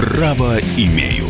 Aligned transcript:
Право 0.00 0.58
имею. 0.78 1.29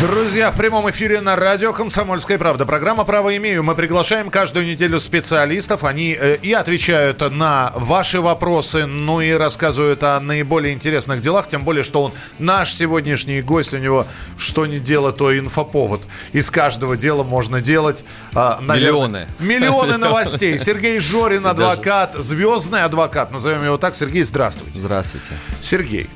Друзья, 0.00 0.50
в 0.50 0.56
прямом 0.56 0.90
эфире 0.90 1.20
на 1.20 1.36
радио 1.36 1.74
«Комсомольская 1.74 2.38
правда». 2.38 2.64
Программа 2.64 3.04
«Право 3.04 3.36
имею». 3.36 3.62
Мы 3.62 3.74
приглашаем 3.74 4.30
каждую 4.30 4.64
неделю 4.64 4.98
специалистов. 4.98 5.84
Они 5.84 6.16
э, 6.18 6.36
и 6.36 6.54
отвечают 6.54 7.20
на 7.30 7.74
ваши 7.76 8.22
вопросы, 8.22 8.86
ну 8.86 9.20
и 9.20 9.30
рассказывают 9.32 10.02
о 10.02 10.18
наиболее 10.20 10.72
интересных 10.72 11.20
делах. 11.20 11.48
Тем 11.48 11.64
более, 11.64 11.84
что 11.84 12.02
он 12.02 12.12
наш 12.38 12.72
сегодняшний 12.72 13.42
гость. 13.42 13.74
У 13.74 13.76
него 13.76 14.06
что 14.38 14.64
не 14.64 14.78
дело, 14.78 15.12
то 15.12 15.38
инфоповод. 15.38 16.00
Из 16.32 16.50
каждого 16.50 16.96
дела 16.96 17.22
можно 17.22 17.60
делать... 17.60 18.06
Э, 18.34 18.54
наверное, 18.62 18.78
миллионы. 18.78 19.28
Миллионы 19.38 19.98
новостей. 19.98 20.58
Сергей 20.58 20.98
Жорин, 20.98 21.46
адвокат, 21.46 22.14
звездный 22.14 22.84
адвокат. 22.84 23.32
Назовем 23.32 23.64
его 23.64 23.76
так. 23.76 23.94
Сергей, 23.94 24.22
здравствуйте. 24.22 24.80
Здравствуйте. 24.80 25.34
Сергей, 25.60 26.08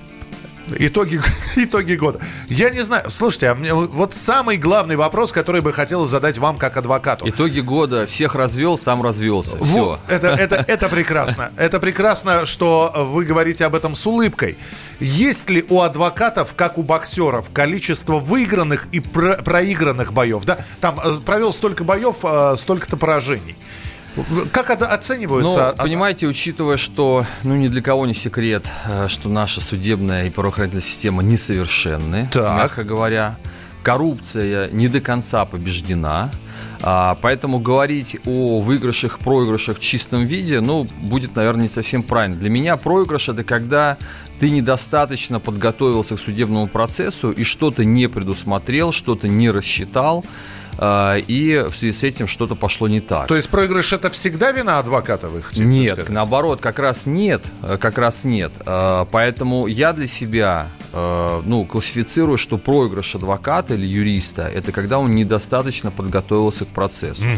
Итоги, 0.70 1.20
итоги 1.56 1.94
года. 1.94 2.20
Я 2.48 2.70
не 2.70 2.80
знаю. 2.80 3.10
Слушайте, 3.10 3.48
а 3.50 3.54
мне 3.54 3.74
вот 3.74 4.14
самый 4.14 4.56
главный 4.56 4.96
вопрос, 4.96 5.32
который 5.32 5.60
бы 5.60 5.72
хотел 5.72 6.06
задать 6.06 6.38
вам 6.38 6.56
как 6.56 6.76
адвокату. 6.76 7.28
Итоги 7.28 7.60
года. 7.60 8.06
Всех 8.06 8.34
развел, 8.34 8.76
сам 8.76 9.02
развелся. 9.02 9.56
Вот, 9.56 9.68
Все. 9.68 9.98
Это, 10.08 10.28
это, 10.28 10.64
это 10.66 10.88
прекрасно. 10.88 11.52
Это 11.56 11.80
прекрасно, 11.80 12.46
что 12.46 12.92
вы 12.94 13.24
говорите 13.24 13.64
об 13.64 13.74
этом 13.74 13.94
с 13.94 14.06
улыбкой. 14.06 14.58
Есть 15.00 15.50
ли 15.50 15.64
у 15.68 15.80
адвокатов, 15.80 16.54
как 16.54 16.78
у 16.78 16.82
боксеров, 16.82 17.50
количество 17.52 18.18
выигранных 18.18 18.88
и 18.92 19.00
про 19.00 19.34
проигранных 19.42 20.12
боев? 20.12 20.44
Да? 20.44 20.58
Там 20.80 21.00
э, 21.02 21.20
провел 21.24 21.52
столько 21.52 21.84
боев, 21.84 22.20
э, 22.24 22.54
столько-то 22.56 22.96
поражений. 22.96 23.56
Как 24.52 24.70
это 24.70 24.86
оценивается? 24.86 25.74
Ну, 25.76 25.82
понимаете, 25.82 26.26
учитывая, 26.26 26.76
что 26.76 27.26
ну, 27.42 27.56
ни 27.56 27.68
для 27.68 27.82
кого 27.82 28.06
не 28.06 28.14
секрет, 28.14 28.64
э, 28.86 29.08
что 29.08 29.28
наша 29.28 29.60
судебная 29.60 30.26
и 30.26 30.30
правоохранительная 30.30 30.82
система 30.82 31.22
несовершенны, 31.22 32.28
так. 32.32 32.56
мягко 32.56 32.84
говоря. 32.84 33.36
Коррупция 33.82 34.70
не 34.70 34.88
до 34.88 35.02
конца 35.02 35.44
побеждена. 35.44 36.30
А, 36.80 37.18
поэтому 37.20 37.58
говорить 37.58 38.16
о 38.26 38.60
выигрышах, 38.60 39.18
проигрышах 39.18 39.78
в 39.78 39.80
чистом 39.80 40.24
виде, 40.26 40.60
ну, 40.60 40.84
будет, 40.84 41.36
наверное, 41.36 41.62
не 41.62 41.68
совсем 41.68 42.02
правильно. 42.02 42.36
Для 42.36 42.50
меня 42.50 42.76
проигрыш– 42.76 43.28
это 43.30 43.44
когда 43.44 43.98
ты 44.38 44.50
недостаточно 44.50 45.40
подготовился 45.40 46.16
к 46.16 46.18
судебному 46.20 46.66
процессу 46.66 47.30
и 47.30 47.44
что-то 47.44 47.84
не 47.84 48.08
предусмотрел, 48.08 48.92
что-то 48.92 49.28
не 49.28 49.50
рассчитал, 49.50 50.24
и 50.78 51.64
в 51.70 51.76
связи 51.76 51.92
с 51.92 52.04
этим 52.04 52.26
что-то 52.26 52.54
пошло 52.54 52.88
не 52.88 53.00
так. 53.00 53.26
То 53.28 53.36
есть 53.36 53.48
проигрыш 53.48 53.92
это 53.92 54.10
всегда 54.10 54.52
вина 54.52 54.78
адвоката, 54.78 55.28
вы 55.28 55.42
хотите 55.42 55.64
Нет, 55.64 55.92
сказать? 55.94 56.08
наоборот, 56.10 56.60
как 56.60 56.78
раз 56.78 57.06
нет, 57.06 57.44
э, 57.62 57.78
как 57.78 57.98
раз 57.98 58.24
нет. 58.24 58.52
А, 58.66 59.06
поэтому 59.10 59.66
я 59.66 59.92
для 59.92 60.06
себя 60.06 60.70
э, 60.92 61.42
ну, 61.44 61.64
классифицирую, 61.64 62.38
что 62.38 62.58
проигрыш 62.58 63.14
адвоката 63.14 63.74
или 63.74 63.86
юриста 63.86 64.42
это 64.42 64.72
когда 64.72 64.98
он 64.98 65.12
недостаточно 65.12 65.90
подготовился 65.90 66.64
к 66.64 66.68
процессу. 66.68 67.24
Угу. 67.24 67.32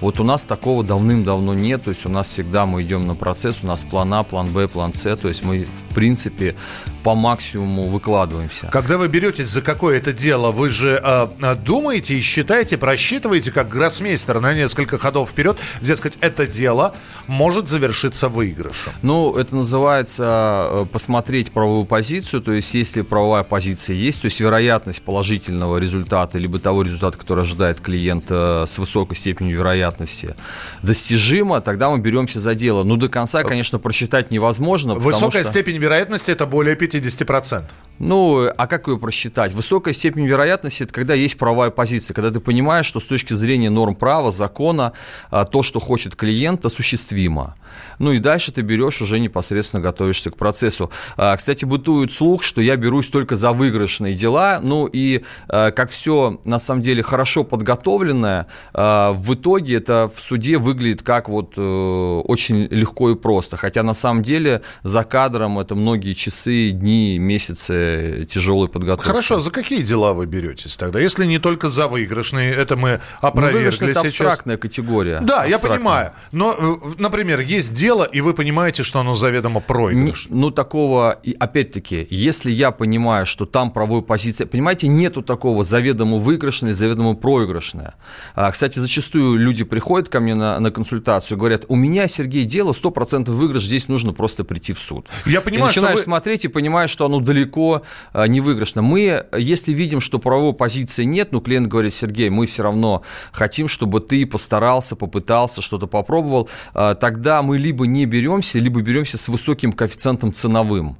Вот 0.00 0.20
у 0.20 0.24
нас 0.24 0.46
такого 0.46 0.82
давным-давно 0.82 1.54
нет, 1.54 1.84
то 1.84 1.90
есть 1.90 2.06
у 2.06 2.08
нас 2.08 2.28
всегда 2.28 2.66
мы 2.66 2.82
идем 2.82 3.06
на 3.06 3.14
процесс, 3.14 3.60
у 3.62 3.66
нас 3.66 3.84
план 3.84 4.12
А, 4.14 4.22
план 4.22 4.48
Б, 4.48 4.68
план 4.68 4.94
С, 4.94 5.16
то 5.16 5.28
есть 5.28 5.42
мы 5.42 5.64
в 5.66 5.94
принципе 5.94 6.54
по 7.02 7.14
максимуму 7.14 7.88
выкладываемся. 7.88 8.68
Когда 8.72 8.98
вы 8.98 9.08
беретесь 9.08 9.48
за 9.48 9.62
какое-то 9.62 10.12
дело, 10.12 10.52
вы 10.52 10.70
же 10.70 11.00
э, 11.02 11.54
думаете 11.56 12.16
и 12.16 12.20
считаете 12.20 12.77
просчитываете 12.78 13.52
как 13.52 13.68
гроссмейстер 13.68 14.40
на 14.40 14.54
несколько 14.54 14.98
ходов 14.98 15.30
вперед, 15.30 15.58
дескать, 15.80 16.16
это 16.20 16.46
дело 16.46 16.94
может 17.26 17.68
завершиться 17.68 18.28
выигрышем? 18.28 18.92
Ну, 19.02 19.36
это 19.36 19.54
называется 19.56 20.68
э, 20.70 20.86
посмотреть 20.90 21.52
правовую 21.52 21.84
позицию, 21.84 22.40
то 22.40 22.52
есть 22.52 22.72
если 22.74 23.02
правовая 23.02 23.42
позиция 23.42 23.96
есть, 23.96 24.22
то 24.22 24.26
есть 24.26 24.40
вероятность 24.40 25.02
положительного 25.02 25.78
результата, 25.78 26.38
либо 26.38 26.58
того 26.58 26.82
результата, 26.82 27.18
который 27.18 27.44
ожидает 27.44 27.80
клиент 27.80 28.26
э, 28.30 28.64
с 28.66 28.78
высокой 28.78 29.16
степенью 29.16 29.58
вероятности, 29.58 30.34
достижима, 30.82 31.60
тогда 31.60 31.90
мы 31.90 31.98
беремся 31.98 32.40
за 32.40 32.54
дело. 32.54 32.84
Ну, 32.84 32.96
до 32.96 33.08
конца, 33.08 33.42
конечно, 33.42 33.78
просчитать 33.78 34.30
невозможно. 34.30 34.94
Высокая 34.94 35.42
что... 35.42 35.52
степень 35.52 35.78
вероятности– 35.78 36.30
это 36.32 36.46
более 36.46 36.76
50%. 36.76 37.64
Ну, 37.98 38.48
а 38.56 38.66
как 38.66 38.86
ее 38.88 38.98
просчитать? 38.98 39.52
Высокая 39.52 39.92
степень 39.92 40.26
вероятности– 40.26 40.82
это 40.84 40.92
когда 40.92 41.14
есть 41.14 41.36
правовая 41.36 41.70
позиция, 41.70 42.14
когда 42.14 42.30
ты 42.30 42.40
понимаешь, 42.40 42.86
что 42.86 43.00
с 43.00 43.04
точки 43.04 43.34
зрения 43.34 43.70
норм 43.70 43.94
права, 43.94 44.30
закона, 44.30 44.92
а, 45.30 45.44
то, 45.44 45.62
что 45.62 45.80
хочет 45.80 46.14
клиент, 46.14 46.64
осуществимо. 46.64 47.56
Ну 47.98 48.12
и 48.12 48.18
дальше 48.18 48.52
ты 48.52 48.62
берешь 48.62 49.02
уже 49.02 49.18
непосредственно 49.18 49.82
готовишься 49.82 50.30
к 50.30 50.36
процессу. 50.36 50.90
А, 51.16 51.36
кстати, 51.36 51.64
бытует 51.64 52.12
слух, 52.12 52.42
что 52.42 52.60
я 52.60 52.76
берусь 52.76 53.08
только 53.08 53.34
за 53.36 53.52
выигрышные 53.52 54.14
дела. 54.14 54.60
Ну 54.62 54.86
и 54.86 55.24
а, 55.48 55.72
как 55.72 55.90
все 55.90 56.40
на 56.44 56.58
самом 56.58 56.82
деле 56.82 57.02
хорошо 57.02 57.44
подготовленное, 57.44 58.46
в 58.72 59.34
итоге 59.34 59.76
это 59.76 60.10
в 60.12 60.20
суде 60.20 60.58
выглядит 60.58 61.02
как 61.02 61.28
вот 61.28 61.54
э, 61.56 61.60
очень 61.60 62.68
легко 62.70 63.10
и 63.10 63.14
просто. 63.14 63.56
Хотя 63.56 63.82
на 63.82 63.94
самом 63.94 64.22
деле 64.22 64.62
за 64.82 65.04
кадром 65.04 65.58
это 65.58 65.74
многие 65.74 66.14
часы, 66.14 66.70
дни, 66.70 67.18
месяцы 67.18 67.87
тяжелой 68.30 68.68
подготовки. 68.68 69.06
Хорошо, 69.06 69.40
за 69.40 69.50
какие 69.50 69.82
дела 69.82 70.14
вы 70.14 70.26
беретесь 70.26 70.76
тогда? 70.76 71.00
Если 71.00 71.26
не 71.26 71.38
только 71.38 71.68
за 71.68 71.88
выигрышные, 71.88 72.52
это 72.52 72.76
мы 72.76 73.00
опровергли 73.20 73.84
ну, 73.84 73.90
это 73.90 74.00
сейчас. 74.00 74.06
абстрактная 74.06 74.56
категория. 74.56 75.20
Да, 75.20 75.42
абстрактная. 75.42 75.50
я 75.50 75.58
понимаю. 75.58 76.12
Но, 76.32 76.54
э, 76.58 76.90
например, 76.98 77.40
есть 77.40 77.74
дело, 77.74 78.04
и 78.04 78.20
вы 78.20 78.34
понимаете, 78.34 78.82
что 78.82 79.00
оно 79.00 79.14
заведомо 79.14 79.60
проигрышное. 79.60 80.36
Ну, 80.36 80.50
такого, 80.50 81.18
опять-таки, 81.38 82.06
если 82.10 82.50
я 82.50 82.70
понимаю, 82.70 83.26
что 83.26 83.46
там 83.46 83.70
правовая 83.70 84.02
позиция, 84.02 84.46
понимаете, 84.46 84.88
нету 84.88 85.22
такого 85.22 85.62
заведомо 85.64 86.18
выигрышное, 86.18 86.72
заведомо 86.72 87.14
проигрышное. 87.14 87.94
А, 88.34 88.50
кстати, 88.50 88.78
зачастую 88.78 89.38
люди 89.38 89.64
приходят 89.64 90.08
ко 90.08 90.20
мне 90.20 90.34
на, 90.34 90.58
на 90.60 90.70
консультацию 90.70 91.36
и 91.36 91.38
говорят, 91.38 91.64
у 91.68 91.76
меня, 91.76 92.08
Сергей, 92.08 92.44
дело 92.44 92.72
100% 92.72 93.30
выигрыш, 93.30 93.64
здесь 93.64 93.88
нужно 93.88 94.12
просто 94.12 94.44
прийти 94.44 94.72
в 94.72 94.78
суд. 94.78 95.06
Я 95.26 95.40
понимаю, 95.40 95.64
и 95.64 95.66
начинаешь 95.68 95.98
что 95.98 96.04
вы... 96.04 96.04
смотреть 96.04 96.44
и 96.44 96.48
понимаешь, 96.48 96.90
что 96.90 97.06
оно 97.06 97.20
далеко 97.20 97.77
а, 98.12 98.26
невыигрышно. 98.26 98.82
Мы, 98.82 99.26
если 99.36 99.72
видим, 99.72 100.00
что 100.00 100.18
правовой 100.18 100.54
позиции 100.54 101.04
нет, 101.04 101.32
ну, 101.32 101.40
клиент 101.40 101.68
говорит, 101.68 101.94
Сергей, 101.94 102.30
мы 102.30 102.46
все 102.46 102.62
равно 102.62 103.02
хотим, 103.32 103.68
чтобы 103.68 104.00
ты 104.00 104.26
постарался, 104.26 104.96
попытался, 104.96 105.62
что-то 105.62 105.86
попробовал, 105.86 106.48
а, 106.74 106.94
тогда 106.94 107.42
мы 107.42 107.58
либо 107.58 107.86
не 107.86 108.06
беремся, 108.06 108.58
либо 108.58 108.80
беремся 108.80 109.18
с 109.18 109.28
высоким 109.28 109.72
коэффициентом 109.72 110.32
ценовым. 110.32 110.96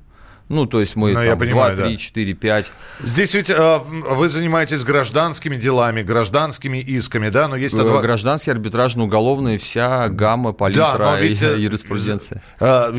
Ну, 0.49 0.65
то 0.67 0.81
есть 0.81 0.97
мы 0.97 1.11
ну, 1.11 1.15
там, 1.17 1.25
я 1.25 1.37
понимаю, 1.37 1.77
2, 1.77 1.87
3, 1.87 1.95
да. 1.95 2.01
4, 2.01 2.35
5. 2.35 2.73
Здесь 3.01 3.35
ведь 3.35 3.51
э, 3.51 3.79
вы 3.87 4.29
занимаетесь 4.31 4.83
гражданскими 4.83 5.57
делами, 5.57 6.03
гражданскими 6.03 6.79
исками, 6.79 7.29
да? 7.29 7.49
Но 7.49 7.57
есть 7.57 7.75
э, 7.75 7.81
адвок... 7.81 8.01
Гражданские, 8.03 8.55
арбитражные, 8.55 9.05
уголовные, 9.05 9.59
вся 9.59 10.09
гамма, 10.09 10.53
палитра 10.53 10.97
да, 10.99 11.11
но 11.13 11.19
ведь, 11.19 11.43
и 11.43 11.45
э, 11.45 11.59
юриспруденция. 11.59 12.43
Э, 12.61 12.93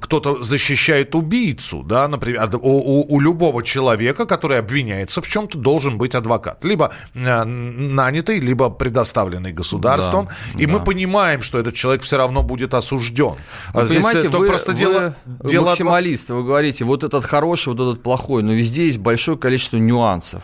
кто-то 0.00 0.42
защищает 0.42 1.14
убийцу, 1.16 1.82
да, 1.82 2.06
например, 2.06 2.48
у, 2.54 2.58
у, 2.58 3.14
у 3.14 3.20
любого 3.20 3.64
человека, 3.64 4.24
который 4.24 4.58
обвиняется 4.58 5.20
в 5.20 5.26
чем-то, 5.26 5.58
должен 5.58 5.98
быть 5.98 6.14
адвокат. 6.14 6.64
Либо 6.64 6.92
э, 7.14 7.44
нанятый, 7.44 8.38
либо 8.38 8.70
предоставленный 8.70 9.52
государством. 9.52 10.28
Да, 10.54 10.60
и 10.60 10.66
да. 10.66 10.72
мы 10.74 10.84
понимаем, 10.84 11.42
что 11.42 11.58
этот 11.58 11.74
человек 11.74 12.02
все 12.02 12.16
равно 12.18 12.42
будет 12.42 12.72
осужден. 12.72 13.34
Вы 13.72 13.86
Здесь 13.86 13.96
понимаете, 13.96 14.28
вы, 14.28 14.46
просто 14.48 14.72
вы 14.72 14.78
дело, 14.78 15.14
дело 15.42 15.66
максималист, 15.66 16.30
вы 16.30 16.44
говорите, 16.44 16.83
вот 16.84 17.04
этот 17.04 17.24
хороший, 17.24 17.68
вот 17.74 17.80
этот 17.80 18.02
плохой, 18.02 18.42
но 18.42 18.52
везде 18.52 18.86
есть 18.86 18.98
большое 18.98 19.36
количество 19.36 19.76
нюансов. 19.76 20.42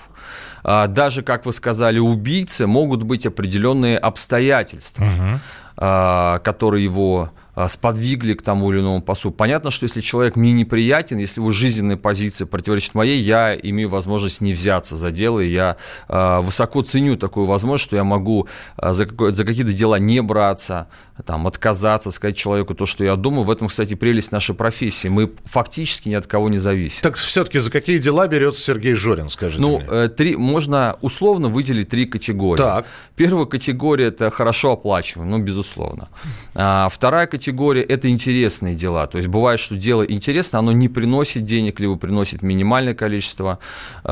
А, 0.62 0.86
даже, 0.86 1.22
как 1.22 1.46
вы 1.46 1.52
сказали, 1.52 1.98
убийцы 1.98 2.66
могут 2.66 3.02
быть 3.02 3.26
определенные 3.26 3.98
обстоятельства, 3.98 5.04
угу. 5.04 6.42
которые 6.42 6.84
его 6.84 7.30
сподвигли 7.68 8.34
к 8.34 8.42
тому 8.42 8.72
или 8.72 8.80
иному 8.80 9.02
поступку. 9.02 9.38
Понятно, 9.38 9.70
что 9.70 9.84
если 9.84 10.00
человек 10.00 10.36
мне 10.36 10.52
неприятен, 10.52 11.18
если 11.18 11.40
его 11.40 11.52
жизненная 11.52 11.96
позиция 11.96 12.46
противоречит 12.46 12.94
моей, 12.94 13.20
я 13.20 13.54
имею 13.54 13.88
возможность 13.88 14.40
не 14.40 14.52
взяться 14.52 14.96
за 14.96 15.10
дело, 15.10 15.40
и 15.40 15.50
я 15.50 15.76
э, 16.08 16.40
высоко 16.40 16.82
ценю 16.82 17.16
такую 17.16 17.46
возможность, 17.46 17.84
что 17.84 17.96
я 17.96 18.04
могу 18.04 18.48
э, 18.76 18.92
за, 18.92 19.06
за 19.30 19.44
какие-то 19.44 19.72
дела 19.72 19.98
не 19.98 20.20
браться, 20.22 20.88
там, 21.24 21.46
отказаться, 21.46 22.10
сказать 22.10 22.36
человеку 22.36 22.74
то, 22.74 22.86
что 22.86 23.04
я 23.04 23.16
думаю. 23.16 23.44
В 23.44 23.50
этом, 23.50 23.68
кстати, 23.68 23.94
прелесть 23.94 24.32
нашей 24.32 24.54
профессии. 24.54 25.08
Мы 25.08 25.30
фактически 25.44 26.08
ни 26.08 26.14
от 26.14 26.26
кого 26.26 26.48
не 26.48 26.58
зависим. 26.58 27.02
Так 27.02 27.14
все-таки 27.16 27.58
за 27.58 27.70
какие 27.70 27.98
дела 27.98 28.26
берется 28.26 28.62
Сергей 28.62 28.94
Жорин, 28.94 29.28
скажите 29.28 29.60
Ну, 29.60 29.78
мне? 29.78 29.86
Э, 29.90 30.08
три, 30.08 30.36
можно 30.36 30.96
условно 31.02 31.48
выделить 31.48 31.88
три 31.88 32.06
категории. 32.06 32.58
Так. 32.62 32.86
Первая 33.16 33.44
категория– 33.46 34.06
это 34.08 34.30
хорошо 34.30 34.72
оплачиваемый, 34.72 35.38
ну, 35.38 35.44
безусловно. 35.44 36.08
А, 36.54 36.88
вторая 36.88 37.26
категория 37.26 37.49
категория– 37.50 37.82
это 37.88 38.08
интересные 38.08 38.74
дела. 38.74 39.06
То 39.06 39.18
есть 39.18 39.28
бывает, 39.28 39.58
что 39.58 39.76
дело 39.76 40.02
интересно, 40.02 40.60
оно 40.60 40.72
не 40.72 40.88
приносит 40.88 41.44
денег, 41.44 41.80
либо 41.80 41.96
приносит 41.96 42.42
минимальное 42.42 42.94
количество 42.94 43.58
э, 44.04 44.08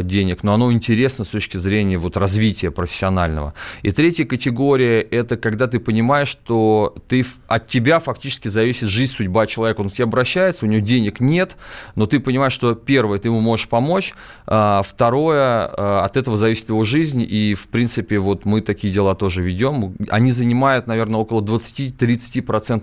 денег, 0.04 0.44
но 0.44 0.54
оно 0.54 0.72
интересно 0.72 1.24
с 1.24 1.28
точки 1.28 1.56
зрения 1.56 1.96
вот, 1.96 2.16
развития 2.16 2.70
профессионального. 2.70 3.52
И 3.82 3.90
третья 3.90 4.24
категория– 4.24 5.00
это 5.10 5.36
когда 5.36 5.66
ты 5.66 5.80
понимаешь, 5.80 6.28
что 6.28 6.94
ты, 7.08 7.24
от 7.48 7.66
тебя 7.66 7.98
фактически 7.98 8.48
зависит 8.48 8.88
жизнь, 8.88 9.12
судьба 9.12 9.46
человека. 9.46 9.80
Он 9.80 9.90
к 9.90 9.92
тебе 9.92 10.04
обращается, 10.04 10.66
у 10.66 10.68
него 10.68 10.86
денег 10.86 11.20
нет, 11.20 11.56
но 11.96 12.06
ты 12.06 12.20
понимаешь, 12.20 12.52
что 12.52 12.74
первое, 12.74 13.18
ты 13.18 13.28
ему 13.28 13.40
можешь 13.40 13.68
помочь, 13.68 14.14
а 14.46 14.82
второе, 14.82 15.66
э, 15.66 15.98
от 16.04 16.16
этого 16.16 16.36
зависит 16.36 16.68
его 16.68 16.84
жизнь, 16.84 17.26
и, 17.28 17.54
в 17.54 17.68
принципе, 17.68 18.18
вот 18.18 18.44
мы 18.44 18.60
такие 18.60 18.92
дела 18.92 19.14
тоже 19.14 19.42
ведем. 19.42 19.96
Они 20.10 20.30
занимают, 20.30 20.86
наверное, 20.86 21.20
около 21.20 21.40
20-30% 21.40 21.96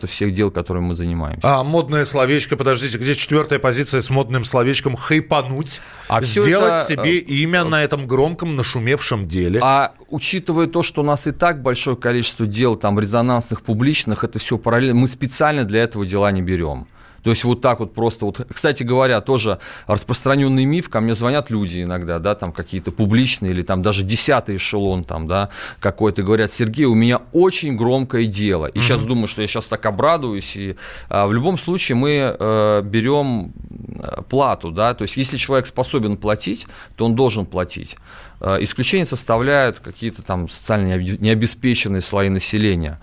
всех 0.07 0.33
дел, 0.33 0.51
которыми 0.51 0.87
мы 0.87 0.93
занимаемся. 0.93 1.41
А 1.43 1.63
модное 1.63 2.05
словечко, 2.05 2.55
подождите, 2.55 2.97
где 2.97 3.15
четвертая 3.15 3.59
позиция 3.59 4.01
с 4.01 4.09
модным 4.09 4.45
словечком 4.45 4.95
«хайпануть», 4.95 5.81
а 6.07 6.21
сделать 6.21 6.73
это... 6.73 6.85
себе 6.85 7.19
э, 7.19 7.21
имя 7.21 7.63
на 7.63 7.83
этом 7.83 8.07
громком 8.07 8.55
нашумевшем 8.55 9.27
деле? 9.27 9.59
А 9.63 9.93
учитывая 10.09 10.67
то, 10.67 10.83
что 10.83 11.01
у 11.01 11.05
нас 11.05 11.27
и 11.27 11.31
так 11.31 11.61
большое 11.61 11.97
количество 11.97 12.45
дел, 12.45 12.75
там, 12.75 12.99
резонансных, 12.99 13.61
публичных, 13.61 14.23
это 14.23 14.39
все 14.39 14.57
параллельно, 14.57 14.95
мы 14.95 15.07
специально 15.07 15.65
для 15.65 15.83
этого 15.83 16.05
дела 16.05 16.31
не 16.31 16.41
берем. 16.41 16.87
То 17.23 17.29
есть 17.29 17.43
вот 17.43 17.61
так 17.61 17.79
вот 17.79 17.93
просто 17.93 18.25
вот, 18.25 18.45
кстати 18.51 18.83
говоря, 18.83 19.21
тоже 19.21 19.59
распространенный 19.87 20.65
миф, 20.65 20.89
ко 20.89 20.99
мне 20.99 21.13
звонят 21.13 21.49
люди 21.49 21.83
иногда, 21.83 22.19
да, 22.19 22.35
там 22.35 22.51
какие-то 22.51 22.91
публичные 22.91 23.51
или 23.51 23.61
там 23.61 23.81
даже 23.81 24.03
десятый 24.03 24.57
эшелон 24.57 25.03
там, 25.03 25.27
да, 25.27 25.49
какой-то, 25.79 26.23
говорят, 26.23 26.51
Сергей, 26.51 26.85
у 26.85 26.95
меня 26.95 27.21
очень 27.31 27.75
громкое 27.75 28.25
дело. 28.25 28.65
И 28.65 28.77
mm-hmm. 28.77 28.81
сейчас 28.81 29.03
думаю, 29.03 29.27
что 29.27 29.41
я 29.41 29.47
сейчас 29.47 29.67
так 29.67 29.85
обрадуюсь. 29.85 30.55
И 30.57 30.75
а, 31.09 31.25
в 31.27 31.33
любом 31.33 31.57
случае 31.57 31.95
мы 31.95 32.35
э, 32.37 32.81
берем 32.83 33.53
э, 33.71 34.21
плату, 34.29 34.71
да, 34.71 34.93
то 34.93 35.03
есть 35.03 35.17
если 35.17 35.37
человек 35.37 35.67
способен 35.67 36.17
платить, 36.17 36.67
то 36.95 37.05
он 37.05 37.15
должен 37.15 37.45
платить. 37.45 37.97
Э, 38.43 38.57
исключение 38.59 39.05
составляют 39.05 39.79
какие-то 39.79 40.21
там 40.21 40.49
социально 40.49 40.97
необеспеченные 40.97 42.01
слои 42.01 42.27
населения. 42.27 42.99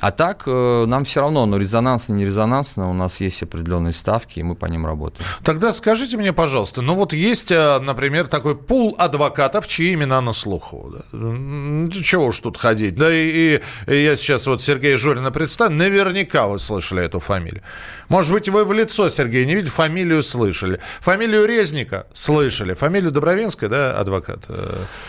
А 0.00 0.12
так 0.12 0.44
э, 0.46 0.84
нам 0.86 1.04
все 1.04 1.22
равно, 1.22 1.44
но 1.46 1.56
резонансно, 1.56 2.14
не 2.14 2.24
резонансно, 2.24 2.88
у 2.88 2.92
нас 2.92 3.20
есть 3.20 3.42
определенные 3.42 3.92
ставки, 3.92 4.38
и 4.38 4.42
мы 4.44 4.54
по 4.54 4.66
ним 4.66 4.86
работаем. 4.86 5.26
Тогда 5.42 5.72
скажите 5.72 6.16
мне, 6.16 6.32
пожалуйста, 6.32 6.82
ну 6.82 6.94
вот 6.94 7.12
есть, 7.12 7.50
э, 7.50 7.80
например, 7.80 8.28
такой 8.28 8.56
пул 8.56 8.94
адвокатов, 8.96 9.66
чьи 9.66 9.94
имена 9.94 10.20
на 10.20 10.32
слуху. 10.32 10.92
Да? 10.92 12.02
Чего 12.02 12.26
уж 12.26 12.38
тут 12.38 12.56
ходить. 12.56 12.94
Да 12.94 13.12
и, 13.12 13.60
и 13.88 14.02
я 14.02 14.16
сейчас 14.16 14.46
вот 14.46 14.62
Сергея 14.62 14.96
Жорина 14.98 15.32
представлю, 15.32 15.76
наверняка 15.76 16.46
вы 16.46 16.60
слышали 16.60 17.02
эту 17.02 17.18
фамилию. 17.18 17.62
Может 18.08 18.32
быть, 18.32 18.48
вы 18.48 18.64
в 18.64 18.72
лицо 18.72 19.08
Сергея 19.08 19.46
не 19.46 19.56
видели, 19.56 19.70
фамилию 19.70 20.22
слышали. 20.22 20.78
Фамилию 21.00 21.46
Резника 21.46 22.06
слышали. 22.12 22.74
Фамилию 22.74 23.10
Добровенская, 23.10 23.68
да, 23.68 23.98
адвокат? 23.98 24.46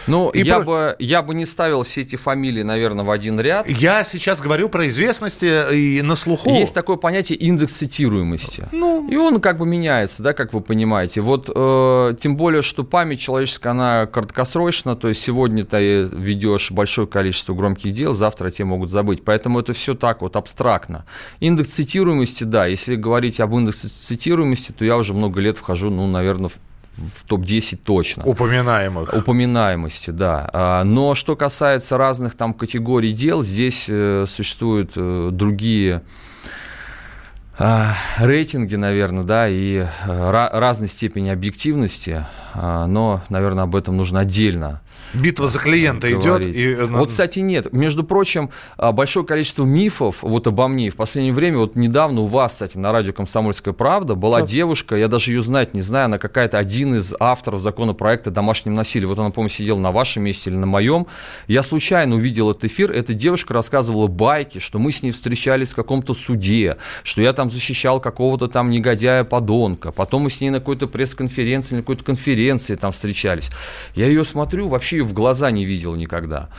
Ну, 0.07 0.29
и 0.29 0.41
я, 0.41 0.55
про... 0.55 0.65
бы, 0.65 0.95
я 0.99 1.21
бы 1.21 1.35
не 1.35 1.45
ставил 1.45 1.83
все 1.83 2.01
эти 2.01 2.15
фамилии, 2.15 2.63
наверное, 2.63 3.03
в 3.03 3.11
один 3.11 3.39
ряд. 3.39 3.67
Я 3.67 4.03
сейчас 4.03 4.41
говорю 4.41 4.69
про 4.69 4.87
известности 4.87 5.73
и 5.73 6.01
на 6.01 6.15
слуху. 6.15 6.49
Есть 6.49 6.73
такое 6.73 6.97
понятие 6.97 7.37
индекс 7.37 7.73
цитируемости. 7.73 8.67
Ну... 8.71 9.07
И 9.09 9.15
он 9.15 9.41
как 9.41 9.57
бы 9.57 9.65
меняется, 9.65 10.23
да, 10.23 10.33
как 10.33 10.53
вы 10.53 10.61
понимаете. 10.61 11.21
Вот 11.21 11.49
э, 11.53 12.15
тем 12.19 12.37
более, 12.37 12.61
что 12.61 12.83
память 12.83 13.19
человеческая, 13.19 13.69
она 13.69 14.05
краткосрочна, 14.05 14.95
то 14.95 15.07
есть 15.07 15.21
сегодня 15.21 15.65
ты 15.65 16.03
ведешь 16.03 16.71
большое 16.71 17.07
количество 17.07 17.53
громких 17.53 17.93
дел, 17.93 18.13
завтра 18.13 18.49
те 18.49 18.63
могут 18.63 18.89
забыть. 18.89 19.23
Поэтому 19.23 19.59
это 19.59 19.73
все 19.73 19.93
так 19.93 20.21
вот 20.21 20.35
абстрактно. 20.35 21.05
Индекс 21.39 21.71
цитируемости, 21.71 22.43
да, 22.43 22.65
если 22.65 22.95
говорить 22.95 23.39
об 23.39 23.53
индексе 23.55 23.87
цитируемости, 23.87 24.71
то 24.71 24.85
я 24.85 24.97
уже 24.97 25.13
много 25.13 25.39
лет 25.41 25.57
вхожу, 25.57 25.89
ну, 25.89 26.07
наверное, 26.07 26.49
в 26.49 26.57
в 26.97 27.23
топ-10 27.25 27.77
точно. 27.77 28.23
Упоминаемых. 28.25 29.13
Упоминаемости, 29.13 30.09
да. 30.09 30.49
А, 30.51 30.83
но 30.83 31.13
что 31.13 31.35
касается 31.35 31.97
разных 31.97 32.35
там 32.35 32.53
категорий 32.53 33.13
дел, 33.13 33.43
здесь 33.43 33.85
э, 33.87 34.25
существуют 34.27 34.93
э, 34.95 35.29
другие 35.31 36.01
а, 37.59 37.95
рейтинги, 38.19 38.75
наверное, 38.75 39.23
да, 39.23 39.47
и 39.47 39.77
э, 39.77 40.29
разной 40.53 40.87
степени 40.87 41.29
объективности, 41.29 42.25
а, 42.53 42.85
но, 42.87 43.23
наверное, 43.29 43.63
об 43.63 43.75
этом 43.75 43.97
нужно 43.97 44.19
отдельно 44.19 44.81
Битва 45.13 45.47
за 45.47 45.59
клиента 45.59 46.11
идет. 46.11 46.45
И... 46.45 46.75
Вот, 46.75 47.09
кстати, 47.09 47.39
нет. 47.39 47.71
Между 47.71 48.03
прочим, 48.03 48.49
а, 48.77 48.91
большое 48.91 49.25
количество 49.25 49.63
мифов 49.63 50.21
вот 50.21 50.47
обо 50.47 50.67
мне 50.67 50.89
в 50.89 50.95
последнее 50.95 51.33
время, 51.33 51.59
вот 51.59 51.75
недавно 51.75 52.21
у 52.21 52.25
вас, 52.27 52.53
кстати, 52.53 52.77
на 52.77 52.91
радио 52.91 53.13
«Комсомольская 53.13 53.73
правда» 53.73 54.15
была 54.15 54.39
как? 54.39 54.49
девушка, 54.49 54.95
я 54.95 55.07
даже 55.07 55.31
ее 55.31 55.41
знать 55.41 55.73
не 55.73 55.81
знаю, 55.81 56.05
она 56.05 56.17
какая-то 56.17 56.57
один 56.57 56.95
из 56.95 57.13
авторов 57.19 57.61
законопроекта 57.61 58.29
о 58.29 58.33
домашнем 58.33 58.73
насилии. 58.73 59.05
Вот 59.05 59.19
она, 59.19 59.29
по-моему, 59.29 59.49
сидела 59.49 59.79
на 59.79 59.91
вашем 59.91 60.23
месте 60.23 60.49
или 60.49 60.57
на 60.57 60.65
моем. 60.65 61.07
Я 61.47 61.63
случайно 61.63 62.15
увидел 62.15 62.51
этот 62.51 62.65
эфир. 62.65 62.91
Эта 62.91 63.13
девушка 63.13 63.53
рассказывала 63.53 64.07
байки, 64.07 64.59
что 64.59 64.79
мы 64.79 64.91
с 64.91 65.03
ней 65.03 65.11
встречались 65.11 65.73
в 65.73 65.75
каком-то 65.75 66.13
суде, 66.13 66.77
что 67.03 67.21
я 67.21 67.33
там 67.33 67.49
защищал 67.49 67.99
какого-то 67.99 68.47
там 68.47 68.69
негодяя-подонка. 68.69 69.91
Потом 69.91 70.23
мы 70.23 70.29
с 70.29 70.41
ней 70.41 70.49
на 70.49 70.59
какой-то 70.59 70.87
пресс-конференции, 70.87 71.75
на 71.75 71.81
какой-то 71.81 72.03
конференции 72.03 72.75
там 72.75 72.91
встречались. 72.91 73.49
Я 73.95 74.07
ее 74.07 74.23
смотрю, 74.23 74.67
вообще 74.67 74.96
ее 74.97 75.03
в 75.03 75.13
глаза 75.13 75.51
не 75.51 75.65
видел 75.65 75.95
никогда. 75.95 76.49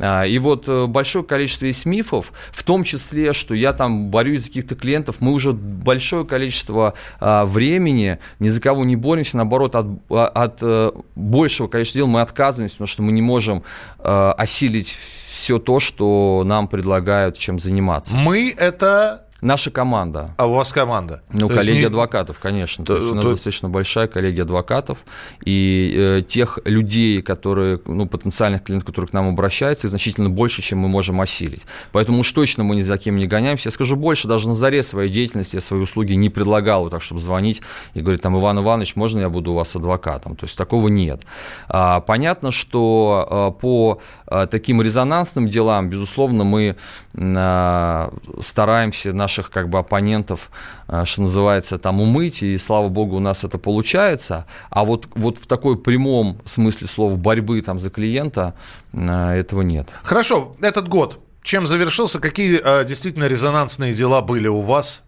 А, 0.00 0.24
и 0.24 0.38
вот 0.38 0.68
э, 0.68 0.86
большое 0.86 1.24
количество 1.24 1.66
есть 1.66 1.84
мифов, 1.84 2.32
в 2.52 2.62
том 2.62 2.84
числе, 2.84 3.32
что 3.32 3.54
я 3.54 3.72
там 3.72 4.10
борюсь 4.10 4.42
за 4.42 4.46
каких-то 4.48 4.74
клиентов, 4.76 5.16
мы 5.20 5.32
уже 5.32 5.52
большое 5.52 6.24
количество 6.24 6.94
а, 7.20 7.44
времени 7.44 8.18
ни 8.38 8.48
за 8.48 8.60
кого 8.60 8.84
не 8.84 8.96
боремся, 8.96 9.36
наоборот, 9.36 9.74
от, 9.74 9.86
а, 10.10 10.26
от 10.28 10.58
э, 10.62 10.92
большего 11.16 11.66
количества 11.66 11.98
дел 11.98 12.06
мы 12.06 12.20
отказываемся, 12.20 12.76
потому 12.76 12.86
что 12.86 13.02
мы 13.02 13.12
не 13.12 13.22
можем 13.22 13.62
осилить 13.98 14.96
все 15.28 15.58
то, 15.58 15.80
что 15.80 16.42
нам 16.44 16.68
предлагают, 16.68 17.36
чем 17.38 17.58
заниматься. 17.58 18.14
Мы 18.14 18.54
это 18.56 19.27
Наша 19.40 19.70
команда. 19.70 20.34
А 20.36 20.46
у 20.46 20.54
вас 20.54 20.72
команда? 20.72 21.22
Ну, 21.32 21.48
коллеги 21.48 21.78
не... 21.78 21.84
адвокатов, 21.84 22.40
конечно. 22.40 22.84
То, 22.84 22.94
то 22.94 23.00
есть 23.00 23.12
у 23.12 23.14
нас 23.14 23.24
то... 23.24 23.30
достаточно 23.30 23.68
большая 23.68 24.08
коллегия 24.08 24.42
адвокатов. 24.42 25.04
И 25.44 25.94
э, 25.96 26.22
тех 26.22 26.58
людей, 26.64 27.22
которые, 27.22 27.80
ну, 27.86 28.06
потенциальных 28.06 28.64
клиентов, 28.64 28.88
которые 28.88 29.08
к 29.08 29.12
нам 29.12 29.28
обращаются, 29.28 29.86
значительно 29.86 30.28
больше, 30.28 30.60
чем 30.60 30.80
мы 30.80 30.88
можем 30.88 31.20
осилить. 31.20 31.66
Поэтому 31.92 32.20
уж 32.20 32.32
точно 32.32 32.64
мы 32.64 32.74
ни 32.74 32.80
за 32.80 32.98
кем 32.98 33.16
не 33.16 33.26
гоняемся. 33.26 33.68
Я 33.68 33.70
скажу 33.70 33.94
больше, 33.94 34.26
даже 34.26 34.48
на 34.48 34.54
заре 34.54 34.82
своей 34.82 35.08
деятельности 35.08 35.54
я 35.54 35.60
свои 35.60 35.80
услуги 35.80 36.14
не 36.14 36.30
предлагал, 36.30 36.82
вот 36.82 36.90
так, 36.90 37.02
чтобы 37.02 37.20
звонить 37.20 37.62
и 37.94 38.00
говорить, 38.00 38.22
там, 38.22 38.36
Иван 38.36 38.58
Иванович, 38.58 38.96
можно 38.96 39.20
я 39.20 39.28
буду 39.28 39.52
у 39.52 39.54
вас 39.54 39.76
адвокатом? 39.76 40.34
То 40.34 40.46
есть 40.46 40.58
такого 40.58 40.88
нет. 40.88 41.22
А, 41.68 42.00
понятно, 42.00 42.50
что 42.50 43.28
а, 43.30 43.50
по 43.52 44.00
а, 44.26 44.48
таким 44.48 44.82
резонансным 44.82 45.48
делам, 45.48 45.90
безусловно, 45.90 46.42
мы 46.42 46.74
а, 47.16 48.12
стараемся 48.40 49.12
на 49.12 49.27
наших 49.28 49.50
как 49.50 49.68
бы 49.68 49.78
оппонентов, 49.78 50.50
э, 50.88 51.04
что 51.04 51.22
называется, 51.22 51.78
там 51.78 52.00
умыть, 52.00 52.42
и 52.42 52.56
слава 52.58 52.88
богу, 52.88 53.16
у 53.16 53.20
нас 53.20 53.44
это 53.44 53.58
получается. 53.58 54.46
А 54.70 54.84
вот, 54.84 55.06
вот 55.14 55.36
в 55.36 55.46
такой 55.46 55.76
прямом 55.76 56.40
смысле 56.46 56.86
слова 56.86 57.16
борьбы 57.16 57.60
там 57.60 57.78
за 57.78 57.90
клиента 57.90 58.54
э, 58.94 59.40
этого 59.40 59.60
нет. 59.62 59.90
Хорошо, 60.02 60.56
этот 60.62 60.88
год 60.88 61.18
чем 61.42 61.66
завершился? 61.66 62.20
Какие 62.20 62.60
э, 62.62 62.84
действительно 62.84 63.24
резонансные 63.24 63.94
дела 63.94 64.20
были 64.20 64.48
у 64.48 64.60
вас? 64.60 65.02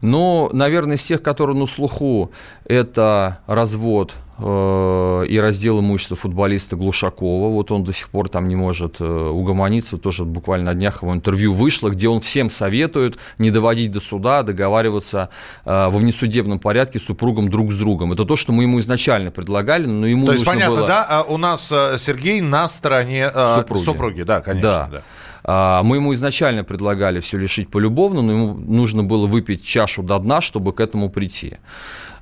Ну, 0.00 0.50
наверное, 0.52 0.96
из 0.96 1.04
тех, 1.04 1.22
которые 1.22 1.56
на 1.56 1.66
слуху, 1.66 2.30
это 2.66 3.38
развод 3.46 4.14
Э, 4.36 5.24
и 5.28 5.38
раздел 5.38 5.78
имущества 5.78 6.16
футболиста 6.16 6.74
Глушакова. 6.74 7.50
Вот 7.50 7.70
он 7.70 7.84
до 7.84 7.92
сих 7.92 8.08
пор 8.08 8.28
там 8.28 8.48
не 8.48 8.56
может 8.56 8.96
э, 9.00 9.04
угомониться. 9.04 9.96
Тоже 9.96 10.24
буквально 10.24 10.72
на 10.72 10.74
днях 10.74 11.02
его 11.02 11.14
интервью 11.14 11.54
вышло, 11.54 11.90
где 11.90 12.08
он 12.08 12.20
всем 12.20 12.50
советует 12.50 13.16
не 13.38 13.52
доводить 13.52 13.92
до 13.92 14.00
суда, 14.00 14.42
договариваться 14.42 15.28
э, 15.64 15.70
во 15.70 15.98
внесудебном 15.98 16.58
порядке 16.58 16.98
с 16.98 17.04
супругом 17.04 17.48
друг 17.48 17.72
с 17.72 17.78
другом. 17.78 18.12
Это 18.12 18.24
то, 18.24 18.34
что 18.34 18.52
мы 18.52 18.64
ему 18.64 18.80
изначально 18.80 19.30
предлагали, 19.30 19.86
но 19.86 20.06
ему 20.06 20.26
То 20.26 20.32
есть, 20.32 20.44
понятно, 20.44 20.76
было... 20.76 20.86
да, 20.86 21.06
а 21.08 21.22
у 21.22 21.36
нас 21.36 21.68
Сергей 21.96 22.40
на 22.40 22.66
стороне 22.66 23.30
супруги. 23.30 23.84
супруги, 23.84 24.22
да, 24.22 24.40
конечно. 24.40 24.70
Да. 24.70 24.88
да. 24.90 25.02
А, 25.44 25.82
мы 25.82 25.96
ему 25.96 26.14
изначально 26.14 26.64
предлагали 26.64 27.20
все 27.20 27.36
лишить 27.38 27.70
полюбовно, 27.70 28.22
но 28.22 28.32
ему 28.32 28.54
нужно 28.54 29.04
было 29.04 29.26
выпить 29.26 29.64
чашу 29.64 30.02
до 30.02 30.18
дна, 30.18 30.40
чтобы 30.40 30.72
к 30.72 30.80
этому 30.80 31.10
прийти. 31.10 31.58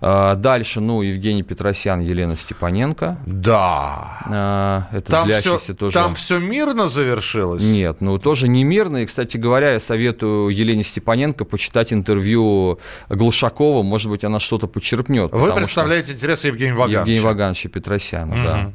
А, 0.04 0.34
дальше, 0.34 0.80
ну, 0.80 1.00
Евгений 1.02 1.44
Петросян, 1.44 2.00
Елена 2.00 2.36
Степаненко. 2.36 3.18
Да. 3.24 4.18
А, 4.26 4.88
это 4.90 5.12
там 5.12 5.30
все, 5.30 5.58
тоже... 5.74 5.94
Там 5.94 6.16
все 6.16 6.40
мирно 6.40 6.88
завершилось? 6.88 7.62
Нет, 7.64 8.00
ну, 8.00 8.18
тоже 8.18 8.48
не 8.48 8.64
мирно. 8.64 8.98
И, 8.98 9.06
кстати 9.06 9.36
говоря, 9.36 9.74
я 9.74 9.78
советую 9.78 10.48
Елене 10.48 10.82
Степаненко 10.82 11.44
почитать 11.44 11.92
интервью 11.92 12.80
Глушакова. 13.08 13.84
Может 13.84 14.10
быть, 14.10 14.24
она 14.24 14.40
что-то 14.40 14.66
почерпнет. 14.66 15.32
Вы 15.32 15.54
представляете 15.54 16.12
интересы 16.12 16.48
Евгения 16.48 16.74
Вагановича? 16.74 17.00
Евгения 17.00 17.20
Вагановича 17.20 17.68
Петросяна, 17.68 18.34
угу. 18.34 18.42
да. 18.42 18.72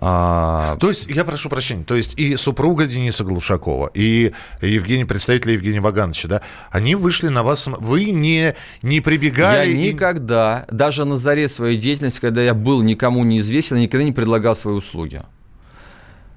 А... 0.00 0.76
То 0.78 0.88
есть, 0.88 1.06
я 1.08 1.24
прошу 1.24 1.48
прощения, 1.48 1.82
то 1.82 1.96
есть 1.96 2.18
и 2.18 2.36
супруга 2.36 2.86
Дениса 2.86 3.24
Глушакова, 3.24 3.90
и 3.94 4.32
Евгений, 4.62 5.04
представитель 5.04 5.52
Евгения 5.52 5.80
Вагановича, 5.80 6.28
да, 6.28 6.42
они 6.70 6.94
вышли 6.94 7.28
на 7.28 7.42
вас, 7.42 7.66
вы 7.66 8.10
не, 8.10 8.54
не 8.82 9.00
прибегали? 9.00 9.70
Я 9.70 9.92
никогда, 9.92 10.66
и... 10.70 10.74
даже 10.74 11.04
на 11.04 11.16
заре 11.16 11.48
своей 11.48 11.78
деятельности, 11.78 12.20
когда 12.20 12.42
я 12.42 12.54
был 12.54 12.82
никому 12.82 13.24
неизвестен, 13.24 13.76
я 13.76 13.82
никогда 13.82 14.04
не 14.04 14.12
предлагал 14.12 14.54
свои 14.54 14.74
услуги. 14.74 15.22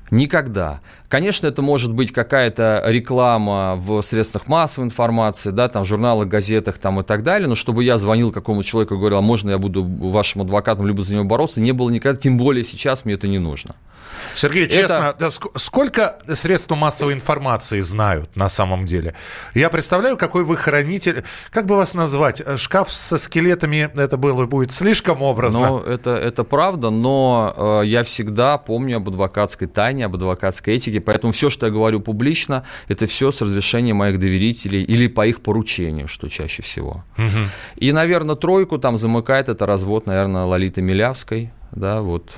Никогда. 0.10 0.82
Конечно, 1.12 1.46
это 1.46 1.62
может 1.62 1.94
быть 1.94 2.14
какая-то 2.14 2.84
реклама 2.86 3.76
в 3.76 4.02
средствах 4.02 4.48
массовой 4.48 4.86
информации, 4.86 5.50
да, 5.50 5.68
там, 5.68 5.84
в 5.84 5.86
журналах, 5.86 6.30
газетах 6.30 6.78
там, 6.78 7.02
и 7.02 7.04
так 7.04 7.22
далее, 7.22 7.50
но 7.50 7.56
чтобы 7.56 7.84
я 7.84 7.98
звонил 7.98 8.32
какому-то 8.32 8.66
человеку 8.66 8.96
и 8.96 8.98
говорил, 8.98 9.18
а 9.18 9.22
можно 9.22 9.50
я 9.50 9.58
буду 9.58 9.84
вашим 9.84 10.44
адвокатом, 10.44 10.88
либо 10.88 11.04
за 11.04 11.16
него 11.16 11.26
бороться, 11.26 11.60
не 11.60 11.74
было 11.74 11.90
никогда, 11.90 12.18
тем 12.18 12.38
более 12.38 12.64
сейчас 12.64 13.04
мне 13.04 13.16
это 13.16 13.28
не 13.28 13.40
нужно. 13.40 13.76
Сергей, 14.36 14.68
честно, 14.68 15.14
это... 15.16 15.16
да, 15.20 15.32
сколько 15.32 16.18
средств 16.34 16.72
массовой 16.72 17.14
информации 17.14 17.82
знают 17.82 18.36
на 18.36 18.50
самом 18.50 18.86
деле? 18.86 19.16
Я 19.54 19.70
представляю, 19.70 20.18
какой 20.18 20.44
вы 20.44 20.58
хранитель. 20.58 21.24
Как 21.52 21.66
бы 21.66 21.76
вас 21.76 21.94
назвать? 21.94 22.42
Шкаф 22.58 22.92
со 22.92 23.18
скелетами 23.18 23.90
это 23.96 24.18
было 24.18 24.46
будет 24.46 24.72
слишком 24.72 25.22
образно. 25.22 25.68
Ну, 25.68 25.80
это, 25.80 26.12
это 26.12 26.44
правда, 26.44 26.90
но 26.90 27.82
э, 27.84 27.86
я 27.88 28.04
всегда 28.04 28.58
помню 28.58 28.98
об 28.98 29.10
адвокатской 29.10 29.68
тайне, 29.68 30.06
об 30.06 30.16
адвокатской 30.16 30.76
этике, 30.76 31.01
поэтому 31.02 31.34
все, 31.34 31.50
что 31.50 31.66
я 31.66 31.72
говорю 31.72 32.00
публично, 32.00 32.64
это 32.88 33.06
все 33.06 33.32
с 33.32 33.42
разрешения 33.42 33.94
моих 33.94 34.20
доверителей 34.20 34.84
или 34.84 35.08
по 35.08 35.26
их 35.26 35.42
поручению, 35.42 36.08
что 36.08 36.30
чаще 36.30 36.62
всего. 36.62 37.04
Угу. 37.18 37.38
И, 37.78 37.92
наверное, 37.92 38.36
тройку 38.36 38.78
там 38.78 38.98
замыкает 38.98 39.50
это 39.50 39.66
развод, 39.66 40.06
наверное, 40.08 40.46
Лолиты 40.46 40.82
Милявской 40.82 41.52
да, 41.72 42.02
вот. 42.02 42.32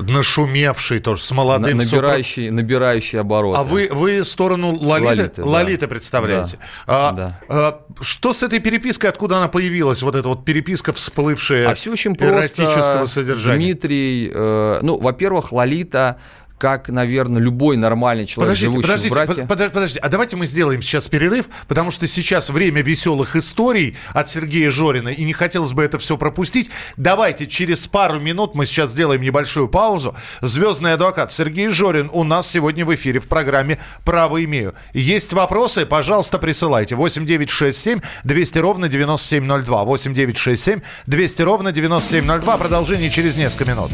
Нашумевший 0.00 1.00
тоже, 1.00 1.22
с 1.22 1.30
молодым 1.30 1.78
набирающий, 1.78 2.48
супруг... 2.48 2.62
набирающий 2.62 3.18
обороты. 3.18 3.58
А 3.58 3.64
вы, 3.64 3.88
вы 3.90 4.22
сторону 4.24 4.74
Лолиты, 4.74 5.06
Лолиты, 5.06 5.44
Лолиты 5.44 5.80
да. 5.80 5.88
представляете. 5.88 6.58
Да. 6.86 7.08
А, 7.08 7.12
да. 7.12 7.40
А, 7.48 7.80
что 8.02 8.34
с 8.34 8.42
этой 8.42 8.58
перепиской, 8.58 9.08
откуда 9.08 9.38
она 9.38 9.48
появилась, 9.48 10.02
вот 10.02 10.14
эта 10.14 10.28
вот 10.28 10.44
переписка 10.44 10.92
всплывшая 10.92 11.70
а 11.70 11.74
все 11.74 11.92
очень 11.92 12.14
просто. 12.14 13.06
содержания? 13.06 13.56
Дмитрий, 13.56 14.30
э, 14.32 14.80
ну, 14.82 14.98
во-первых, 14.98 15.52
Лолита 15.52 16.18
как, 16.58 16.88
наверное, 16.88 17.42
любой 17.42 17.76
нормальный 17.76 18.26
человек, 18.26 18.50
подождите, 18.50 18.70
живущий 18.70 18.86
подождите, 18.86 19.10
в 19.10 19.14
браке. 19.14 19.46
Под, 19.46 19.72
подождите, 19.72 20.00
а 20.00 20.08
давайте 20.08 20.36
мы 20.36 20.46
сделаем 20.46 20.82
сейчас 20.82 21.08
перерыв, 21.08 21.46
потому 21.68 21.90
что 21.90 22.06
сейчас 22.06 22.50
время 22.50 22.80
веселых 22.82 23.36
историй 23.36 23.96
от 24.12 24.28
Сергея 24.28 24.70
Жорина, 24.70 25.08
и 25.08 25.24
не 25.24 25.32
хотелось 25.32 25.72
бы 25.72 25.82
это 25.82 25.98
все 25.98 26.16
пропустить. 26.16 26.70
Давайте 26.96 27.46
через 27.46 27.86
пару 27.88 28.20
минут 28.20 28.54
мы 28.54 28.66
сейчас 28.66 28.90
сделаем 28.90 29.22
небольшую 29.22 29.68
паузу. 29.68 30.14
Звездный 30.40 30.94
адвокат 30.94 31.32
Сергей 31.32 31.68
Жорин 31.68 32.08
у 32.12 32.24
нас 32.24 32.48
сегодня 32.48 32.84
в 32.84 32.94
эфире 32.94 33.20
в 33.20 33.26
программе 33.26 33.78
«Право 34.04 34.42
имею». 34.44 34.74
Есть 34.92 35.32
вопросы? 35.32 35.86
Пожалуйста, 35.86 36.38
присылайте. 36.38 36.94
8967 36.94 38.00
200 38.22 38.58
ровно 38.58 38.88
9702. 38.88 39.84
8967 39.84 40.80
200 41.06 41.42
ровно 41.42 41.72
9702. 41.72 42.56
Продолжение 42.58 43.10
через 43.10 43.36
несколько 43.36 43.70
минут. 43.70 43.90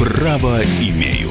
«Право 0.00 0.60
имею». 0.80 1.30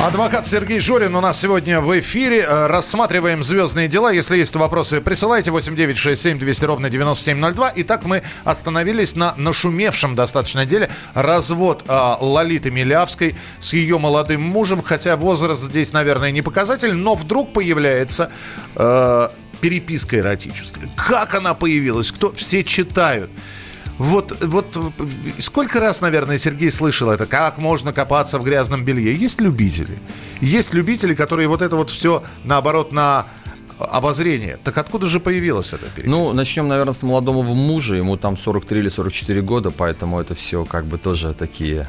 Адвокат 0.00 0.46
Сергей 0.46 0.78
Жорин 0.78 1.16
у 1.16 1.20
нас 1.20 1.40
сегодня 1.40 1.80
в 1.80 1.98
эфире. 1.98 2.46
Э, 2.48 2.68
рассматриваем 2.68 3.42
звездные 3.42 3.88
дела. 3.88 4.12
Если 4.12 4.36
есть 4.36 4.54
вопросы, 4.54 5.00
присылайте 5.00 5.50
8967 5.50 6.38
200 6.38 6.64
ровно 6.64 6.88
9702. 6.88 7.72
Итак, 7.76 8.04
мы 8.04 8.22
остановились 8.44 9.16
на 9.16 9.34
нашумевшем 9.36 10.14
достаточно 10.14 10.64
деле 10.66 10.88
развод 11.14 11.84
э, 11.88 12.14
Лолиты 12.20 12.70
Милявской 12.70 13.34
с 13.58 13.72
ее 13.72 13.98
молодым 13.98 14.40
мужем. 14.40 14.82
Хотя 14.82 15.16
возраст 15.16 15.64
здесь, 15.64 15.92
наверное, 15.92 16.30
не 16.30 16.42
показатель, 16.42 16.94
но 16.94 17.16
вдруг 17.16 17.52
появляется 17.52 18.30
э, 18.76 19.28
переписка 19.60 20.18
эротическая. 20.18 20.88
Как 20.96 21.34
она 21.34 21.54
появилась? 21.54 22.12
Кто? 22.12 22.32
Все 22.32 22.62
читают. 22.62 23.32
Вот, 23.98 24.44
вот 24.44 24.78
сколько 25.38 25.80
раз, 25.80 26.00
наверное, 26.00 26.38
Сергей 26.38 26.70
слышал 26.70 27.10
это, 27.10 27.26
как 27.26 27.58
можно 27.58 27.92
копаться 27.92 28.38
в 28.38 28.44
грязном 28.44 28.84
белье. 28.84 29.14
Есть 29.14 29.40
любители. 29.40 29.98
Есть 30.40 30.72
любители, 30.72 31.14
которые 31.14 31.48
вот 31.48 31.62
это 31.62 31.76
вот 31.76 31.90
все, 31.90 32.22
наоборот, 32.44 32.92
на 32.92 33.26
обозрение. 33.78 34.58
Так 34.62 34.78
откуда 34.78 35.06
же 35.06 35.20
появилась 35.20 35.72
эта 35.72 35.86
переписка? 35.86 36.10
Ну, 36.10 36.32
начнем, 36.32 36.68
наверное, 36.68 36.92
с 36.92 37.02
молодого 37.02 37.42
мужа. 37.42 37.94
Ему 37.94 38.16
там 38.16 38.36
43 38.36 38.80
или 38.80 38.88
44 38.88 39.42
года, 39.42 39.70
поэтому 39.70 40.20
это 40.20 40.34
все 40.34 40.64
как 40.64 40.86
бы 40.86 40.98
тоже 40.98 41.34
такие... 41.34 41.88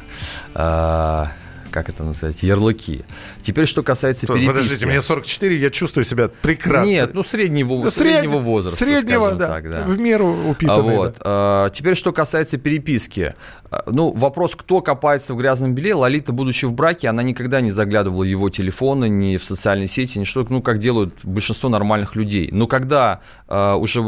Э- 0.54 1.26
как 1.70 1.88
это 1.88 2.04
называть, 2.04 2.42
ярлыки. 2.42 3.02
Теперь, 3.42 3.66
что 3.66 3.82
касается 3.82 4.26
То, 4.26 4.34
переписки. 4.34 4.52
Подождите, 4.52 4.86
мне 4.86 5.00
44, 5.00 5.56
я 5.56 5.70
чувствую 5.70 6.04
себя 6.04 6.28
прекрасно. 6.42 6.88
Нет, 6.88 7.14
ну 7.14 7.22
среднего, 7.22 7.82
да, 7.82 7.90
среднего 7.90 8.38
возраста, 8.38 8.84
Среднего, 8.84 9.32
да, 9.32 9.48
так, 9.48 9.70
да, 9.70 9.84
в 9.84 9.98
меру 9.98 10.36
упитанный. 10.48 10.96
Вот. 10.96 11.14
Да. 11.14 11.20
А, 11.24 11.70
теперь, 11.70 11.94
что 11.94 12.12
касается 12.12 12.58
переписки. 12.58 13.34
А, 13.70 13.84
ну, 13.86 14.10
вопрос, 14.12 14.56
кто 14.56 14.80
копается 14.80 15.34
в 15.34 15.36
грязном 15.36 15.74
белье. 15.74 15.94
Лолита, 15.94 16.32
будучи 16.32 16.64
в 16.64 16.72
браке, 16.72 17.08
она 17.08 17.22
никогда 17.22 17.60
не 17.60 17.70
заглядывала 17.70 18.22
в 18.22 18.26
его 18.26 18.50
телефоны, 18.50 19.08
ни 19.08 19.36
в 19.36 19.44
социальные 19.44 19.86
сети, 19.86 20.18
ни 20.18 20.24
что, 20.24 20.46
ну, 20.48 20.62
как 20.62 20.78
делают 20.78 21.14
большинство 21.22 21.68
нормальных 21.68 22.16
людей. 22.16 22.48
Но 22.52 22.66
когда 22.66 23.20
а, 23.46 23.76
уже 23.76 24.00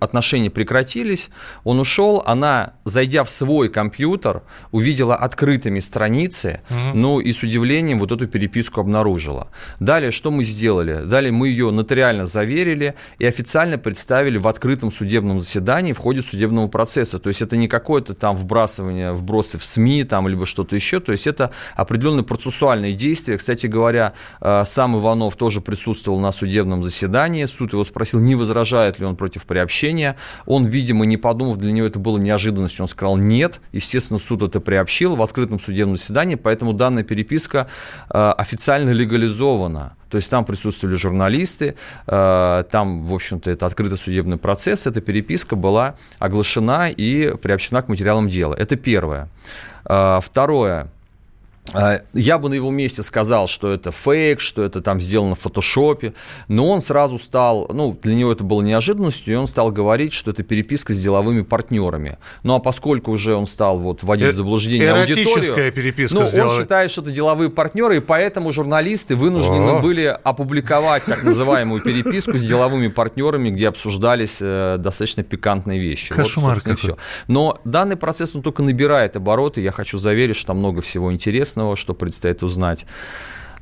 отношения 0.00 0.50
прекратились, 0.50 1.30
он 1.64 1.80
ушел, 1.80 2.22
она, 2.26 2.74
зайдя 2.84 3.24
в 3.24 3.30
свой 3.30 3.68
компьютер, 3.68 4.42
увидела 4.70 5.16
открытыми 5.16 5.80
страницы, 5.80 6.60
угу 6.70 7.02
ну 7.02 7.18
и 7.18 7.32
с 7.32 7.42
удивлением 7.42 7.98
вот 7.98 8.12
эту 8.12 8.28
переписку 8.28 8.80
обнаружила. 8.80 9.48
Далее, 9.80 10.12
что 10.12 10.30
мы 10.30 10.44
сделали? 10.44 11.04
Далее 11.04 11.32
мы 11.32 11.48
ее 11.48 11.72
нотариально 11.72 12.26
заверили 12.26 12.94
и 13.18 13.26
официально 13.26 13.76
представили 13.76 14.38
в 14.38 14.46
открытом 14.46 14.92
судебном 14.92 15.40
заседании 15.40 15.92
в 15.92 15.98
ходе 15.98 16.22
судебного 16.22 16.68
процесса. 16.68 17.18
То 17.18 17.28
есть 17.28 17.42
это 17.42 17.56
не 17.56 17.66
какое-то 17.66 18.14
там 18.14 18.36
вбрасывание, 18.36 19.01
вбросы 19.10 19.58
в 19.58 19.64
СМИ 19.64 20.04
там, 20.04 20.28
либо 20.28 20.46
что-то 20.46 20.76
еще. 20.76 21.00
То 21.00 21.12
есть 21.12 21.26
это 21.26 21.50
определенные 21.74 22.24
процессуальные 22.24 22.92
действия. 22.92 23.36
Кстати 23.36 23.66
говоря, 23.66 24.12
э, 24.40 24.62
сам 24.64 24.98
Иванов 24.98 25.36
тоже 25.36 25.60
присутствовал 25.60 26.20
на 26.20 26.32
судебном 26.32 26.82
заседании. 26.82 27.46
Суд 27.46 27.72
его 27.72 27.84
спросил, 27.84 28.20
не 28.20 28.34
возражает 28.34 28.98
ли 28.98 29.06
он 29.06 29.16
против 29.16 29.44
приобщения. 29.44 30.16
Он, 30.46 30.64
видимо, 30.64 31.04
не 31.06 31.16
подумав, 31.16 31.56
для 31.58 31.72
него 31.72 31.86
это 31.86 31.98
было 31.98 32.18
неожиданностью. 32.18 32.82
Он 32.82 32.88
сказал 32.88 33.16
нет. 33.16 33.60
Естественно, 33.72 34.18
суд 34.18 34.42
это 34.42 34.60
приобщил 34.60 35.16
в 35.16 35.22
открытом 35.22 35.58
судебном 35.58 35.96
заседании, 35.96 36.36
поэтому 36.36 36.72
данная 36.72 37.04
переписка 37.04 37.68
э, 38.10 38.34
официально 38.36 38.90
легализована. 38.90 39.96
То 40.12 40.16
есть 40.16 40.30
там 40.30 40.44
присутствовали 40.44 40.94
журналисты, 40.94 41.74
э, 42.06 42.64
там, 42.70 43.02
в 43.06 43.14
общем-то, 43.14 43.50
это 43.50 43.64
открытый 43.64 43.96
судебный 43.96 44.36
процесс, 44.36 44.86
эта 44.86 45.00
переписка 45.00 45.56
была 45.56 45.94
оглашена 46.18 46.90
и 46.90 47.34
приобщена 47.40 47.80
к 47.80 47.88
материалам 47.88 48.28
дела. 48.28 48.54
Это 48.54 48.76
первое. 48.76 49.30
Э, 49.86 50.20
второе. 50.22 50.88
А, 51.74 52.00
я 52.12 52.38
бы 52.38 52.48
на 52.48 52.54
его 52.54 52.70
месте 52.70 53.02
сказал, 53.02 53.46
что 53.46 53.72
это 53.72 53.92
фейк, 53.92 54.40
что 54.40 54.62
это 54.62 54.82
там 54.82 55.00
сделано 55.00 55.36
в 55.36 55.40
фотошопе, 55.40 56.12
но 56.48 56.68
он 56.68 56.80
сразу 56.80 57.18
стал, 57.18 57.70
ну, 57.72 57.96
для 58.02 58.14
него 58.14 58.32
это 58.32 58.42
было 58.42 58.62
неожиданностью, 58.62 59.32
и 59.32 59.36
он 59.36 59.46
стал 59.46 59.70
говорить, 59.70 60.12
что 60.12 60.32
это 60.32 60.42
переписка 60.42 60.92
с 60.92 61.00
деловыми 61.00 61.42
партнерами. 61.42 62.18
Ну, 62.42 62.54
а 62.54 62.58
поскольку 62.58 63.12
уже 63.12 63.34
он 63.34 63.46
стал 63.46 63.78
вот 63.78 64.02
вводить 64.02 64.34
в 64.34 64.36
заблуждение 64.36 64.90
аудиторию... 64.90 65.72
переписка 65.72 66.18
ну, 66.18 66.24
он 66.24 66.60
считает, 66.60 66.90
что 66.90 67.02
это 67.02 67.10
деловые 67.10 67.48
партнеры, 67.48 67.98
и 67.98 68.00
поэтому 68.00 68.52
журналисты 68.52 69.14
вынуждены 69.14 69.78
О. 69.78 69.80
были 69.80 70.04
опубликовать 70.22 71.04
так 71.04 71.22
называемую 71.22 71.80
переписку 71.80 72.36
с 72.38 72.42
деловыми 72.42 72.88
партнерами, 72.88 73.50
где 73.50 73.68
обсуждались 73.68 74.38
э, 74.40 74.76
достаточно 74.78 75.22
пикантные 75.22 75.78
вещи. 75.78 76.12
Кошмар 76.12 76.60
вот, 76.64 76.78
все. 76.78 76.98
Но 77.28 77.60
данный 77.64 77.96
процесс, 77.96 78.34
он 78.34 78.42
только 78.42 78.62
набирает 78.62 79.16
обороты, 79.16 79.60
я 79.60 79.70
хочу 79.70 79.96
заверить, 79.96 80.36
что 80.36 80.48
там 80.48 80.58
много 80.58 80.82
всего 80.82 81.12
интересного 81.12 81.51
интересного, 81.52 81.76
что 81.76 81.94
предстоит 81.94 82.42
узнать 82.42 82.86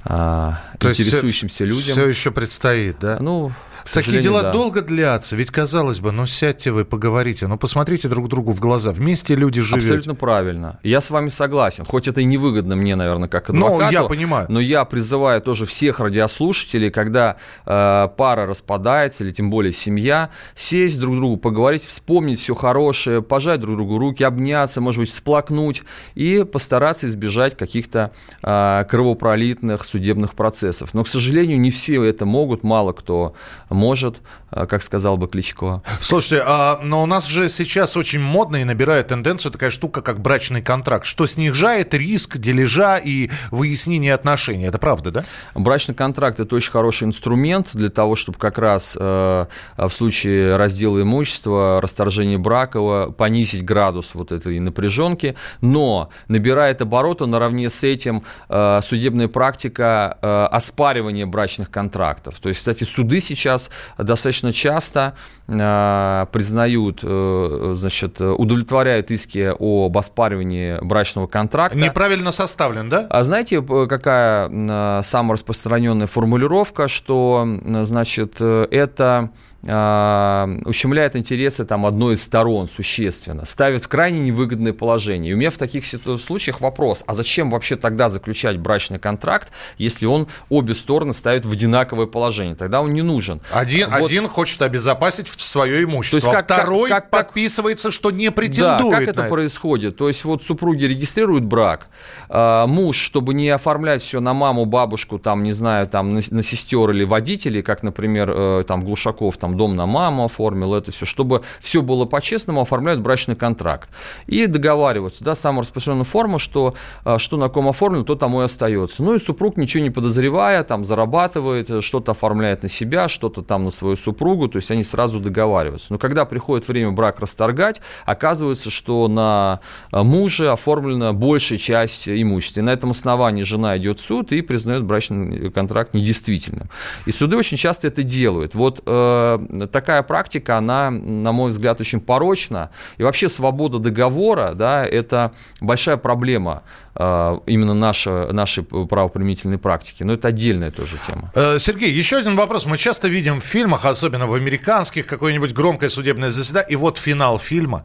а, 0.05 0.61
интересующимся 0.81 1.65
есть 1.65 1.77
людям. 1.77 1.97
Все 1.97 2.09
еще 2.09 2.31
предстоит, 2.31 2.99
да? 3.01 3.19
Ну, 3.21 3.53
Такие 3.93 4.21
дела 4.21 4.43
да. 4.43 4.53
долго 4.53 4.83
длятся. 4.83 5.37
Ведь, 5.37 5.51
казалось 5.51 6.01
бы, 6.01 6.13
ну 6.13 6.27
сядьте 6.27 6.73
вы, 6.73 6.85
поговорите, 6.85 7.47
ну 7.47 7.59
посмотрите 7.59 8.09
друг 8.09 8.29
другу 8.29 8.53
в 8.53 8.61
глаза. 8.61 8.93
Вместе 8.93 9.35
люди 9.35 9.61
живут. 9.61 9.83
Абсолютно 9.83 10.15
правильно. 10.15 10.79
Я 10.83 11.01
с 11.01 11.11
вами 11.11 11.29
согласен. 11.29 11.85
Хоть 11.85 12.09
это 12.09 12.21
и 12.21 12.25
невыгодно 12.25 12.77
мне, 12.77 12.97
наверное, 12.97 13.29
как 13.29 13.51
адвокату. 13.51 13.85
Ну, 13.85 13.91
я 13.91 14.03
понимаю. 14.05 14.47
Но 14.49 14.61
я 14.61 14.85
призываю 14.85 15.41
тоже 15.41 15.67
всех 15.67 16.01
радиослушателей, 16.01 16.91
когда 16.91 17.37
э, 17.67 18.09
пара 18.17 18.47
распадается, 18.47 19.25
или 19.25 19.33
тем 19.33 19.51
более 19.51 19.73
семья, 19.73 20.31
сесть 20.55 20.99
друг 20.99 21.17
другу, 21.17 21.37
поговорить, 21.37 21.85
вспомнить 21.85 22.41
все 22.41 22.55
хорошее, 22.55 23.23
пожать 23.23 23.61
друг 23.61 23.77
другу 23.77 23.99
руки, 23.99 24.23
обняться, 24.25 24.81
может 24.81 25.01
быть, 25.01 25.13
сплакнуть 25.13 25.83
и 26.15 26.45
постараться 26.45 27.07
избежать 27.07 27.57
каких-то 27.57 28.13
э, 28.43 28.85
кровопролитных 28.89 29.85
судебных 29.85 30.35
процессов. 30.35 30.95
Но, 30.95 31.05
к 31.05 31.09
сожалению, 31.09 31.61
не 31.61 31.71
все 31.71 32.03
это 32.05 32.27
могут, 32.27 32.63
мало 32.63 32.93
кто 32.93 33.35
может, 33.71 34.21
э, 34.51 34.67
как 34.67 34.83
сказал 34.83 35.17
бы 35.17 35.29
Кличко. 35.29 35.83
Слушайте, 36.01 36.45
а, 36.47 36.81
но 36.83 37.03
у 37.03 37.07
нас 37.07 37.27
же 37.27 37.49
сейчас 37.49 37.97
очень 37.97 38.21
модно 38.21 38.57
и 38.57 38.65
набирает 38.65 39.09
тенденцию 39.09 39.53
такая 39.53 39.71
штука, 39.71 40.03
как 40.03 40.21
брачный 40.21 40.63
контракт, 40.63 41.07
что 41.07 41.27
снижает 41.27 41.95
риск 41.95 42.39
дележа 42.39 42.99
и 42.99 43.31
выяснения 43.51 44.15
отношений. 44.15 44.65
Это 44.65 44.79
правда, 44.79 45.11
да? 45.11 45.25
Брачный 45.55 45.95
контракт– 45.95 46.41
это 46.41 46.55
очень 46.55 46.71
хороший 46.71 47.05
инструмент 47.05 47.71
для 47.73 47.91
того, 47.91 48.17
чтобы 48.17 48.39
как 48.39 48.59
раз 48.59 48.97
э, 48.99 49.47
в 49.77 49.91
случае 49.91 50.57
раздела 50.57 51.01
имущества, 51.03 51.81
расторжения 51.81 52.39
брака 52.39 53.11
понизить 53.11 53.65
градус 53.65 54.15
вот 54.15 54.33
этой 54.33 54.59
напряженки, 54.59 55.37
но 55.61 56.11
набирает 56.29 56.83
обороты 56.83 57.27
наравне 57.27 57.71
с 57.71 57.85
этим 57.85 58.25
э, 58.49 58.81
судебная 58.83 59.29
практика 59.29 60.19
э, 60.21 60.47
оспаривания 60.51 61.27
брачных 61.27 61.71
контрактов. 61.71 62.39
То 62.41 62.49
есть, 62.49 62.59
кстати, 62.59 62.85
суды 62.85 63.21
сейчас 63.21 63.60
сейчас 63.61 63.71
достаточно 63.99 64.53
часто 64.53 65.15
э, 65.49 66.27
признают, 66.33 67.01
э, 67.03 67.73
значит, 67.75 68.21
удовлетворяют 68.21 69.11
иски 69.11 69.53
об 69.59 69.97
оспаривании 69.97 70.79
брачного 70.83 71.27
контракта. 71.27 71.79
Неправильно 71.79 72.31
составлен, 72.31 72.89
да? 72.89 73.07
А 73.11 73.25
знаете, 73.25 73.63
какая 73.63 74.49
э, 74.51 75.01
самая 75.05 75.35
распространенная 75.35 76.07
формулировка, 76.07 76.89
что, 76.89 77.47
значит, 77.83 78.41
это 78.41 79.31
ущемляет 79.63 81.17
интересы 81.17 81.65
там, 81.65 81.85
одной 81.85 82.15
из 82.15 82.23
сторон 82.23 82.69
существенно, 82.69 83.45
ставит 83.45 83.85
в 83.85 83.89
крайне 83.89 84.21
невыгодное 84.21 84.73
положение. 84.73 85.33
И 85.33 85.35
у 85.35 85.37
меня 85.37 85.51
в 85.51 85.59
таких 85.59 85.85
случаях 85.85 86.61
вопрос, 86.61 87.05
а 87.07 87.15
зачем 87.15 87.51
вообще 87.51 87.77
тогда 87.77 88.09
заключать 88.09 88.59
брачный 88.59 88.99
контракт, 88.99 89.51
если 89.77 90.07
он 90.07 90.29
обе 90.49 90.75
стороны 90.75 91.13
ставит 91.13 91.45
в 91.45 91.53
одинаковое 91.53 92.07
положение? 92.07 92.55
Тогда 92.55 92.81
он 92.81 92.95
не 92.95 93.03
нужен. 93.03 93.43
Один, 93.53 93.91
вот. 93.91 94.03
один 94.03 94.29
хочет 94.29 94.63
обезопасить 94.63 95.29
свое 95.29 95.85
имущество, 95.85 96.21
То 96.21 96.27
есть 96.27 96.39
как, 96.39 96.51
а 96.51 96.55
второй 96.55 96.89
как, 96.89 97.11
как, 97.11 97.27
подписывается, 97.27 97.91
что 97.91 98.11
не 98.11 98.31
претендует 98.31 98.93
Да, 98.93 98.99
как 98.99 99.09
это, 99.09 99.21
это 99.23 99.29
происходит? 99.29 99.97
То 99.97 100.09
есть 100.09 100.25
вот 100.25 100.43
супруги 100.43 100.85
регистрируют 100.85 101.45
брак, 101.45 101.89
а, 102.29 102.67
муж, 102.67 102.97
чтобы 102.97 103.35
не 103.35 103.51
оформлять 103.51 104.03
все 104.03 104.21
на 104.21 104.33
маму, 104.33 104.65
бабушку, 104.65 105.19
там, 105.19 105.43
не 105.43 105.53
знаю, 105.53 105.87
там, 105.87 106.15
на, 106.15 106.21
на 106.31 106.43
сестер 106.43 106.91
или 106.91 107.05
водителей, 107.05 107.63
как, 107.63 107.83
например, 107.83 108.33
э, 108.35 108.65
там, 108.67 108.83
Глушаков, 108.83 109.37
там, 109.37 109.50
там 109.51 109.57
дом 109.57 109.75
на 109.75 109.87
маму 109.87 110.25
оформил, 110.25 110.75
это 110.75 110.93
все, 110.93 111.07
чтобы 111.07 111.43
все 111.61 111.83
было 111.83 112.05
по-честному, 112.05 112.61
оформляют 112.61 113.01
брачный 113.01 113.35
контракт. 113.35 113.91
И 114.27 114.47
договариваются, 114.47 115.25
да, 115.25 115.35
самая 115.35 115.63
распространенная 115.63 116.05
форма, 116.05 116.39
что, 116.39 116.75
а, 117.05 117.19
что 117.19 117.37
на 117.37 117.49
ком 117.49 117.69
оформлено, 117.69 118.05
то 118.05 118.15
тому 118.15 118.43
и 118.43 118.45
остается. 118.45 119.03
Ну 119.03 119.15
и 119.15 119.19
супруг, 119.19 119.57
ничего 119.57 119.83
не 119.83 119.91
подозревая, 119.91 120.63
там 120.63 120.85
зарабатывает, 120.85 121.83
что-то 121.83 122.13
оформляет 122.13 122.63
на 122.63 122.69
себя, 122.69 123.09
что-то 123.09 123.43
там 123.43 123.65
на 123.65 123.71
свою 123.71 123.97
супругу, 123.97 124.49
то 124.49 124.57
есть 124.57 124.71
они 124.71 124.85
сразу 124.85 125.21
договариваются. 125.21 125.89
Но 125.91 125.99
когда 125.99 126.25
приходит 126.25 126.69
время 126.69 126.93
брак 126.93 127.21
расторгать, 127.21 127.81
оказывается, 128.07 128.71
что 128.71 129.09
на 129.09 129.61
а, 129.91 130.03
муже 130.03 130.51
оформлена 130.51 131.13
большая 131.13 131.59
часть 131.59 132.09
имущества. 132.09 132.61
И 132.61 132.63
на 132.63 132.71
этом 132.71 132.91
основании 132.91 133.43
жена 133.43 133.77
идет 133.79 133.99
в 133.99 134.03
суд 134.03 134.33
и 134.33 134.43
признает 134.43 134.85
брачный 134.85 135.51
контракт 135.51 135.95
недействительным. 135.95 136.69
И 137.07 137.13
суды 137.13 137.37
очень 137.37 137.57
часто 137.57 137.89
это 137.89 138.03
делают. 138.03 138.55
Вот 138.55 138.83
э, 138.87 139.40
такая 139.73 140.03
практика, 140.03 140.57
она, 140.57 140.91
на 140.91 141.33
мой 141.33 141.51
взгляд, 141.51 141.81
очень 141.81 142.01
порочна. 142.01 142.71
И 142.99 143.03
вообще 143.03 143.29
свобода 143.29 143.79
договора, 143.79 144.53
да, 144.55 144.87
это 144.87 145.33
большая 145.61 145.97
проблема 145.97 146.63
э, 146.95 147.39
именно 147.47 147.75
наша, 147.75 148.33
нашей 148.33 148.63
правоприменительной 148.65 149.59
практики. 149.59 150.03
Но 150.03 150.13
это 150.13 150.29
отдельная 150.29 150.71
тоже 150.71 150.97
тема. 151.07 151.33
Э, 151.35 151.59
Сергей, 151.59 151.91
еще 151.91 152.17
один 152.17 152.37
вопрос. 152.37 152.67
Мы 152.67 152.77
часто 152.77 153.09
видим 153.09 153.41
в 153.41 153.45
фильмах, 153.45 153.85
особенно 153.85 154.27
в 154.27 154.35
американских, 154.35 155.07
какое-нибудь 155.07 155.53
громкое 155.53 155.89
судебное 155.89 156.31
заседание, 156.31 156.71
и 156.73 156.77
вот 156.77 156.99
финал 156.99 157.39
фильма, 157.39 157.85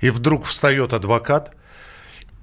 и 0.00 0.10
вдруг 0.10 0.44
встает 0.44 0.92
адвокат, 0.92 1.56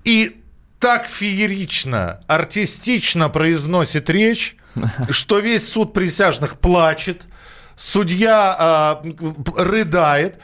и 0.03 0.41
так 0.79 1.05
феерично, 1.05 2.21
артистично 2.27 3.29
произносит 3.29 4.09
речь, 4.09 4.55
что 5.09 5.39
весь 5.39 5.67
суд 5.67 5.93
присяжных 5.93 6.59
плачет, 6.59 7.25
судья 7.75 9.01
э, 9.03 9.11
рыдает. 9.57 10.39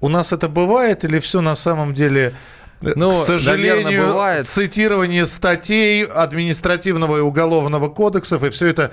У 0.00 0.08
нас 0.08 0.32
это 0.32 0.48
бывает 0.48 1.04
или 1.04 1.18
все 1.18 1.40
на 1.40 1.54
самом 1.54 1.94
деле... 1.94 2.34
Э, 2.82 2.92
ну, 2.96 3.10
к 3.10 3.14
сожалению, 3.14 3.84
наверное, 3.84 4.06
бывает. 4.06 4.48
цитирование 4.48 5.26
статей 5.26 6.04
административного 6.04 7.18
и 7.18 7.20
уголовного 7.20 7.88
кодексов, 7.88 8.44
и 8.44 8.50
все 8.50 8.66
это 8.66 8.92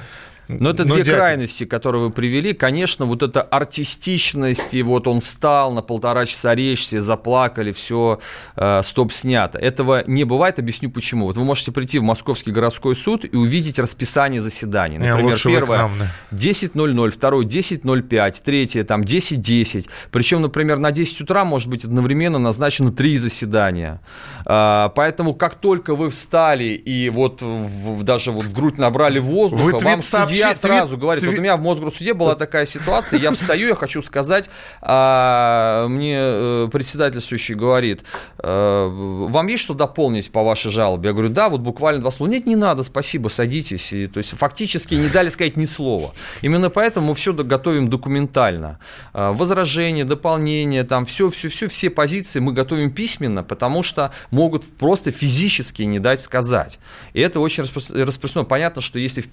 но 0.59 0.69
это 0.71 0.85
ну, 0.85 0.95
две 0.95 1.03
дядя. 1.03 1.17
крайности, 1.17 1.65
которые 1.65 2.03
вы 2.03 2.09
привели. 2.11 2.53
Конечно, 2.53 3.05
вот 3.05 3.23
эта 3.23 3.41
артистичность, 3.41 4.73
и 4.73 4.83
вот 4.83 5.07
он 5.07 5.21
встал 5.21 5.71
на 5.71 5.81
полтора 5.81 6.25
часа 6.25 6.55
речь, 6.55 6.81
все 6.81 7.01
заплакали, 7.01 7.71
все, 7.71 8.19
э, 8.55 8.81
стоп, 8.83 9.11
снято. 9.11 9.57
Этого 9.57 10.03
не 10.07 10.23
бывает, 10.23 10.59
объясню 10.59 10.89
почему. 10.89 11.27
Вот 11.27 11.37
вы 11.37 11.43
можете 11.43 11.71
прийти 11.71 11.99
в 11.99 12.03
Московский 12.03 12.51
городской 12.51 12.95
суд 12.95 13.25
и 13.25 13.35
увидеть 13.35 13.79
расписание 13.79 14.41
заседаний. 14.41 14.97
Например, 14.97 15.33
не, 15.33 15.51
первое 15.51 15.89
10.00, 16.31 17.09
второе 17.11 17.45
10.05, 17.45 18.41
третье 18.43 18.83
там 18.83 19.01
10.10. 19.01 19.89
Причем, 20.11 20.41
например, 20.41 20.79
на 20.79 20.91
10 20.91 21.21
утра 21.21 21.45
может 21.45 21.69
быть 21.69 21.85
одновременно 21.85 22.39
назначено 22.39 22.91
три 22.91 23.17
заседания. 23.17 24.01
Э, 24.45 24.89
поэтому, 24.93 25.33
как 25.33 25.55
только 25.55 25.95
вы 25.95 26.09
встали 26.09 26.65
и 26.65 27.09
вот 27.09 27.41
в, 27.41 28.03
даже 28.03 28.31
вот 28.31 28.43
в 28.43 28.53
грудь 28.53 28.77
набрали 28.77 29.19
воздуха, 29.19 29.77
вы 29.77 29.79
вам 29.79 30.01
судья 30.01 30.42
сразу 30.53 30.97
говорит, 30.97 31.23
вот 31.23 31.37
у 31.37 31.41
меня 31.41 31.55
в 31.55 31.61
Мосгорсуде 31.61 32.13
была 32.13 32.35
такая 32.35 32.65
ситуация, 32.65 33.19
я 33.19 33.31
встаю, 33.31 33.69
я 33.69 33.75
хочу 33.75 34.01
сказать, 34.01 34.49
а 34.81 35.87
мне 35.87 36.17
э, 36.17 36.69
председательствующий 36.71 37.55
говорит, 37.55 38.01
э, 38.39 38.89
вам 38.91 39.47
есть 39.47 39.63
что 39.63 39.73
дополнить 39.73 40.31
по 40.31 40.43
вашей 40.43 40.71
жалобе? 40.71 41.09
Я 41.09 41.13
говорю, 41.13 41.29
да, 41.29 41.49
вот 41.49 41.61
буквально 41.61 42.01
два 42.01 42.11
слова. 42.11 42.29
Нет, 42.29 42.45
не 42.45 42.55
надо, 42.55 42.83
спасибо, 42.83 43.29
садитесь. 43.29 43.93
И, 43.93 44.07
то 44.07 44.17
есть 44.17 44.31
фактически 44.31 44.95
не 44.95 45.07
дали 45.07 45.29
сказать 45.29 45.57
ни 45.57 45.65
слова. 45.65 46.13
Именно 46.41 46.69
поэтому 46.69 47.07
мы 47.07 47.13
все 47.15 47.33
готовим 47.33 47.89
документально. 47.89 48.79
Э, 49.13 49.31
возражения, 49.31 50.05
дополнения, 50.05 50.83
там 50.83 51.05
все, 51.05 51.29
все, 51.29 51.47
все, 51.47 51.67
все 51.67 51.89
позиции 51.89 52.39
мы 52.39 52.53
готовим 52.53 52.91
письменно, 52.91 53.43
потому 53.43 53.83
что 53.83 54.11
могут 54.31 54.65
просто 54.77 55.11
физически 55.11 55.83
не 55.83 55.99
дать 55.99 56.21
сказать. 56.21 56.79
И 57.13 57.21
это 57.21 57.39
очень 57.39 57.63
распространено. 57.63 58.47
Понятно, 58.47 58.81
что 58.81 58.99
если 58.99 59.23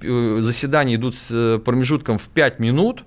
заседание 0.41 0.90
идут 0.95 1.15
с 1.15 1.31
э, 1.33 1.59
промежутком 1.59 2.19
в 2.19 2.29
5 2.29 2.59
минут, 2.59 3.05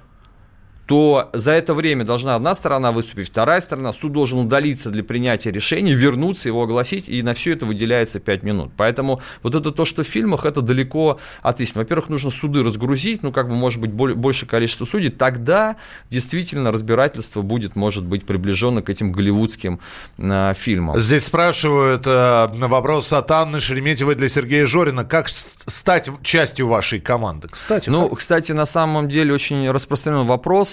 то 0.86 1.30
за 1.34 1.54
это 1.54 1.74
время 1.74 2.06
должна 2.06 2.36
одна 2.36 2.54
сторона 2.54 2.92
выступить, 2.92 3.28
вторая 3.28 3.62
сторона, 3.62 3.94
суд 3.94 4.12
должен 4.12 4.40
удалиться 4.40 4.90
для 4.90 5.04
принятия 5.04 5.52
решения, 5.52 5.94
вернуться, 5.94 6.50
его 6.50 6.64
огласить, 6.64 7.08
и 7.08 7.22
на 7.24 7.34
все 7.34 7.54
это 7.54 7.66
выделяется 7.66 8.20
5 8.20 8.44
минут. 8.44 8.72
Поэтому 8.76 9.22
вот 9.42 9.56
это 9.56 9.72
то, 9.72 9.86
что 9.86 10.04
в 10.04 10.08
фильмах, 10.08 10.46
это 10.46 10.62
далеко 10.62 11.20
от 11.42 11.62
истины. 11.62 11.84
Во-первых, 11.84 12.10
нужно 12.10 12.32
суды 12.32 12.64
разгрузить, 12.64 13.24
ну, 13.24 13.32
как 13.32 13.48
бы, 13.48 13.56
может 13.56 13.80
быть, 13.80 13.92
больше 13.92 14.46
количество 14.46 14.86
судей, 14.86 15.10
тогда 15.10 15.78
действительно 16.10 16.72
разбирательство 16.72 17.42
будет, 17.42 17.76
может 17.76 18.04
быть, 18.04 18.26
приближено 18.26 18.82
к 18.82 18.90
этим 18.90 19.12
голливудским 19.12 19.80
э, 20.18 20.54
фильмам. 20.56 21.00
Здесь 21.00 21.26
спрашивают 21.26 22.06
э, 22.06 22.48
вопрос 22.52 23.14
от 23.14 23.32
Анны 23.32 23.60
Шереметьевой 23.60 24.16
для 24.16 24.28
Сергея 24.28 24.66
Жорина. 24.66 25.06
Как 25.06 25.30
стать 25.30 26.10
частью 26.22 26.68
вашей 26.68 27.00
команды? 27.00 27.48
Кстати, 27.48 27.90
ну, 27.90 28.10
как? 28.10 28.20
кстати, 28.20 28.52
на 28.52 28.66
самом 28.66 29.08
деле 29.08 29.34
очень 29.34 29.70
распространенный 29.70 30.26
вопрос 30.26 30.73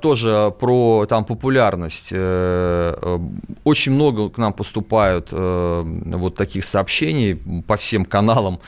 тоже 0.00 0.54
про 0.58 1.06
там 1.08 1.24
популярность. 1.24 2.10
Э, 2.12 2.96
э, 3.00 3.18
очень 3.64 3.92
много 3.92 4.28
к 4.28 4.38
нам 4.38 4.52
поступают 4.52 5.28
э, 5.32 5.82
вот 5.84 6.36
таких 6.36 6.64
сообщений 6.64 7.34
по 7.66 7.76
всем 7.76 8.04
каналам 8.04 8.60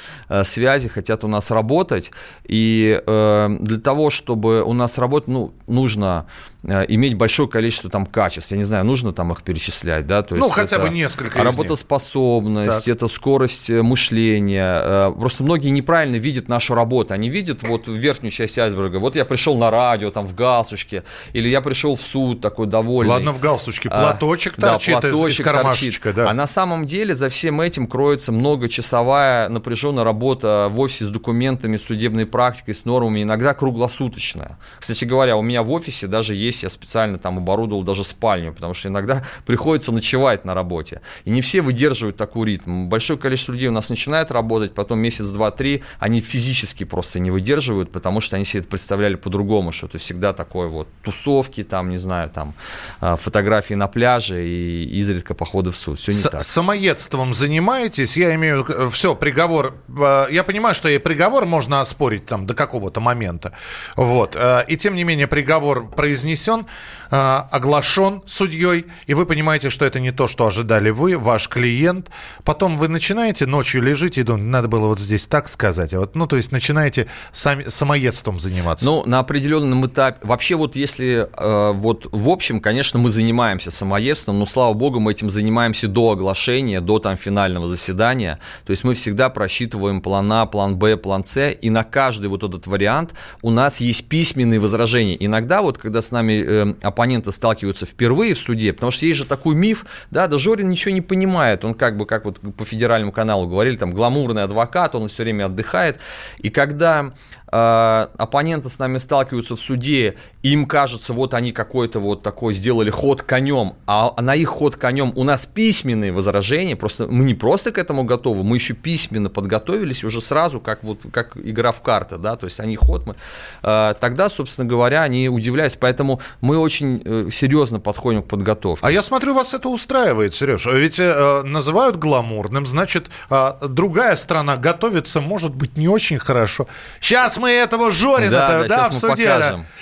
связи, 0.43 0.89
хотят 0.89 1.25
у 1.25 1.29
нас 1.29 1.51
работать. 1.51 2.11
И 2.45 3.01
для 3.07 3.81
того, 3.83 4.11
чтобы 4.11 4.63
у 4.63 4.73
нас 4.73 4.99
работать, 4.99 5.29
ну, 5.29 5.53
нужно 5.67 6.27
иметь 6.63 7.15
большое 7.15 7.49
количество 7.49 7.89
там 7.91 8.07
качеств. 8.07 8.51
Я 8.51 8.57
не 8.57 8.65
знаю, 8.65 8.85
нужно 8.85 9.13
там 9.13 9.33
их 9.33 9.43
перечислять, 9.43 10.07
да? 10.07 10.23
То 10.23 10.35
ну, 10.35 10.47
есть 10.47 10.57
ну, 10.57 10.63
хотя 10.63 10.79
бы 10.79 10.89
несколько 10.89 11.43
Работоспособность, 11.43 12.89
это 12.89 13.07
скорость 13.07 13.71
мышления. 13.71 15.11
Просто 15.13 15.45
многие 15.45 15.69
неправильно 15.69 16.17
видят 16.17 16.49
нашу 16.49 16.75
работу. 16.75 17.15
Они 17.15 17.29
видят 17.29 17.63
вот 17.63 17.87
верхнюю 17.87 18.33
часть 18.33 18.59
айсберга. 18.59 18.99
Вот 18.99 19.15
я 19.17 19.25
пришел 19.25 19.57
на 19.57 19.71
радио, 19.71 20.11
там, 20.11 20.27
в 20.27 20.35
галстучке, 20.35 20.96
или 21.33 21.49
я 21.49 21.61
пришел 21.61 21.97
в 21.97 22.01
суд 22.01 22.41
такой 22.41 22.67
довольный. 22.67 23.13
Ладно, 23.13 23.33
в 23.33 23.41
галстучке. 23.41 23.89
А, 23.91 24.11
платочек 24.11 24.55
а, 24.59 24.61
торчит 24.61 24.95
да, 24.95 25.01
платочек 25.01 25.41
из, 25.41 25.45
кармашечка. 25.45 26.09
Торчит. 26.09 26.25
Да. 26.25 26.31
А 26.31 26.35
на 26.35 26.47
самом 26.47 26.87
деле 26.87 27.15
за 27.15 27.29
всем 27.29 27.61
этим 27.61 27.87
кроется 27.87 28.33
многочасовая 28.33 29.49
напряженная 29.49 30.05
работа 30.05 30.69
в 30.71 30.81
офисе 30.81 31.07
с 31.07 31.09
документами, 31.09 31.77
судебной 31.77 32.27
практикой, 32.27 32.75
с 32.75 32.85
нормами, 32.85 33.23
иногда 33.23 33.55
круглосуточная. 33.55 34.59
Кстати 34.79 35.05
говоря, 35.05 35.37
у 35.37 35.43
меня 35.43 35.63
в 35.63 35.71
офисе 35.71 36.07
даже 36.07 36.35
есть 36.35 36.63
я 36.63 36.71
специально 36.71 37.19
там 37.19 37.39
оборудовал 37.39 37.83
даже 37.83 38.05
спальню, 38.05 38.53
потому 38.53 38.75
что 38.75 38.89
иногда 38.89 39.25
приходится 39.47 39.93
ночевать 39.93 40.45
на 40.45 40.55
работе. 40.55 41.01
И 41.25 41.31
не 41.31 41.41
все 41.41 41.61
выдерживают 41.61 42.17
такой 42.17 42.47
ритм. 42.47 42.89
Большое 42.89 43.19
количество 43.19 43.53
людей 43.53 43.69
у 43.69 43.73
нас 43.73 43.91
начинает 43.91 44.31
работать, 44.31 44.75
потом 44.75 44.99
месяц, 44.99 45.29
два, 45.31 45.51
три, 45.51 45.83
они 45.99 46.21
физически 46.21 46.85
просто 46.85 47.21
не 47.21 47.31
выдерживают, 47.31 47.93
потому 47.93 48.21
что 48.21 48.37
они 48.37 48.45
себе 48.45 48.61
это 48.61 48.69
представляли 48.69 49.15
по-другому, 49.15 49.73
что 49.73 49.87
это 49.87 49.99
всегда 49.99 50.33
такое 50.33 50.69
вот 50.69 50.86
тусовки, 51.03 51.63
там, 51.63 51.91
не 51.91 51.99
знаю, 51.99 52.29
там, 52.31 52.55
а, 53.01 53.15
фотографии 53.17 53.75
на 53.75 53.87
пляже 53.87 54.45
и 54.45 54.85
изредка 54.99 55.35
походы 55.35 55.71
в 55.71 55.77
суд. 55.77 55.99
Все 56.01 56.11
не 56.13 56.19
С- 56.19 56.29
так. 56.29 56.43
Самоедством 56.43 57.33
занимаетесь? 57.33 58.17
Я 58.17 58.35
имею 58.35 58.65
виду, 58.65 58.91
все, 58.91 59.15
приговор. 59.15 59.75
А, 59.99 60.27
я 60.29 60.43
понимаю, 60.43 60.75
что 60.75 60.89
и 60.89 60.99
приговор 60.99 61.47
можно 61.47 61.81
оспорить 61.81 62.27
там 62.27 62.47
до 62.47 62.55
какого-то 62.55 63.01
момента. 63.01 63.53
Вот. 63.95 64.37
А, 64.37 64.61
и 64.61 64.77
тем 64.77 64.97
не 64.97 65.05
менее 65.05 65.29
приговор 65.29 65.89
произнесен 65.91 66.67
э, 67.06 67.06
оглашен 67.11 68.23
судьей, 68.27 68.87
и 69.07 69.15
вы 69.15 69.27
понимаете, 69.27 69.71
что 69.71 69.85
это 69.85 70.01
не 70.01 70.13
то, 70.13 70.27
что 70.27 70.47
ожидали 70.47 70.91
вы, 70.91 71.17
ваш 71.17 71.49
клиент. 71.49 72.11
Потом 72.45 72.79
вы 72.79 72.89
начинаете 72.89 73.47
ночью 73.47 73.83
лежите 73.83 74.21
и 74.21 74.25
думаете, 74.25 74.49
надо 74.49 74.69
было 74.69 74.87
вот 74.89 74.99
здесь 74.99 75.27
так 75.27 75.49
сказать. 75.49 75.95
А 75.95 76.01
вот, 76.01 76.15
ну, 76.17 76.27
то 76.27 76.37
есть 76.37 76.53
начинаете 76.53 77.07
сами, 77.33 77.65
самоедством 77.69 78.41
заниматься. 78.41 78.85
Ну, 78.85 79.05
на 79.07 79.19
определенном 79.19 79.87
этапе. 79.87 80.27
Вообще 80.27 80.57
вот 80.57 80.77
если 80.77 81.29
э, 81.33 81.73
вот 81.73 82.07
в 82.13 82.29
общем, 82.29 82.61
конечно, 82.61 82.99
мы 82.99 83.11
занимаемся 83.11 83.71
самоедством, 83.71 84.39
но, 84.39 84.47
слава 84.47 84.73
богу, 84.73 85.01
мы 85.01 85.13
этим 85.13 85.31
занимаемся 85.31 85.89
до 85.89 86.13
оглашения, 86.13 86.81
до 86.81 86.99
там 86.99 87.17
финального 87.17 87.69
заседания. 87.69 88.39
То 88.65 88.71
есть 88.71 88.85
мы 88.85 88.95
всегда 88.95 89.29
просчитываем 89.29 90.01
план 90.01 90.33
А, 90.33 90.47
план 90.47 90.77
Б, 90.77 90.97
план 90.97 91.25
С, 91.25 91.51
и 91.51 91.71
на 91.71 91.85
каждый 91.85 92.29
вот 92.29 92.43
этот 92.43 92.67
вариант 92.67 93.15
у 93.43 93.51
нас 93.51 93.81
есть 93.81 94.09
письменные 94.09 94.61
возражения. 94.61 95.17
Иногда 95.25 95.63
вот, 95.63 95.79
когда 95.79 96.01
с 96.01 96.11
нами 96.11 96.45
э, 96.47 96.75
оппоненты 96.97 97.31
сталкиваются 97.31 97.85
впервые 97.85 98.33
в 98.33 98.39
суде, 98.39 98.73
потому 98.73 98.91
что 98.91 99.05
есть 99.05 99.19
же 99.19 99.27
такой 99.27 99.55
миф, 99.55 99.85
да, 100.11 100.27
да 100.29 100.39
Жорин 100.39 100.71
ничего 100.71 100.95
не 100.95 101.03
понимает, 101.03 101.63
он 101.63 101.75
как 101.75 101.99
бы, 101.99 102.07
как 102.07 102.25
вот 102.25 102.41
по 102.57 102.65
федеральному 102.65 103.13
каналу 103.13 103.47
говорили, 103.47 103.77
там, 103.77 103.93
гламурный 103.93 104.45
адвокат, 104.45 104.95
он 104.95 105.09
все 105.09 105.25
время 105.25 105.45
отдыхает, 105.45 105.99
и 106.39 106.49
когда 106.49 107.13
оппоненты 107.49 108.69
с 108.69 108.79
нами 108.79 108.99
сталкиваются 108.99 109.55
в 109.55 109.61
суде, 109.61 110.17
им 110.43 110.67
кажется, 110.67 111.13
вот 111.13 111.35
они 111.35 111.53
какой-то 111.53 112.01
вот 112.01 112.23
такой 112.23 112.55
сделали 112.55 112.91
ход 112.91 113.23
конем, 113.23 113.75
а 113.87 114.21
на 114.21 114.35
их 114.35 114.49
ход 114.49 114.77
конем 114.77 115.13
у 115.17 115.25
нас 115.25 115.47
письменные 115.47 116.13
возражения, 116.13 116.77
просто 116.77 117.07
мы 117.07 117.25
не 117.25 117.35
просто 117.35 117.73
к 117.73 117.79
этому 117.79 118.05
готовы, 118.05 118.45
мы 118.45 118.57
еще 118.57 118.75
письменно 118.75 119.31
подготовились 119.31 120.05
уже 120.05 120.21
сразу, 120.21 120.61
как 120.61 120.83
вот 120.85 121.01
как 121.13 121.37
игра 121.37 121.73
в 121.73 121.83
карты, 121.83 122.17
да, 122.19 122.37
то 122.37 122.47
есть 122.47 122.61
они 122.61 122.77
ход 122.77 123.07
мы, 123.07 123.17
э, 123.63 123.95
тогда, 124.01 124.29
собственно 124.29 124.69
говоря, 124.69 125.03
они 125.03 125.29
удивляются, 125.29 125.79
поэтому 125.79 126.21
мы 126.41 126.59
очень 126.59 127.03
э, 127.05 127.29
серьезно 127.31 127.81
подходим 127.81 128.23
к 128.23 128.29
подготовке. 128.29 128.87
А 128.87 128.91
я 128.91 129.03
смотрю, 129.03 129.35
вас 129.35 129.55
это 129.55 129.69
устраивает, 129.69 130.35
Сереж, 130.35 130.67
ведь 130.67 130.99
э, 130.99 131.43
называют 131.45 131.97
гламурным, 131.97 132.67
значит, 132.67 133.11
э, 133.31 133.53
другая 133.69 134.17
страна 134.17 134.57
готовится, 134.57 135.21
может 135.21 135.55
быть, 135.55 135.77
не 135.77 135.89
очень 135.89 136.19
хорошо. 136.19 136.67
Сейчас 137.01 137.37
мы 137.39 137.46
этого 137.51 137.91
Жорина, 137.91 138.31
да, 138.31 138.63
да, 138.63 138.69
да 138.69 138.91
в 138.91 138.95
суде, 138.95 139.33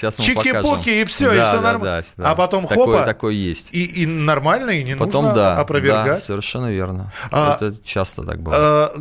мы 0.00 0.12
чики-пуки 0.18 1.02
и 1.02 1.04
все, 1.04 1.30
да, 1.30 1.42
и 1.42 1.46
все 1.46 1.56
да, 1.56 1.62
нормально. 1.62 2.04
Да, 2.16 2.22
да. 2.24 2.30
А 2.30 2.34
потом 2.34 2.66
такое, 2.66 2.86
хопа. 2.86 3.04
Такое 3.04 3.34
есть. 3.34 3.68
И, 3.72 4.02
и 4.02 4.06
нормально, 4.06 4.70
и 4.70 4.84
не 4.84 4.96
потом, 4.96 5.26
нужно 5.26 5.34
да, 5.34 5.56
опровергать. 5.58 6.06
Да, 6.06 6.16
совершенно 6.16 6.70
верно. 6.70 7.12
А, 7.30 7.56
Это 7.56 7.74
часто 7.84 8.22
так 8.22 8.40
бывает. 8.40 8.62
А, 8.62 8.92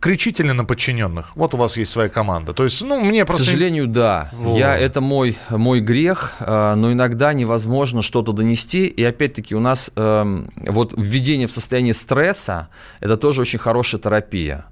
кричите 0.00 0.42
ли 0.42 0.52
на 0.52 0.64
подчиненных? 0.64 1.36
Вот 1.36 1.54
у 1.54 1.56
вас 1.56 1.76
есть 1.76 1.90
своя 1.90 2.08
команда. 2.08 2.52
То 2.52 2.64
есть, 2.64 2.80
ну, 2.82 3.00
мне 3.00 3.24
просто... 3.24 3.44
К 3.44 3.46
сожалению, 3.46 3.86
да. 3.86 4.30
Вот. 4.32 4.56
Я, 4.56 4.76
это 4.76 5.00
мой, 5.00 5.38
мой 5.50 5.80
грех, 5.80 6.34
а, 6.40 6.74
но 6.74 6.92
иногда 6.92 7.32
невозможно 7.32 8.02
что-то 8.02 8.32
донести. 8.32 8.86
И 8.86 9.04
опять-таки 9.04 9.54
у 9.54 9.60
нас 9.60 9.90
э, 9.96 10.44
вот 10.56 10.94
введение 10.96 11.46
в 11.46 11.52
состояние 11.52 11.94
стресса– 11.94 12.68
это 13.00 13.16
тоже 13.16 13.42
очень 13.42 13.58
хорошая 13.58 14.00
терапия. 14.00 14.64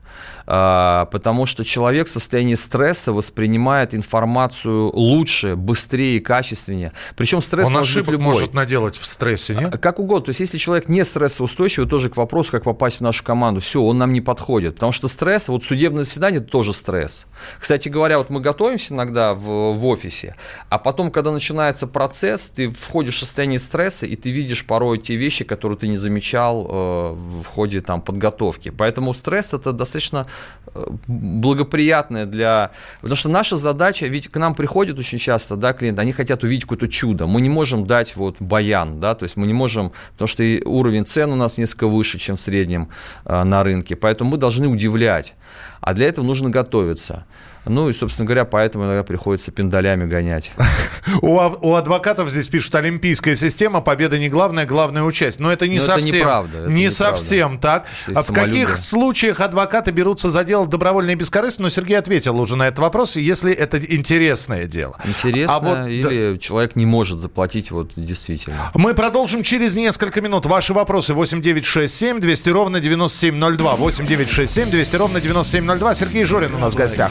А, 0.51 1.05
потому 1.13 1.45
что 1.45 1.63
человек 1.63 2.07
в 2.07 2.11
состоянии 2.11 2.55
стресса 2.55 3.13
воспринимает 3.13 3.95
информацию 3.95 4.91
лучше, 4.95 5.57
быстрее, 5.57 6.21
качественнее. 6.21 6.93
Причем 7.17 7.43
стресс 7.43 7.67
Он 7.67 7.75
может 7.75 7.91
ошибок 7.91 8.13
любой. 8.13 8.27
может 8.29 8.55
наделать 8.55 8.97
в 8.97 9.05
стрессе, 9.05 9.55
нет? 9.55 9.75
А, 9.75 9.77
как 9.77 9.99
угодно. 9.99 10.25
То 10.25 10.31
есть, 10.31 10.41
если 10.41 10.57
человек 10.57 10.89
не 10.89 11.05
стрессоустойчивый, 11.05 11.87
тоже 11.87 12.09
к 12.09 12.17
вопросу, 12.17 12.51
как 12.53 12.63
попасть 12.63 12.99
в 12.99 13.01
нашу 13.03 13.25
команду, 13.25 13.61
все, 13.61 13.83
он 13.83 13.99
нам 13.99 14.15
не 14.15 14.23
подходит. 14.23 14.77
Потому 14.77 14.93
что 14.93 15.07
стресс, 15.07 15.49
вот 15.49 15.65
судебное 15.65 16.05
заседание– 16.05 16.41
это 16.41 16.49
тоже 16.49 16.73
стресс. 16.73 17.27
Кстати 17.61 17.91
говоря, 17.91 18.17
вот 18.17 18.31
мы 18.31 18.41
готовимся 18.41 18.95
иногда 18.95 19.35
в, 19.35 19.75
в 19.75 19.85
офисе, 19.85 20.35
а 20.71 20.79
потом, 20.79 21.11
когда 21.11 21.31
начинается 21.31 21.87
процесс, 21.87 22.49
ты 22.49 22.71
входишь 22.71 23.17
в 23.17 23.19
состояние 23.19 23.59
стресса, 23.59 24.07
и 24.07 24.17
ты 24.17 24.31
видишь 24.31 24.65
порой 24.65 24.97
те 24.97 25.15
вещи, 25.15 25.45
которые 25.45 25.77
ты 25.77 25.89
не 25.89 25.99
замечал 25.99 26.67
э, 26.67 27.13
в 27.13 27.45
ходе 27.45 27.83
там, 27.83 28.01
подготовки. 28.01 28.71
Поэтому 28.71 29.13
стресс– 29.13 29.53
это 29.53 29.73
достаточно 29.73 30.27
благоприятное 31.07 32.27
для... 32.27 32.71
Потому 33.01 33.17
что 33.17 33.29
наша 33.29 33.57
задача, 33.57 34.07
ведь 34.07 34.29
к 34.29 34.37
нам 34.37 34.55
приходят 34.55 34.99
очень 34.99 35.19
часто, 35.19 35.57
да, 35.57 35.73
клиенты, 35.73 36.03
они 36.03 36.13
хотят 36.13 36.43
увидеть 36.43 36.65
какое-то 36.65 36.89
чудо. 36.89 37.27
Мы 37.27 37.41
не 37.41 37.49
можем 37.49 37.87
дать 37.87 38.17
вот 38.17 38.37
баян, 38.41 39.01
да, 39.01 39.15
то 39.15 39.25
есть 39.25 39.37
мы 39.37 39.47
не 39.47 39.55
можем, 39.55 39.93
потому 40.13 40.29
что 40.29 40.43
уровень 40.65 41.05
цен 41.07 41.33
у 41.33 41.37
нас 41.37 41.59
несколько 41.59 41.87
выше, 41.87 42.19
чем 42.19 42.37
в 42.37 42.41
среднем 42.41 42.89
э, 43.25 43.45
на 43.45 43.63
рынке, 43.65 43.97
поэтому 43.97 44.31
мы 44.31 44.37
должны 44.37 44.69
удивлять. 44.69 45.35
А 45.81 45.95
для 45.95 46.07
этого 46.07 46.25
нужно 46.25 46.51
готовиться. 46.51 47.25
Ну 47.69 47.89
и, 47.89 47.93
собственно 47.93 48.27
говоря, 48.27 48.45
поэтому 48.45 48.85
иногда 48.85 49.03
приходится 49.03 49.51
пиндалями 49.51 50.07
гонять. 50.07 50.53
У, 51.23 51.39
у 51.39 51.75
адвокатов 51.75 52.31
здесь 52.31 52.49
пишут, 52.49 52.75
олимпийская 52.75 53.35
система, 53.35 53.81
победа 53.81 54.19
не 54.19 54.29
главная, 54.29 54.67
главное 54.67 55.03
участие. 55.03 55.45
Но 55.45 55.53
это 55.53 55.67
не 55.67 55.79
Но 55.79 55.83
совсем. 55.83 56.09
Это 56.09 56.17
неправда. 56.17 56.59
Это 56.59 56.69
не 56.71 56.85
неправда. 56.85 57.17
совсем 57.17 57.59
так. 57.59 57.87
А 58.15 58.23
в 58.23 58.33
каких 58.33 58.77
случаях 58.77 59.41
адвокаты 59.41 59.91
берутся 59.91 60.31
за 60.31 60.45
дело 60.45 60.67
добровольно 60.67 61.11
и 61.11 61.15
бескорыстно? 61.15 61.65
Но 61.65 61.69
Сергей 61.71 61.99
ответил 61.99 62.39
уже 62.41 62.57
на 62.57 62.69
этот 62.69 62.79
вопрос, 62.81 63.17
если 63.17 63.53
это 63.53 63.79
интересное 63.79 64.67
дело. 64.67 64.97
Интересно 65.05 65.57
а 65.57 65.61
вот, 65.61 65.89
или 65.89 66.33
да. 66.33 66.39
человек 66.39 66.77
не 66.77 66.87
может 66.87 67.19
заплатить 67.19 67.71
вот 67.71 67.93
действительно. 67.97 68.71
Мы 68.75 68.95
продолжим 68.95 69.43
через 69.43 69.75
несколько 69.75 70.21
минут. 70.21 70.47
Ваши 70.47 70.73
вопросы 70.73 71.15
8967 71.15 72.21
200 72.21 72.49
ровно 72.51 72.81
9702. 72.81 73.77
8967 73.77 74.71
200 74.71 74.97
ровно 74.97 75.21
9702. 75.21 75.95
Сергей 75.95 76.25
Жорин 76.25 76.55
у 76.55 76.59
нас 76.59 76.75
в 76.75 76.77
гостях. 76.77 77.11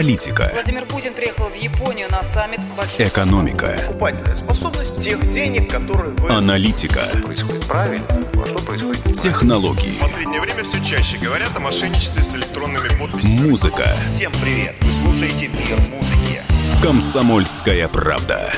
Политика. 0.00 0.50
Владимир 0.54 0.86
Путин 0.86 1.12
приехал 1.12 1.50
в 1.50 1.54
Японию 1.54 2.08
на 2.10 2.22
саммит 2.22 2.60
большой... 2.74 3.06
Экономика. 3.08 3.76
Покупательная 3.86 4.34
способность 4.34 4.98
тех 4.98 5.20
денег, 5.28 5.70
которые 5.70 6.14
вы... 6.14 6.30
Аналитика. 6.30 7.00
Что 7.00 7.18
происходит 7.18 7.66
правильно, 7.66 8.06
а 8.08 8.46
что 8.46 8.60
происходит 8.60 9.02
Технологии. 9.20 9.96
В 9.98 10.00
последнее 10.00 10.40
время 10.40 10.62
все 10.62 10.82
чаще 10.82 11.18
говорят 11.18 11.50
о 11.54 11.60
мошенничестве 11.60 12.22
с 12.22 12.34
электронными 12.34 12.88
подписями. 12.98 13.50
Музыка. 13.50 13.84
Всем 14.10 14.32
привет! 14.40 14.74
Вы 14.80 14.90
слушаете 14.90 15.48
«Мир 15.48 15.78
музыки». 15.90 16.40
Комсомольская 16.82 17.86
правда. 17.88 18.52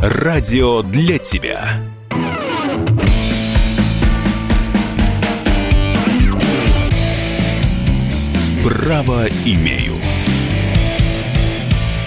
Радио 0.00 0.82
для 0.82 1.18
тебя. 1.18 1.80
Право 8.68 9.24
имею. 9.46 9.94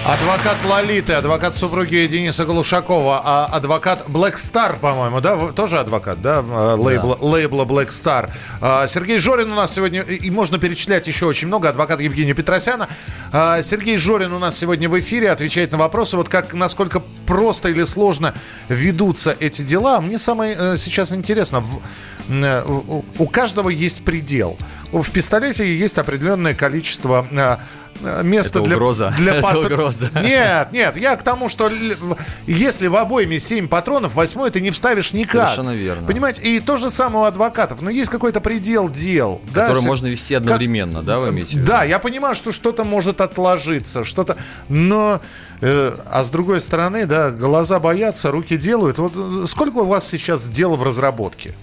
Адвокат 0.06 0.64
Лолиты, 0.64 1.14
адвокат 1.14 1.56
супруги 1.56 2.06
Дениса 2.06 2.46
Глушакова, 2.46 3.22
а 3.24 3.46
адвокат 3.46 4.06
Black 4.08 4.36
Star, 4.36 4.80
по-моему, 4.80 5.22
да? 5.22 5.36
Вы 5.36 5.54
тоже 5.54 5.80
адвокат, 5.80 6.22
да? 6.22 6.44
А, 6.48 6.76
лейбла, 6.76 7.18
да. 7.20 7.26
лейбла 7.26 7.66
Black 7.66 7.90
Star. 7.90 8.32
А, 8.62 8.86
Сергей 8.88 9.18
Жорин 9.18 9.52
у 9.52 9.56
нас 9.56 9.74
сегодня, 9.74 10.02
и 10.02 10.30
можно 10.30 10.60
перечислять 10.60 11.08
еще 11.08 11.26
очень 11.26 11.48
много, 11.48 11.70
адвокат 11.70 12.00
Евгения 12.00 12.36
Петросяна. 12.36 12.90
А, 13.32 13.64
Сергей 13.64 13.98
Жорин 13.98 14.32
у 14.32 14.40
нас 14.40 14.56
сегодня 14.58 14.88
в 14.88 15.00
эфире, 15.00 15.32
отвечает 15.32 15.72
на 15.72 15.80
вопросы, 15.80 16.16
вот 16.16 16.30
как, 16.30 16.54
насколько 16.54 17.02
просто 17.26 17.70
или 17.70 17.86
сложно 17.86 18.34
ведутся 18.68 19.36
эти 19.40 19.62
дела. 19.62 20.02
Мне 20.02 20.18
самое 20.20 20.56
э, 20.60 20.78
сейчас 20.78 21.14
интересно, 21.14 21.64
э, 21.64 22.21
у 22.30 23.28
каждого 23.28 23.70
есть 23.70 24.04
предел. 24.04 24.58
В 24.92 25.10
пистолете 25.12 25.74
есть 25.74 25.98
определенное 25.98 26.54
количество 26.54 27.26
э, 27.32 28.24
место 28.24 28.60
это 28.60 28.68
для... 28.68 28.76
Угроза. 28.76 29.14
для 29.18 29.36
это 29.36 29.60
угроза. 29.60 30.10
Нет, 30.22 30.74
нет, 30.74 30.98
я 30.98 31.16
к 31.16 31.24
тому, 31.24 31.48
что 31.48 31.72
если 32.46 32.88
в 32.88 32.96
обойме 32.98 33.40
7 33.40 33.70
патронов, 33.70 34.16
восьмой 34.16 34.50
ты 34.52 34.60
не 34.60 34.70
вставишь 34.72 35.14
никак. 35.14 35.48
Совершенно 35.48 35.74
верно. 35.74 36.08
Понимаете, 36.08 36.42
и 36.42 36.60
то 36.60 36.76
же 36.76 36.90
самое 36.90 37.24
у 37.24 37.28
адвокатов. 37.28 37.82
Но 37.82 37.90
есть 37.90 38.10
какой-то 38.10 38.42
предел 38.42 38.90
дел. 38.90 39.42
Который 39.54 39.82
да, 39.82 39.88
можно 39.88 40.08
вести 40.08 40.36
одновременно, 40.36 41.00
как... 41.00 41.06
да, 41.06 41.20
вы 41.20 41.30
имеете? 41.30 41.60
Да, 41.60 41.84
я 41.84 42.00
понимаю, 42.00 42.36
что 42.36 42.52
что-то 42.52 42.84
может 42.84 43.22
отложиться, 43.22 44.04
что-то... 44.04 44.38
Но... 44.68 45.22
Э, 45.62 45.96
а 46.06 46.24
с 46.24 46.32
другой 46.32 46.60
стороны, 46.60 47.06
да, 47.06 47.30
глаза 47.30 47.80
боятся, 47.80 48.32
руки 48.32 48.58
делают. 48.58 48.98
Вот 48.98 49.14
э, 49.16 49.46
сколько 49.48 49.78
у 49.78 49.86
вас 49.86 50.08
сейчас 50.08 50.48
дел 50.48 50.76
в 50.76 50.84
разработке? 50.84 51.56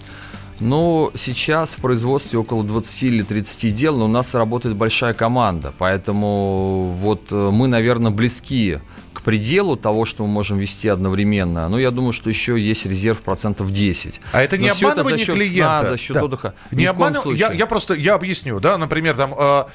Ну, 0.59 1.11
сейчас 1.15 1.75
в 1.75 1.81
производстве 1.81 2.37
около 2.39 2.63
20 2.63 3.03
или 3.03 3.23
30 3.23 3.75
дел, 3.75 3.97
но 3.97 4.05
у 4.05 4.09
нас 4.09 4.35
работает 4.35 4.75
большая 4.75 5.13
команда, 5.13 5.73
поэтому 5.77 6.95
вот 6.99 7.31
э, 7.31 7.49
мы, 7.51 7.67
наверное, 7.67 8.11
близки 8.11 8.79
к 9.13 9.21
пределу 9.21 9.75
того, 9.75 10.05
что 10.05 10.25
мы 10.25 10.29
можем 10.29 10.57
вести 10.57 10.87
одновременно. 10.87 11.67
Но 11.67 11.79
я 11.79 11.91
думаю, 11.91 12.13
что 12.13 12.29
еще 12.29 12.59
есть 12.59 12.85
резерв 12.85 13.21
процентов 13.21 13.71
10. 13.71 14.21
А 14.31 14.41
это 14.41 14.57
не 14.57 14.67
Но 14.67 14.73
обманывание 14.73 15.15
это 15.15 15.19
за 15.19 15.25
счет 15.25 15.35
клиента? 15.35 15.77
Сна, 15.79 15.83
за 15.83 15.97
счет 15.97 16.13
да. 16.15 16.23
отдыха. 16.23 16.53
Не 16.71 16.85
обманывание. 16.85 17.37
Я, 17.37 17.51
я 17.51 17.65
просто 17.65 17.95
я 17.95 18.15
объясню, 18.15 18.59
да, 18.59 18.77
например, 18.77 19.15
там 19.15 19.33
э, 19.37 19.65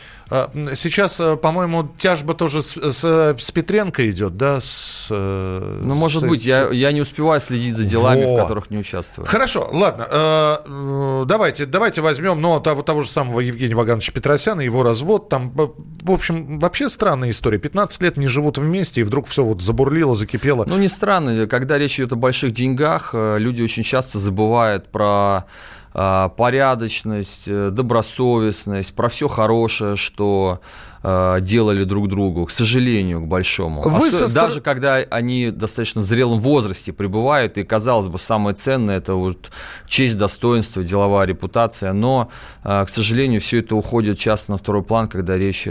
сейчас, 0.74 1.20
э, 1.20 1.36
по-моему, 1.36 1.88
тяжба 1.98 2.34
тоже 2.34 2.62
с, 2.62 2.76
с, 2.76 3.36
с 3.38 3.50
Петренко 3.50 4.10
идет, 4.10 4.36
да, 4.36 4.60
с. 4.60 5.08
Э, 5.10 5.80
ну, 5.84 5.94
может 5.94 6.22
с, 6.22 6.24
быть, 6.24 6.42
с... 6.42 6.46
я 6.46 6.68
я 6.70 6.92
не 6.92 7.00
успеваю 7.00 7.40
следить 7.40 7.76
за 7.76 7.84
делами, 7.84 8.24
Во. 8.24 8.36
в 8.36 8.42
которых 8.42 8.70
не 8.70 8.78
участвую. 8.78 9.26
Хорошо, 9.26 9.68
ладно, 9.72 10.06
э, 10.10 10.56
э 10.66 11.24
давайте 11.26 11.66
давайте 11.66 12.00
возьмем, 12.00 12.40
ну 12.40 12.58
того 12.60 12.82
того 12.82 13.02
же 13.02 13.08
самого 13.08 13.40
Евгения 13.40 13.74
Вагановича 13.74 14.12
Петросяна, 14.12 14.60
его 14.62 14.82
развод, 14.82 15.28
там, 15.28 15.52
в 15.54 16.10
общем, 16.10 16.58
вообще 16.58 16.88
странная 16.88 17.30
история. 17.30 17.58
15 17.58 18.02
лет 18.02 18.16
не 18.16 18.28
живут 18.28 18.58
вместе 18.58 19.00
и 19.00 19.04
вдруг 19.04 19.26
все 19.26 19.44
вот 19.44 19.62
забурлило, 19.62 20.14
закипело. 20.14 20.64
Ну, 20.66 20.78
не 20.78 20.88
странно. 20.88 21.46
Когда 21.46 21.78
речь 21.78 21.98
идет 21.98 22.12
о 22.12 22.16
больших 22.16 22.52
деньгах, 22.52 23.10
э, 23.12 23.38
люди 23.38 23.62
очень 23.62 23.82
часто 23.82 24.18
забывают 24.18 24.90
про 24.90 25.46
э, 25.46 25.83
порядочность, 25.94 27.44
э, 27.46 27.70
добросовестность, 27.70 28.94
про 28.94 29.08
все 29.08 29.28
хорошее, 29.28 29.96
что 29.96 30.60
делали 31.06 31.84
друг 31.84 32.08
другу, 32.08 32.46
к 32.46 32.50
сожалению, 32.50 33.20
к 33.20 33.26
большому. 33.26 33.82
Вы 33.82 34.08
Осо... 34.08 34.26
со... 34.26 34.34
Даже 34.34 34.62
когда 34.62 34.94
они 34.94 35.48
в 35.48 35.52
достаточно 35.58 36.02
зрелом 36.02 36.40
возрасте 36.40 36.94
пребывают, 36.94 37.58
и, 37.58 37.62
казалось 37.62 38.08
бы, 38.08 38.18
самое 38.18 38.56
ценное– 38.56 38.96
это 38.98 39.12
вот 39.12 39.50
честь, 39.86 40.16
достоинство, 40.16 40.82
деловая 40.82 41.26
репутация, 41.26 41.92
но, 41.92 42.30
к 42.62 42.86
сожалению, 42.88 43.42
все 43.42 43.58
это 43.58 43.76
уходит 43.76 44.18
часто 44.18 44.52
на 44.52 44.56
второй 44.56 44.82
план, 44.82 45.08
когда 45.08 45.36
речь 45.36 45.68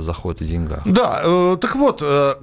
заходит 0.00 0.42
о 0.42 0.44
деньгах. 0.44 0.82
Да, 0.84 1.22
э, 1.24 1.56
так 1.58 1.76
вот, 1.76 2.02
э, 2.02 2.34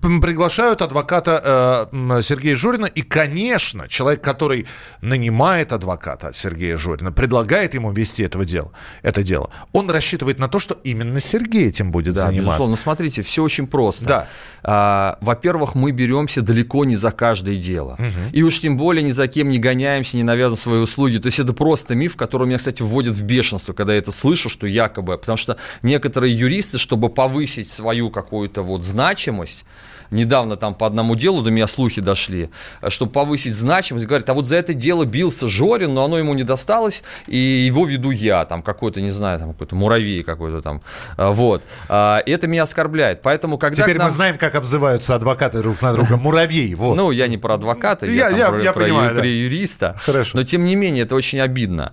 приглашают 0.00 0.82
адвоката 0.82 1.88
э, 1.92 2.22
Сергея 2.22 2.56
Журина, 2.56 2.86
и, 2.86 3.02
конечно, 3.02 3.88
человек, 3.88 4.22
который 4.22 4.66
нанимает 5.00 5.72
адвоката 5.72 6.32
Сергея 6.34 6.76
Журина, 6.76 7.12
предлагает 7.12 7.74
ему 7.74 7.92
вести 7.92 8.22
этого 8.22 8.44
дела, 8.44 8.72
это 9.02 9.22
дело, 9.22 9.50
он 9.72 9.90
рассчитывает 9.90 10.38
на 10.38 10.48
то, 10.48 10.58
что 10.58 10.78
именно 10.84 11.20
Сергей 11.20 11.68
этим 11.68 11.90
будет 11.90 12.14
да, 12.14 12.22
заниматься. 12.22 12.50
Безусловно, 12.50 12.76
смотрите, 12.76 13.22
все 13.22 13.42
очень 13.42 13.66
просто. 13.66 14.04
Да. 14.04 14.28
А, 14.62 15.18
во-первых, 15.20 15.74
мы 15.74 15.90
беремся 15.90 16.42
далеко 16.42 16.84
не 16.84 16.96
за 16.96 17.10
каждое 17.10 17.56
дело. 17.56 17.94
Угу. 17.94 18.30
И 18.32 18.42
уж 18.42 18.60
тем 18.60 18.76
более 18.76 19.02
ни 19.02 19.10
за 19.10 19.26
кем 19.26 19.50
не 19.50 19.58
гоняемся, 19.58 20.16
не 20.16 20.22
навязываем 20.22 20.62
свои 20.62 20.80
услуги. 20.80 21.18
То 21.18 21.26
есть 21.26 21.38
это 21.38 21.52
просто 21.52 21.94
миф, 21.94 22.16
который 22.16 22.46
меня, 22.46 22.58
кстати, 22.58 22.82
вводит 22.82 23.14
в 23.14 23.22
бешенство, 23.22 23.72
когда 23.72 23.92
я 23.92 23.98
это 23.98 24.12
слышу, 24.12 24.48
что 24.48 24.66
якобы... 24.66 25.18
Потому 25.18 25.36
что 25.36 25.56
некоторые 25.82 26.36
юристы, 26.36 26.78
чтобы 26.78 27.08
повысить 27.08 27.68
свою 27.68 28.10
какую-то 28.10 28.62
вот 28.62 28.84
значимость, 28.84 29.64
недавно 30.12 30.56
там 30.56 30.74
по 30.74 30.86
одному 30.86 31.16
делу 31.16 31.42
до 31.42 31.50
меня 31.50 31.66
слухи 31.66 32.00
дошли, 32.00 32.50
чтобы 32.88 33.12
повысить 33.12 33.54
значимость, 33.54 34.06
говорят, 34.06 34.28
а 34.30 34.34
вот 34.34 34.46
за 34.46 34.56
это 34.56 34.74
дело 34.74 35.04
бился 35.04 35.48
Жорин, 35.48 35.94
но 35.94 36.04
оно 36.04 36.18
ему 36.18 36.34
не 36.34 36.44
досталось, 36.44 37.02
и 37.26 37.36
его 37.36 37.86
веду 37.86 38.10
я, 38.10 38.44
там 38.44 38.62
какой-то, 38.62 39.00
не 39.00 39.10
знаю, 39.10 39.38
там 39.38 39.52
какой-то 39.52 39.74
муравей 39.74 40.22
какой-то 40.22 40.60
там, 40.62 40.82
а, 41.16 41.30
вот. 41.32 41.62
А, 41.88 42.22
это 42.26 42.46
меня 42.46 42.62
оскорбляет, 42.62 43.22
поэтому 43.22 43.58
когда... 43.58 43.82
Теперь 43.82 43.98
нам... 43.98 44.06
мы 44.06 44.10
знаем, 44.10 44.38
как 44.38 44.54
обзываются 44.54 45.14
адвокаты 45.14 45.58
друг 45.60 45.80
на 45.82 45.92
друга, 45.92 46.16
муравей, 46.16 46.74
вот. 46.74 46.96
Ну, 46.96 47.10
я 47.10 47.26
не 47.28 47.38
про 47.38 47.54
адвоката, 47.54 48.06
я, 48.06 48.28
я, 48.28 48.30
там, 48.30 48.38
я, 48.38 48.48
про, 48.50 48.62
я 48.62 48.72
про, 48.72 48.84
понимаю, 48.84 49.14
про, 49.14 49.22
да. 49.22 49.28
юриста, 49.28 49.96
Хорошо. 50.04 50.36
но 50.36 50.44
тем 50.44 50.64
не 50.64 50.76
менее 50.76 51.04
это 51.04 51.14
очень 51.14 51.40
обидно. 51.40 51.92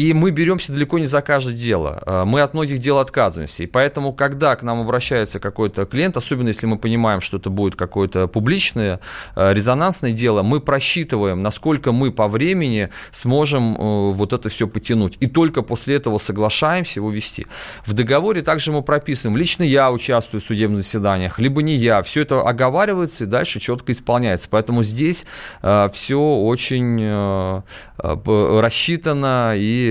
А, 0.00 0.10
и 0.10 0.12
мы 0.12 0.30
беремся 0.30 0.72
далеко 0.72 0.98
не 0.98 1.06
за 1.06 1.20
каждое 1.20 1.54
дело. 1.54 2.02
Э, 2.06 2.24
мы 2.24 2.40
от 2.40 2.54
многих 2.54 2.80
дел 2.80 2.98
отказываемся. 2.98 3.62
И 3.62 3.66
поэтому, 3.66 4.12
когда 4.12 4.56
к 4.56 4.62
нам 4.62 4.80
обращается 4.80 5.40
какой-то 5.40 5.84
клиент, 5.84 6.16
особенно 6.16 6.48
если 6.48 6.66
мы 6.66 6.78
понимаем, 6.78 7.20
что 7.20 7.36
это 7.36 7.50
будет 7.50 7.76
какое-то 7.76 8.26
публичное, 8.26 9.00
э, 9.36 9.52
резонансное 9.52 10.12
дело, 10.12 10.42
мы 10.42 10.60
просчитываем, 10.60 11.42
насколько 11.42 11.92
мы 11.92 12.12
по 12.12 12.28
времени 12.28 12.88
сможем 13.12 13.74
э, 13.74 14.12
вот 14.12 14.32
это 14.32 14.48
все 14.48 14.66
потянуть. 14.66 15.16
И 15.20 15.26
только 15.26 15.62
после 15.62 15.96
этого 15.96 16.18
соглашаемся 16.18 17.00
его 17.00 17.10
вести. 17.10 17.46
В 17.84 17.92
договоре 17.92 18.42
также 18.42 18.72
мы 18.72 18.82
прописываем, 18.82 19.36
лично 19.36 19.62
я 19.64 19.90
участвую 19.90 20.40
в 20.40 20.44
судебных 20.44 20.78
заседаниях, 20.80 21.38
либо 21.38 21.62
не 21.62 21.74
я. 21.74 22.02
Все 22.02 22.22
это 22.22 22.40
оговаривается 22.40 23.24
и 23.24 23.26
дальше 23.26 23.60
четко 23.60 23.92
исполняется. 23.92 24.48
Поэтому 24.50 24.82
здесь 24.82 25.24
все 25.92 26.18
очень 26.18 27.62
рассчитано 27.96 29.54
и 29.56 29.89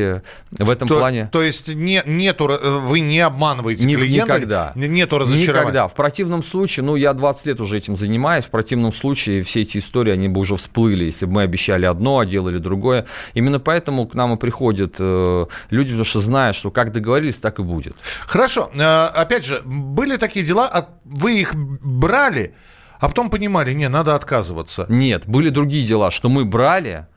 в 0.52 0.70
этом 0.70 0.88
то, 0.88 1.00
плане... 1.00 1.30
То 1.32 1.42
есть 1.42 1.68
не, 1.68 2.02
нету, 2.06 2.50
вы 2.84 3.00
не 3.00 3.20
обманываете 3.20 3.86
не, 3.86 3.96
клиента? 3.96 4.36
Никогда. 4.36 4.72
Нету 4.76 5.18
разочарования? 5.20 5.62
Никогда. 5.62 5.88
В 5.88 5.94
противном 5.94 6.44
случае, 6.44 6.86
ну, 6.86 6.96
я 6.96 7.14
20 7.14 7.46
лет 7.48 7.60
уже 7.62 7.78
этим 7.78 7.96
занимаюсь, 7.96 8.46
в 8.46 8.50
противном 8.50 8.94
случае 8.94 9.44
все 9.44 9.62
эти 9.62 9.78
истории, 9.78 10.12
они 10.12 10.28
бы 10.28 10.40
уже 10.40 10.56
всплыли, 10.56 11.06
если 11.06 11.26
бы 11.26 11.34
мы 11.34 11.42
обещали 11.44 11.86
одно, 11.86 12.20
а 12.20 12.26
делали 12.26 12.58
другое. 12.58 13.06
Именно 13.34 13.60
поэтому 13.60 14.08
к 14.08 14.16
нам 14.16 14.34
и 14.34 14.38
приходят 14.38 14.96
э, 15.00 15.46
люди, 15.70 15.90
потому 15.90 16.06
что 16.06 16.20
знают, 16.20 16.56
что 16.56 16.72
как 16.72 16.92
договорились, 16.92 17.40
так 17.40 17.60
и 17.60 17.64
будет. 17.64 17.96
Хорошо. 18.26 18.70
Э, 18.74 19.06
опять 19.06 19.46
же, 19.46 19.62
были 19.66 20.18
такие 20.18 20.46
дела, 20.46 20.70
а 20.72 20.90
вы 21.06 21.40
их 21.40 21.54
брали, 21.56 22.54
а 23.00 23.08
потом 23.08 23.30
понимали, 23.30 23.74
не, 23.74 23.90
надо 23.90 24.16
отказываться. 24.16 24.86
Нет, 24.90 25.24
были 25.26 25.50
другие 25.50 25.86
дела, 25.86 26.12
что 26.12 26.30
мы 26.30 26.46
брали, 26.46 27.08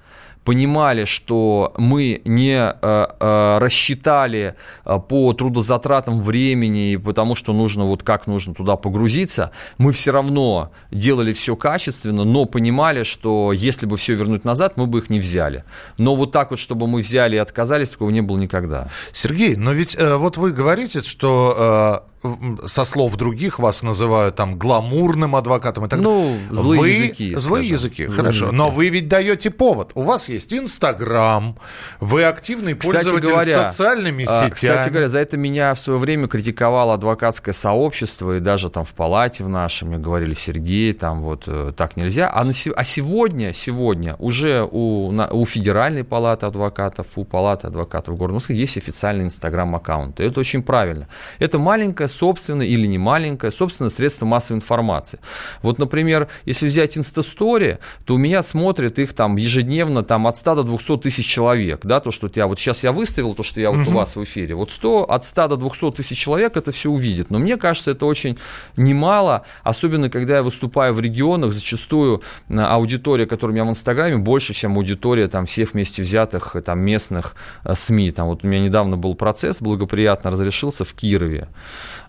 понимали, 0.44 1.04
что 1.04 1.72
мы 1.76 2.20
не 2.24 2.56
э, 2.56 2.72
э, 2.82 3.58
рассчитали 3.58 4.54
э, 4.84 4.98
по 5.08 5.32
трудозатратам 5.32 6.20
времени, 6.20 6.96
потому 6.96 7.34
что 7.34 7.52
нужно 7.52 7.84
вот 7.84 8.02
как 8.02 8.26
нужно 8.26 8.54
туда 8.54 8.76
погрузиться, 8.76 9.52
мы 9.78 9.92
все 9.92 10.10
равно 10.10 10.72
делали 10.90 11.32
все 11.32 11.56
качественно, 11.56 12.24
но 12.24 12.44
понимали, 12.44 13.02
что 13.04 13.52
если 13.52 13.86
бы 13.86 13.96
все 13.96 14.14
вернуть 14.14 14.44
назад, 14.44 14.76
мы 14.76 14.86
бы 14.86 14.98
их 14.98 15.10
не 15.10 15.20
взяли. 15.20 15.64
Но 15.98 16.16
вот 16.16 16.32
так 16.32 16.50
вот, 16.50 16.58
чтобы 16.58 16.86
мы 16.86 17.00
взяли 17.00 17.36
и 17.36 17.38
отказались, 17.38 17.90
такого 17.90 18.10
не 18.10 18.22
было 18.22 18.38
никогда. 18.38 18.88
Сергей, 19.12 19.56
но 19.56 19.72
ведь 19.72 19.96
э, 19.98 20.16
вот 20.16 20.36
вы 20.36 20.52
говорите, 20.52 21.02
что 21.02 22.02
э, 22.24 22.66
со 22.66 22.84
слов 22.84 23.16
других 23.16 23.58
вас 23.58 23.82
называют 23.82 24.36
там 24.36 24.58
гламурным 24.58 25.34
адвокатом 25.34 25.86
и 25.86 25.88
так 25.88 26.00
далее. 26.00 26.38
Ну, 26.50 26.54
злые 26.54 26.80
вы... 26.80 26.88
языки. 26.88 27.34
Злые 27.34 27.64
скажем. 27.64 27.72
языки, 27.72 28.06
злые 28.06 28.16
хорошо. 28.16 28.44
Языки. 28.44 28.56
Но 28.56 28.70
вы 28.70 28.88
ведь 28.88 29.08
даете 29.08 29.50
повод. 29.50 29.90
У 29.94 30.02
вас 30.02 30.28
есть 30.32 30.52
Инстаграм, 30.52 31.56
вы 32.00 32.24
активный 32.24 32.74
пользователь 32.74 33.28
говоря, 33.28 33.70
социальными 33.70 34.24
а, 34.24 34.26
сетями. 34.26 34.50
Кстати 34.52 34.88
говоря, 34.88 35.08
за 35.08 35.18
это 35.20 35.36
меня 35.36 35.74
в 35.74 35.78
свое 35.78 35.98
время 35.98 36.28
критиковало 36.28 36.94
адвокатское 36.94 37.52
сообщество, 37.52 38.36
и 38.36 38.40
даже 38.40 38.70
там 38.70 38.84
в 38.84 38.92
палате 38.94 39.44
в 39.44 39.48
нашей 39.48 39.84
мне 39.84 39.98
говорили, 39.98 40.34
Сергей, 40.34 40.92
там 40.92 41.22
вот 41.22 41.44
э, 41.46 41.72
так 41.76 41.96
нельзя. 41.96 42.30
А, 42.32 42.44
на, 42.44 42.52
а 42.52 42.84
сегодня, 42.84 43.52
сегодня 43.52 44.16
уже 44.18 44.68
у, 44.70 45.10
на, 45.12 45.28
у 45.28 45.44
Федеральной 45.44 46.04
палаты 46.04 46.46
адвокатов, 46.46 47.06
у 47.16 47.24
палаты 47.24 47.68
адвокатов 47.68 48.16
города 48.16 48.34
Москвы 48.34 48.54
есть 48.56 48.76
официальный 48.76 49.24
Инстаграм-аккаунт. 49.24 50.20
Это 50.20 50.40
очень 50.40 50.62
правильно. 50.62 51.08
Это 51.38 51.58
маленькое 51.58 52.08
собственное 52.08 52.66
или 52.66 52.86
не 52.86 52.98
маленькое 52.98 53.52
собственное 53.52 53.90
средство 53.90 54.26
массовой 54.26 54.58
информации. 54.58 55.18
Вот, 55.62 55.78
например, 55.78 56.28
если 56.44 56.66
взять 56.66 56.96
Инстастори, 56.96 57.78
то 58.04 58.14
у 58.14 58.18
меня 58.18 58.42
смотрят 58.42 58.98
их 58.98 59.12
там 59.12 59.36
ежедневно 59.36 60.02
там, 60.02 60.21
от 60.26 60.36
100 60.36 60.56
до 60.56 60.62
200 60.64 60.98
тысяч 60.98 61.26
человек. 61.26 61.80
Да, 61.84 62.00
то, 62.00 62.10
что 62.10 62.30
я 62.34 62.46
вот 62.46 62.58
сейчас 62.58 62.84
я 62.84 62.92
выставил, 62.92 63.34
то, 63.34 63.42
что 63.42 63.60
я 63.60 63.70
вот 63.70 63.80
угу. 63.80 63.90
у 63.90 63.94
вас 63.94 64.16
в 64.16 64.22
эфире. 64.22 64.54
Вот 64.54 64.70
100, 64.70 65.10
от 65.10 65.24
100 65.24 65.48
до 65.48 65.56
200 65.56 65.92
тысяч 65.92 66.18
человек 66.18 66.56
это 66.56 66.72
все 66.72 66.90
увидит. 66.90 67.30
Но 67.30 67.38
мне 67.38 67.56
кажется, 67.56 67.90
это 67.90 68.06
очень 68.06 68.38
немало, 68.76 69.44
особенно 69.62 70.10
когда 70.10 70.36
я 70.36 70.42
выступаю 70.42 70.94
в 70.94 71.00
регионах, 71.00 71.52
зачастую 71.52 72.22
аудитория, 72.48 73.26
которая 73.26 73.52
у 73.52 73.54
меня 73.54 73.64
в 73.64 73.70
Инстаграме, 73.70 74.16
больше, 74.18 74.54
чем 74.54 74.76
аудитория 74.76 75.28
там 75.28 75.46
всех 75.46 75.72
вместе 75.72 76.02
взятых 76.02 76.56
там 76.64 76.80
местных 76.80 77.34
э, 77.64 77.74
СМИ. 77.74 78.10
Там 78.10 78.28
вот 78.28 78.44
у 78.44 78.46
меня 78.46 78.60
недавно 78.60 78.96
был 78.96 79.14
процесс, 79.14 79.60
благоприятно 79.60 80.30
разрешился 80.30 80.84
в 80.84 80.92
Кирове. 80.94 81.48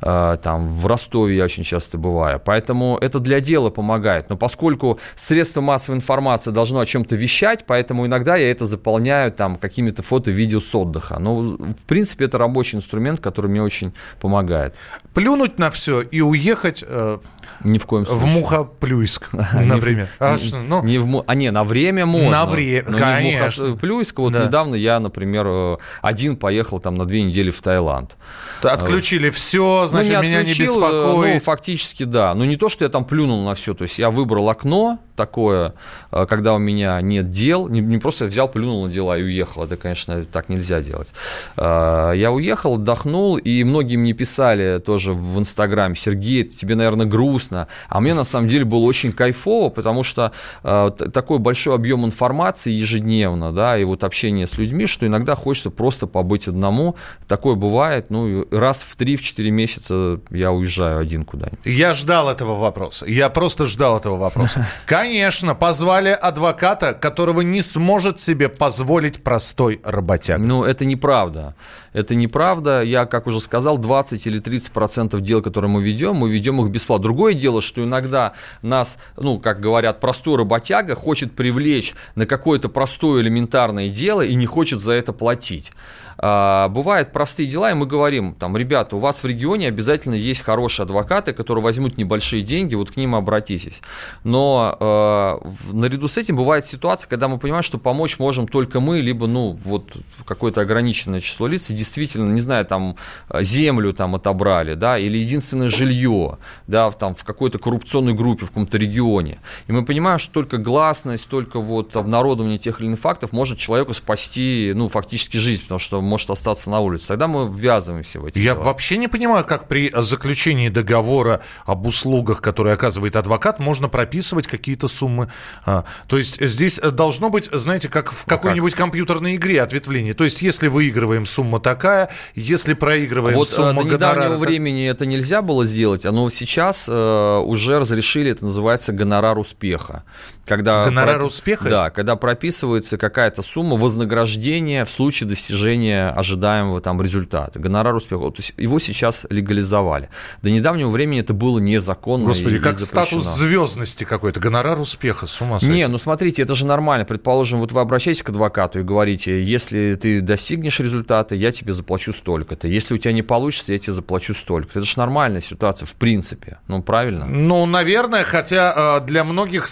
Э, 0.01 0.37
там 0.41 0.67
в 0.67 0.85
Ростове 0.85 1.35
я 1.37 1.45
очень 1.45 1.63
часто 1.63 1.97
бываю. 1.97 2.41
Поэтому 2.43 2.97
это 2.97 3.19
для 3.19 3.39
дела 3.39 3.69
помогает. 3.69 4.29
Но 4.29 4.37
поскольку 4.37 4.99
средства 5.15 5.61
массовой 5.61 5.97
информации 5.97 6.51
должно 6.51 6.79
о 6.79 6.85
чем-то 6.85 7.15
вещать, 7.15 7.65
поэтому 7.65 8.02
иногда 8.05 8.35
я 8.35 8.49
это 8.51 8.65
заполняю 8.65 9.31
там 9.31 9.55
какими-то 9.55 10.03
фото, 10.03 10.31
видео 10.31 10.59
с 10.59 10.75
отдыха. 10.75 11.19
Но 11.19 11.41
в 11.41 11.85
принципе 11.87 12.25
это 12.25 12.37
рабочий 12.37 12.77
инструмент, 12.77 13.19
который 13.19 13.49
мне 13.49 13.61
очень 13.61 13.93
помогает. 14.19 14.75
Плюнуть 15.13 15.59
на 15.59 15.71
все 15.71 16.01
и 16.01 16.21
уехать 16.21 16.83
э, 16.87 17.17
ни 17.63 17.77
в 17.77 17.85
коем 17.85 18.05
случае. 18.05 18.23
В 18.23 18.27
Мухоплюйск, 18.27 19.29
например. 19.33 20.07
А, 20.19 20.37
ну, 20.67 20.83
не 20.83 20.97
в, 20.97 21.23
а 21.25 21.35
не, 21.35 21.51
на 21.51 21.63
время 21.63 22.05
можно. 22.05 22.29
На 22.29 22.45
время, 22.45 22.91
конечно. 22.91 23.65
Мухоплюйск. 23.67 24.19
Вот 24.19 24.33
недавно 24.33 24.75
я, 24.75 24.99
например, 24.99 25.45
э, 25.47 25.77
один 26.01 26.37
поехал 26.37 26.79
там 26.79 26.95
на 26.95 27.05
две 27.05 27.23
недели 27.23 27.49
в 27.49 27.61
Таиланд. 27.61 28.15
Отключили 28.61 29.29
все, 29.29 29.87
значит, 29.87 30.13
ну, 30.13 30.23
меня 30.23 30.43
не 30.43 30.53
беспокоит. 30.53 31.33
Ну, 31.35 31.39
фактически, 31.39 32.03
да. 32.03 32.33
Но 32.33 32.45
не 32.45 32.55
то, 32.55 32.69
что 32.69 32.85
я 32.85 32.89
там 32.89 33.05
плюнул 33.05 33.43
на 33.45 33.55
все. 33.55 33.73
То 33.73 33.83
есть 33.83 33.99
я 33.99 34.09
выбрал 34.09 34.49
окно 34.49 34.99
такое, 35.15 35.73
э, 36.11 36.25
когда 36.27 36.53
у 36.53 36.57
меня 36.57 37.01
нет 37.01 37.29
дел. 37.29 37.67
Не, 37.67 37.81
не 37.81 37.97
просто 37.97 38.25
взял, 38.25 38.47
плюнул 38.47 38.85
на 38.85 38.91
дела 38.91 39.17
и 39.17 39.23
уехал. 39.23 39.63
Это, 39.63 39.77
конечно, 39.77 40.23
так 40.23 40.49
нельзя 40.49 40.81
делать. 40.81 41.13
Э, 41.57 42.13
я 42.15 42.31
уехал, 42.31 42.75
отдохнул, 42.75 43.37
и 43.37 43.63
многие 43.63 43.97
мне 43.97 44.13
писали 44.13 44.79
тоже 44.79 45.13
в 45.13 45.39
Инстаграме, 45.39 45.95
Сергей, 45.95 46.43
тебе, 46.43 46.75
наверное, 46.75 47.05
грустно. 47.05 47.67
А 47.89 47.99
мне, 47.99 48.13
на 48.13 48.23
самом 48.23 48.49
деле, 48.49 48.65
было 48.65 48.83
очень 48.83 49.11
кайфово, 49.11 49.69
потому 49.69 50.03
что 50.03 50.31
э, 50.63 50.91
такой 51.13 51.39
большой 51.39 51.75
объем 51.75 52.05
информации 52.05 52.71
ежедневно, 52.71 53.51
да, 53.51 53.77
и 53.77 53.83
вот 53.83 54.03
общение 54.03 54.47
с 54.47 54.57
людьми, 54.57 54.87
что 54.87 55.05
иногда 55.05 55.35
хочется 55.35 55.69
просто 55.69 56.07
побыть 56.07 56.47
одному. 56.47 56.95
Такое 57.27 57.55
бывает, 57.55 58.09
ну, 58.09 58.45
раз 58.51 58.83
в 58.83 58.97
3-4 58.97 59.49
месяца 59.49 60.19
я 60.29 60.51
уезжаю 60.51 60.99
один 60.99 61.23
куда-нибудь. 61.23 61.59
Я 61.65 61.93
ждал 61.93 62.29
этого 62.29 62.57
вопроса. 62.59 63.05
Я 63.07 63.29
просто 63.29 63.67
ждал 63.67 63.97
этого 63.97 64.17
вопроса. 64.17 64.65
Конечно, 65.03 65.53
позвали 65.53 66.11
адвоката, 66.11 66.93
которого 66.93 67.41
не 67.41 67.61
сможет 67.61 68.21
себе 68.21 68.47
позволить 68.47 69.21
простой 69.21 69.81
работяг. 69.83 70.39
Ну, 70.39 70.63
это 70.63 70.85
неправда. 70.85 71.55
Это 71.91 72.15
неправда. 72.15 72.81
Я, 72.81 73.05
как 73.05 73.27
уже 73.27 73.41
сказал, 73.41 73.77
20 73.77 74.25
или 74.27 74.39
30 74.39 74.71
процентов 74.71 75.19
дел, 75.19 75.41
которые 75.41 75.69
мы 75.69 75.83
ведем, 75.83 76.15
мы 76.15 76.31
ведем 76.31 76.61
их 76.61 76.71
бесплатно. 76.71 77.03
Другое 77.03 77.33
дело, 77.33 77.59
что 77.59 77.83
иногда 77.83 78.31
нас, 78.61 78.97
ну, 79.17 79.41
как 79.41 79.59
говорят, 79.59 79.99
простой 79.99 80.37
работяга 80.37 80.95
хочет 80.95 81.35
привлечь 81.35 81.93
на 82.15 82.25
какое-то 82.25 82.69
простое 82.69 83.23
элементарное 83.23 83.89
дело 83.89 84.21
и 84.21 84.35
не 84.35 84.45
хочет 84.45 84.79
за 84.79 84.93
это 84.93 85.11
платить. 85.11 85.73
А, 86.17 86.69
бывают 86.69 87.11
простые 87.11 87.47
дела, 87.47 87.71
и 87.71 87.73
мы 87.73 87.85
говорим, 87.85 88.35
там, 88.35 88.55
ребята, 88.57 88.95
у 88.95 88.99
вас 88.99 89.23
в 89.23 89.25
регионе 89.25 89.67
обязательно 89.67 90.15
есть 90.15 90.41
хорошие 90.41 90.83
адвокаты, 90.83 91.33
которые 91.33 91.63
возьмут 91.63 91.97
небольшие 91.97 92.43
деньги, 92.43 92.75
вот 92.75 92.91
к 92.91 92.97
ним 92.97 93.15
обратитесь. 93.15 93.81
Но 94.23 94.77
э, 94.79 95.73
наряду 95.73 96.07
с 96.07 96.17
этим 96.17 96.35
бывает 96.35 96.65
ситуация, 96.65 97.09
когда 97.09 97.27
мы 97.27 97.37
понимаем, 97.37 97.63
что 97.63 97.77
помочь 97.77 98.19
можем 98.19 98.47
только 98.47 98.79
мы, 98.79 98.99
либо, 98.99 99.27
ну, 99.27 99.57
вот 99.63 99.93
какое-то 100.25 100.61
ограниченное 100.61 101.21
число 101.21 101.47
лиц, 101.47 101.69
и 101.69 101.73
действительно, 101.73 102.29
не 102.31 102.41
знаю, 102.41 102.65
там, 102.65 102.95
землю 103.41 103.93
там 103.93 104.15
отобрали, 104.15 104.75
да, 104.75 104.97
или 104.97 105.17
единственное 105.17 105.69
жилье, 105.69 106.37
да, 106.67 106.89
в, 106.89 106.97
там, 106.97 107.15
в 107.15 107.23
какой-то 107.23 107.59
коррупционной 107.59 108.13
группе, 108.13 108.45
в 108.45 108.49
каком-то 108.49 108.77
регионе. 108.77 109.39
И 109.67 109.71
мы 109.71 109.85
понимаем, 109.85 110.19
что 110.19 110.33
только 110.33 110.57
гласность, 110.57 111.27
только 111.27 111.59
вот 111.59 111.95
обнародование 111.95 112.57
тех 112.57 112.79
или 112.79 112.87
иных 112.87 112.99
фактов 112.99 113.31
может 113.31 113.57
человеку 113.57 113.93
спасти, 113.93 114.73
ну, 114.75 114.87
фактически 114.87 115.37
жизнь, 115.37 115.63
потому 115.63 115.79
что 115.79 116.02
может 116.03 116.29
остаться 116.29 116.69
на 116.69 116.79
улице. 116.79 117.07
Тогда 117.07 117.27
мы 117.27 117.49
ввязываемся 117.49 118.19
в 118.19 118.25
эти 118.25 118.39
Я 118.39 118.53
дела. 118.53 118.63
вообще 118.63 118.97
не 118.97 119.07
понимаю, 119.07 119.45
как 119.45 119.67
при 119.67 119.91
заключении 119.93 120.69
договора 120.69 121.41
об 121.65 121.85
услугах, 121.85 122.41
которые 122.41 122.73
оказывает 122.73 123.15
адвокат, 123.15 123.59
можно 123.59 123.89
прописывать 123.89 124.47
какие-то 124.47 124.87
суммы. 124.87 125.31
А, 125.65 125.85
то 126.07 126.17
есть 126.17 126.41
здесь 126.41 126.79
должно 126.79 127.29
быть, 127.29 127.45
знаете, 127.51 127.89
как 127.89 128.11
в 128.11 128.25
какой-нибудь 128.25 128.73
компьютерной 128.73 129.35
игре 129.35 129.61
ответвление. 129.61 130.13
То 130.13 130.23
есть 130.23 130.41
если 130.41 130.67
выигрываем 130.67 131.25
сумма 131.25 131.59
такая, 131.59 132.09
если 132.35 132.73
проигрываем 132.73 133.35
вот, 133.35 133.49
сумма 133.49 133.83
до 133.83 133.89
гонорара... 133.89 134.19
недавнего 134.25 134.39
времени 134.39 134.87
это 134.87 135.05
нельзя 135.05 135.41
было 135.41 135.65
сделать, 135.65 136.03
но 136.03 136.29
сейчас 136.29 136.87
э, 136.89 137.37
уже 137.45 137.79
разрешили, 137.79 138.31
это 138.31 138.45
называется 138.45 138.91
гонорар 138.91 139.37
успеха. 139.37 140.03
Когда 140.45 140.83
гонорар 140.83 141.19
про... 141.19 141.25
успеха? 141.25 141.69
Да, 141.69 141.89
когда 141.89 142.15
прописывается 142.15 142.97
какая-то 142.97 143.41
сумма 143.41 143.77
вознаграждения 143.77 144.83
в 144.83 144.89
случае 144.89 145.29
достижения 145.29 146.09
ожидаемого 146.09 146.81
там 146.81 147.01
результата. 147.01 147.59
Гонорар 147.59 147.95
успеха. 147.95 148.29
То 148.29 148.39
есть 148.39 148.53
его 148.57 148.79
сейчас 148.79 149.25
легализовали. 149.29 150.09
До 150.41 150.49
недавнего 150.49 150.89
времени 150.89 151.21
это 151.21 151.33
было 151.33 151.59
незаконно. 151.59 152.25
Господи, 152.25 152.59
как 152.59 152.79
статус 152.79 153.23
звездности 153.23 154.03
какой-то. 154.03 154.39
Гонорар 154.39 154.79
успеха, 154.79 155.27
с 155.27 155.41
ума 155.41 155.59
сойти. 155.59 155.73
Не, 155.73 155.87
ну 155.87 155.97
смотрите, 155.97 156.41
это 156.41 156.55
же 156.55 156.65
нормально. 156.65 157.05
Предположим, 157.05 157.59
вот 157.59 157.71
вы 157.71 157.81
обращаетесь 157.81 158.23
к 158.23 158.29
адвокату 158.29 158.79
и 158.79 158.83
говорите, 158.83 159.41
если 159.41 159.95
ты 159.95 160.21
достигнешь 160.21 160.79
результата, 160.79 161.35
я 161.35 161.51
тебе 161.51 161.73
заплачу 161.73 162.11
столько-то. 162.11 162.67
Если 162.67 162.93
у 162.93 162.97
тебя 162.97 163.13
не 163.13 163.23
получится, 163.23 163.71
я 163.71 163.79
тебе 163.79 163.93
заплачу 163.93 164.33
столько-то. 164.33 164.79
Это 164.79 164.87
же 164.87 164.97
нормальная 164.97 165.41
ситуация, 165.41 165.85
в 165.85 165.95
принципе. 165.95 166.59
Ну, 166.67 166.81
правильно? 166.81 167.25
Ну, 167.25 167.65
наверное, 167.65 168.23
хотя 168.23 168.97
э, 168.99 169.05
для 169.05 169.23
многих 169.23 169.67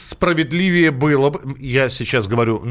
справедливее 0.61 0.91
было 0.91 1.29
бы, 1.29 1.39
я 1.59 1.89
сейчас 1.89 2.27
говорю, 2.27 2.63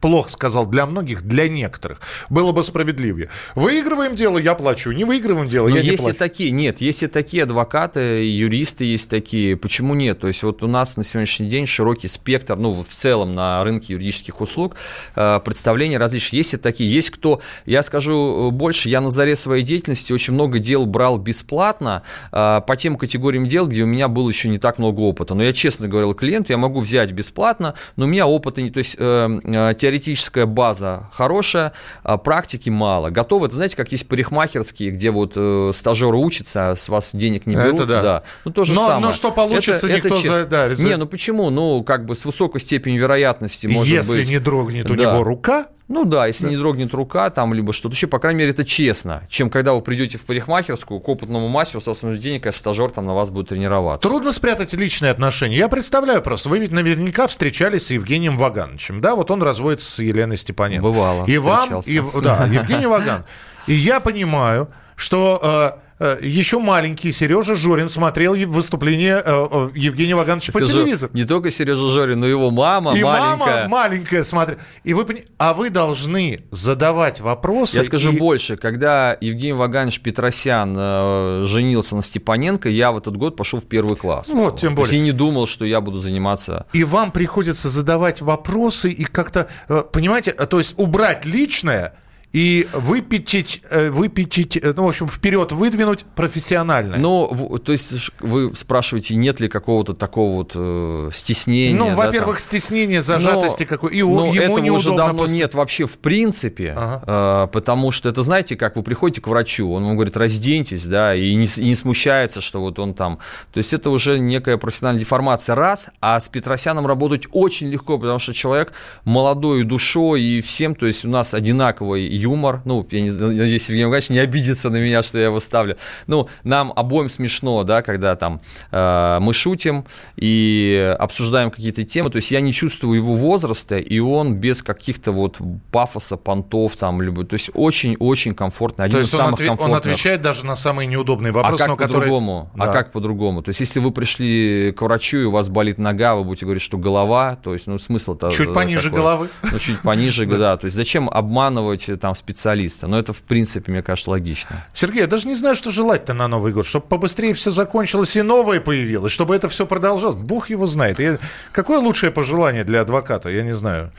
плохо 0.00 0.30
сказал, 0.30 0.66
для 0.66 0.86
многих, 0.86 1.22
для 1.22 1.48
некоторых, 1.48 2.00
было 2.28 2.52
бы 2.52 2.62
справедливее. 2.62 3.28
Выигрываем 3.54 4.14
дело, 4.14 4.38
я 4.38 4.54
плачу. 4.54 4.92
Не 4.92 5.04
выигрываем 5.04 5.48
дело, 5.48 5.68
Но 5.68 5.76
я 5.76 5.82
не 5.82 5.96
плачу. 5.96 6.16
такие, 6.16 6.50
нет, 6.50 6.80
если 6.80 7.06
такие 7.06 7.42
адвокаты, 7.42 8.24
юристы 8.24 8.84
есть 8.84 9.10
такие, 9.10 9.56
почему 9.56 9.94
нет? 9.94 10.20
То 10.20 10.28
есть 10.28 10.42
вот 10.42 10.62
у 10.62 10.68
нас 10.68 10.96
на 10.96 11.04
сегодняшний 11.04 11.48
день 11.48 11.66
широкий 11.66 12.08
спектр, 12.08 12.56
ну, 12.56 12.72
в 12.72 12.88
целом 12.88 13.34
на 13.34 13.62
рынке 13.64 13.94
юридических 13.94 14.40
услуг 14.40 14.76
э, 15.16 15.40
представления 15.44 15.98
различных. 15.98 16.34
Есть 16.34 16.54
и 16.54 16.56
такие, 16.58 16.90
есть 16.90 17.10
кто, 17.10 17.40
я 17.66 17.82
скажу 17.82 18.48
э, 18.48 18.50
больше, 18.50 18.88
я 18.88 19.00
на 19.00 19.10
заре 19.10 19.36
своей 19.36 19.64
деятельности 19.64 20.12
очень 20.12 20.34
много 20.34 20.58
дел 20.58 20.86
брал 20.86 21.18
бесплатно 21.18 22.02
э, 22.30 22.60
по 22.66 22.76
тем 22.76 22.96
категориям 22.96 23.46
дел, 23.46 23.66
где 23.66 23.82
у 23.82 23.86
меня 23.86 24.08
было 24.08 24.28
еще 24.28 24.48
не 24.48 24.58
так 24.58 24.78
много 24.78 25.00
опыта. 25.00 25.34
Но 25.34 25.42
я 25.42 25.52
честно 25.52 25.88
говорил 25.88 26.14
клиенту, 26.14 26.52
я 26.52 26.58
могу 26.58 26.80
взять 26.80 26.99
бесплатно, 27.08 27.74
но 27.96 28.04
у 28.04 28.08
меня 28.08 28.26
опыта 28.26 28.60
не, 28.62 28.70
то 28.70 28.78
есть 28.78 28.96
теоретическая 28.96 30.46
база 30.46 31.08
хорошая, 31.12 31.72
а 32.02 32.18
практики 32.18 32.68
мало. 32.68 33.10
Готовы, 33.10 33.46
это 33.46 33.56
знаете, 33.56 33.76
как 33.76 33.90
есть 33.92 34.08
парикмахерские, 34.08 34.90
где 34.90 35.10
вот 35.10 35.32
э, 35.36 35.72
стажеры 35.74 36.16
учатся, 36.16 36.70
а 36.70 36.76
с 36.76 36.88
вас 36.88 37.14
денег 37.14 37.46
не 37.46 37.56
берут. 37.56 37.74
Это 37.74 37.86
да. 37.86 38.02
да. 38.02 38.22
Ну, 38.44 38.52
то 38.52 38.64
же 38.64 38.74
но, 38.74 38.86
самое. 38.86 39.06
но 39.06 39.12
что 39.12 39.32
получится, 39.32 39.86
это, 39.86 39.96
никто 39.96 40.18
это, 40.18 40.28
за... 40.28 40.46
Да, 40.46 40.68
резу... 40.68 40.86
Не, 40.86 40.96
ну 40.96 41.06
почему? 41.06 41.50
Ну, 41.50 41.82
как 41.82 42.04
бы 42.04 42.14
с 42.14 42.24
высокой 42.24 42.60
степенью 42.60 43.00
вероятности, 43.00 43.66
может 43.66 43.92
Если 43.92 44.08
быть... 44.10 44.20
Если 44.20 44.32
не 44.32 44.38
дрогнет 44.38 44.90
у 44.90 44.94
да. 44.94 45.04
него 45.04 45.24
рука, 45.24 45.66
ну 45.90 46.04
да, 46.04 46.28
если 46.28 46.44
да. 46.44 46.50
не 46.50 46.56
дрогнет 46.56 46.94
рука, 46.94 47.30
там, 47.30 47.52
либо 47.52 47.72
что-то 47.72 47.96
еще, 47.96 48.06
по 48.06 48.20
крайней 48.20 48.38
мере, 48.38 48.50
это 48.52 48.64
честно, 48.64 49.24
чем 49.28 49.50
когда 49.50 49.74
вы 49.74 49.80
придете 49.80 50.18
в 50.18 50.24
парикмахерскую 50.24 51.00
к 51.00 51.08
опытному 51.08 51.48
мастеру, 51.48 51.80
со 51.80 51.94
своим 51.94 52.16
денег, 52.16 52.46
а 52.46 52.52
стажер 52.52 52.92
там 52.92 53.06
на 53.06 53.14
вас 53.14 53.30
будет 53.30 53.48
тренироваться. 53.48 54.08
Трудно 54.08 54.30
спрятать 54.30 54.72
личные 54.74 55.10
отношения. 55.10 55.56
Я 55.56 55.68
представляю 55.68 56.22
просто, 56.22 56.48
вы 56.48 56.60
ведь 56.60 56.70
наверняка 56.70 56.89
встречались 57.26 57.86
с 57.86 57.90
Евгением 57.90 58.36
Вагановичем, 58.36 59.00
да, 59.00 59.14
вот 59.14 59.30
он 59.30 59.42
разводится 59.42 59.90
с 59.90 59.98
Еленой 59.98 60.36
Степаненко. 60.36 60.82
Бывало, 60.82 61.24
И 61.26 61.38
вам, 61.38 61.80
и, 61.80 62.00
да, 62.22 62.46
Евгений 62.46 62.86
Ваган. 62.86 63.24
И 63.66 63.74
я 63.74 64.00
понимаю, 64.00 64.68
что... 64.96 65.80
Э, 66.00 66.16
э, 66.20 66.26
еще 66.26 66.58
маленький 66.58 67.12
Сережа 67.12 67.54
Жорин 67.54 67.88
смотрел 67.88 68.34
выступление 68.46 69.22
э, 69.24 69.70
Евгения 69.74 70.14
Вагановича 70.14 70.52
по 70.52 70.60
телевизору. 70.60 71.12
Не 71.14 71.24
только 71.24 71.50
Сережа 71.50 71.90
Жорин, 71.90 72.20
но 72.20 72.26
его 72.26 72.50
мама 72.50 72.94
и 72.96 73.02
маленькая. 73.04 73.68
мама 73.68 73.68
маленькая 73.68 74.22
смотрит. 74.22 74.58
И 74.82 74.94
вы, 74.94 75.24
а 75.38 75.52
вы 75.52 75.68
должны 75.70 76.44
задавать 76.50 77.20
вопросы. 77.20 77.76
Я 77.76 77.84
скажу 77.84 78.12
и... 78.12 78.18
больше. 78.18 78.56
Когда 78.56 79.16
Евгений 79.20 79.52
Ваганович 79.52 80.00
Петросян 80.00 80.74
э, 80.76 81.44
женился 81.46 81.96
на 81.96 82.02
Степаненко, 82.02 82.68
я 82.68 82.92
в 82.92 82.98
этот 82.98 83.16
год 83.16 83.36
пошел 83.36 83.60
в 83.60 83.66
первый 83.66 83.96
класс. 83.96 84.28
Вот, 84.28 84.60
тем 84.60 84.74
более. 84.74 84.76
То 84.76 84.82
есть 84.82 84.92
я 84.92 85.00
не 85.00 85.12
думал, 85.12 85.46
что 85.46 85.64
я 85.64 85.80
буду 85.80 85.98
заниматься... 85.98 86.66
И 86.72 86.84
вам 86.84 87.12
приходится 87.12 87.68
задавать 87.68 88.22
вопросы 88.22 88.90
и 88.90 89.04
как-то, 89.04 89.48
э, 89.68 89.84
понимаете, 89.92 90.32
то 90.32 90.58
есть 90.58 90.74
убрать 90.78 91.26
личное– 91.26 91.94
и 92.32 92.68
выпечить, 92.72 93.62
э, 93.70 93.90
выпечить, 93.90 94.56
э, 94.56 94.72
ну, 94.76 94.84
в 94.84 94.88
общем, 94.88 95.08
вперед 95.08 95.50
выдвинуть 95.50 96.04
профессионально. 96.14 96.96
Ну, 96.96 97.58
то 97.58 97.72
есть 97.72 98.12
вы 98.20 98.54
спрашиваете, 98.54 99.16
нет 99.16 99.40
ли 99.40 99.48
какого-то 99.48 99.94
такого 99.94 100.36
вот 100.36 100.52
э, 100.54 101.10
стеснения? 101.12 101.76
Ну, 101.76 101.86
да, 101.86 101.94
во-первых, 101.96 102.36
там? 102.36 102.44
стеснение, 102.44 103.02
зажатости 103.02 103.62
но, 103.62 103.68
какой, 103.68 103.92
и 103.94 104.02
но 104.02 104.26
ему 104.26 104.58
этого 104.58 104.76
уже 104.76 104.94
давно 104.94 105.18
после... 105.18 105.38
нет 105.38 105.54
вообще 105.54 105.86
в 105.86 105.98
принципе, 105.98 106.74
ага. 106.76 107.46
э, 107.46 107.48
потому 107.52 107.90
что 107.90 108.08
это, 108.08 108.22
знаете, 108.22 108.54
как 108.54 108.76
вы 108.76 108.84
приходите 108.84 109.20
к 109.20 109.26
врачу, 109.26 109.72
он 109.72 109.84
вам 109.84 109.96
говорит, 109.96 110.16
разденьтесь, 110.16 110.86
да, 110.86 111.16
и 111.16 111.34
не, 111.34 111.46
и 111.46 111.64
не 111.64 111.74
смущается, 111.74 112.40
что 112.40 112.60
вот 112.60 112.78
он 112.78 112.94
там, 112.94 113.18
то 113.52 113.58
есть 113.58 113.72
это 113.72 113.90
уже 113.90 114.20
некая 114.20 114.56
профессиональная 114.56 115.00
деформация, 115.00 115.56
раз, 115.56 115.88
а 116.00 116.20
с 116.20 116.28
Петросяном 116.28 116.86
работать 116.86 117.24
очень 117.32 117.70
легко, 117.70 117.98
потому 117.98 118.20
что 118.20 118.32
человек 118.34 118.72
молодой 119.04 119.64
душой 119.64 120.22
и 120.22 120.40
всем, 120.40 120.76
то 120.76 120.86
есть 120.86 121.04
у 121.04 121.08
нас 121.08 121.34
одинаковый 121.34 122.19
юмор. 122.20 122.62
Ну, 122.64 122.86
я 122.90 123.00
не, 123.00 123.10
надеюсь, 123.10 123.68
Евгений 123.68 123.88
Иванович 123.88 124.10
не 124.10 124.18
обидится 124.18 124.70
на 124.70 124.76
меня, 124.76 125.02
что 125.02 125.18
я 125.18 125.26
его 125.26 125.40
ставлю. 125.40 125.76
Ну, 126.06 126.28
нам 126.44 126.72
обоим 126.76 127.08
смешно, 127.08 127.64
да, 127.64 127.82
когда 127.82 128.16
там 128.16 128.40
э, 128.70 129.18
мы 129.20 129.32
шутим 129.32 129.86
и 130.16 130.94
обсуждаем 130.98 131.50
какие-то 131.50 131.84
темы. 131.84 132.10
То 132.10 132.16
есть 132.16 132.30
я 132.30 132.40
не 132.40 132.52
чувствую 132.52 132.96
его 132.96 133.14
возраста, 133.14 133.78
и 133.78 133.98
он 133.98 134.34
без 134.34 134.62
каких-то 134.62 135.12
вот 135.12 135.38
пафоса, 135.70 136.16
понтов 136.16 136.76
там, 136.76 137.02
либо, 137.02 137.24
то 137.24 137.34
есть 137.34 137.50
очень-очень 137.54 138.34
комфортный. 138.34 138.86
Один 138.86 138.96
то 138.96 138.98
есть 139.00 139.10
из 139.10 139.14
он, 139.14 139.20
самых 139.20 139.40
отве- 139.40 139.46
комфортных. 139.46 139.72
он 139.72 139.90
отвечает 139.92 140.22
даже 140.22 140.44
на 140.44 140.56
самые 140.56 140.86
неудобные 140.86 141.32
вопросы, 141.32 141.64
а 141.64 141.68
как 141.68 141.78
по-другому? 141.78 142.50
Которые... 142.52 142.66
Да. 142.66 142.70
А 142.70 142.72
как 142.72 142.92
по-другому? 142.92 143.42
То 143.42 143.50
есть 143.50 143.60
если 143.60 143.80
вы 143.80 143.90
пришли 143.90 144.72
к 144.72 144.82
врачу, 144.82 145.18
и 145.18 145.24
у 145.24 145.30
вас 145.30 145.48
болит 145.48 145.78
нога, 145.78 146.14
вы 146.14 146.24
будете 146.24 146.46
говорить, 146.46 146.62
что 146.62 146.78
голова, 146.78 147.36
то 147.36 147.52
есть, 147.52 147.66
ну, 147.66 147.78
смысл-то... 147.78 148.30
Чуть 148.30 148.52
пониже 148.52 148.84
такой. 148.84 148.98
головы. 148.98 149.28
Ну, 149.50 149.58
чуть 149.58 149.80
пониже, 149.82 150.26
да. 150.26 150.56
То 150.56 150.66
есть 150.66 150.76
зачем 150.76 151.08
обманывать 151.08 151.88
там 152.00 152.09
там 152.10 152.14
специалиста. 152.14 152.86
Но 152.86 152.98
это, 152.98 153.12
в 153.12 153.22
принципе, 153.22 153.72
мне 153.72 153.82
кажется, 153.82 154.10
логично. 154.10 154.56
Сергей, 154.72 155.00
я 155.00 155.06
даже 155.06 155.28
не 155.28 155.34
знаю, 155.34 155.56
что 155.56 155.70
желать-то 155.70 156.14
на 156.14 156.28
Новый 156.28 156.52
год. 156.52 156.66
Чтобы 156.66 156.86
побыстрее 156.86 157.32
все 157.34 157.50
закончилось 157.50 158.16
и 158.16 158.22
новое 158.22 158.60
появилось, 158.60 159.12
чтобы 159.12 159.36
это 159.36 159.48
все 159.48 159.66
продолжалось. 159.66 160.16
Бог 160.16 160.50
его 160.50 160.66
знает. 160.66 161.00
Я... 161.00 161.18
Какое 161.52 161.78
лучшее 161.78 162.10
пожелание 162.10 162.64
для 162.64 162.80
адвоката? 162.80 163.30
Я 163.30 163.42
не 163.42 163.54
знаю. 163.54 163.90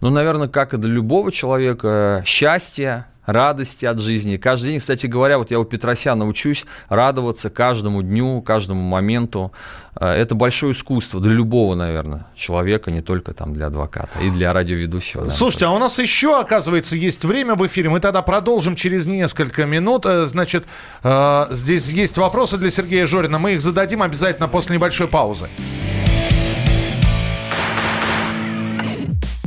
Ну, 0.00 0.10
наверное, 0.10 0.48
как 0.48 0.74
и 0.74 0.76
для 0.76 0.90
любого 0.90 1.32
человека, 1.32 2.22
счастье, 2.26 3.06
радости 3.26 3.84
от 3.84 4.00
жизни. 4.00 4.36
Каждый 4.36 4.70
день, 4.70 4.78
кстати 4.78 5.06
говоря, 5.06 5.38
вот 5.38 5.50
я 5.50 5.60
у 5.60 5.64
Петросяна 5.64 6.26
учусь 6.26 6.64
радоваться 6.88 7.50
каждому 7.50 8.02
дню, 8.02 8.40
каждому 8.42 8.82
моменту. 8.82 9.52
Э, 9.98 10.10
это 10.10 10.34
большое 10.34 10.72
искусство 10.72 11.20
для 11.20 11.32
любого, 11.32 11.74
наверное, 11.74 12.26
человека, 12.36 12.90
не 12.90 13.02
только 13.02 13.34
там 13.34 13.52
для 13.52 13.66
адвоката 13.66 14.18
и 14.20 14.30
для 14.30 14.52
радиоведущего. 14.52 15.20
Наверное, 15.20 15.36
Слушайте, 15.36 15.64
тоже. 15.66 15.72
а 15.72 15.76
у 15.76 15.78
нас 15.78 15.98
еще, 15.98 16.38
оказывается, 16.38 16.96
есть 16.96 17.24
время 17.24 17.54
в 17.54 17.66
эфире. 17.66 17.90
Мы 17.90 18.00
тогда 18.00 18.22
продолжим 18.22 18.76
через 18.76 19.06
несколько 19.06 19.66
минут. 19.66 20.06
Э, 20.06 20.26
значит, 20.26 20.64
э, 21.02 21.46
здесь 21.50 21.90
есть 21.90 22.18
вопросы 22.18 22.56
для 22.56 22.70
Сергея 22.70 23.06
Жорина. 23.06 23.38
Мы 23.38 23.54
их 23.54 23.60
зададим 23.60 24.02
обязательно 24.02 24.48
после 24.48 24.76
небольшой 24.76 25.08
паузы. 25.08 25.48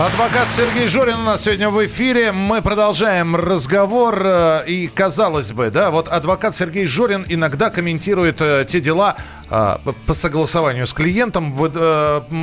Адвокат 0.00 0.50
Сергей 0.50 0.86
Жорин 0.86 1.16
у 1.16 1.24
нас 1.24 1.44
сегодня 1.44 1.68
в 1.68 1.84
эфире. 1.84 2.32
Мы 2.32 2.62
продолжаем 2.62 3.36
разговор. 3.36 4.18
Э, 4.24 4.64
и 4.66 4.86
казалось 4.86 5.52
бы, 5.52 5.68
да, 5.68 5.90
вот 5.90 6.08
адвокат 6.08 6.54
Сергей 6.54 6.86
Жорин 6.86 7.26
иногда 7.28 7.68
комментирует 7.68 8.40
э, 8.40 8.64
те 8.66 8.80
дела 8.80 9.16
э, 9.50 9.76
по 10.06 10.14
согласованию 10.14 10.86
с 10.86 10.94
клиентом, 10.94 11.52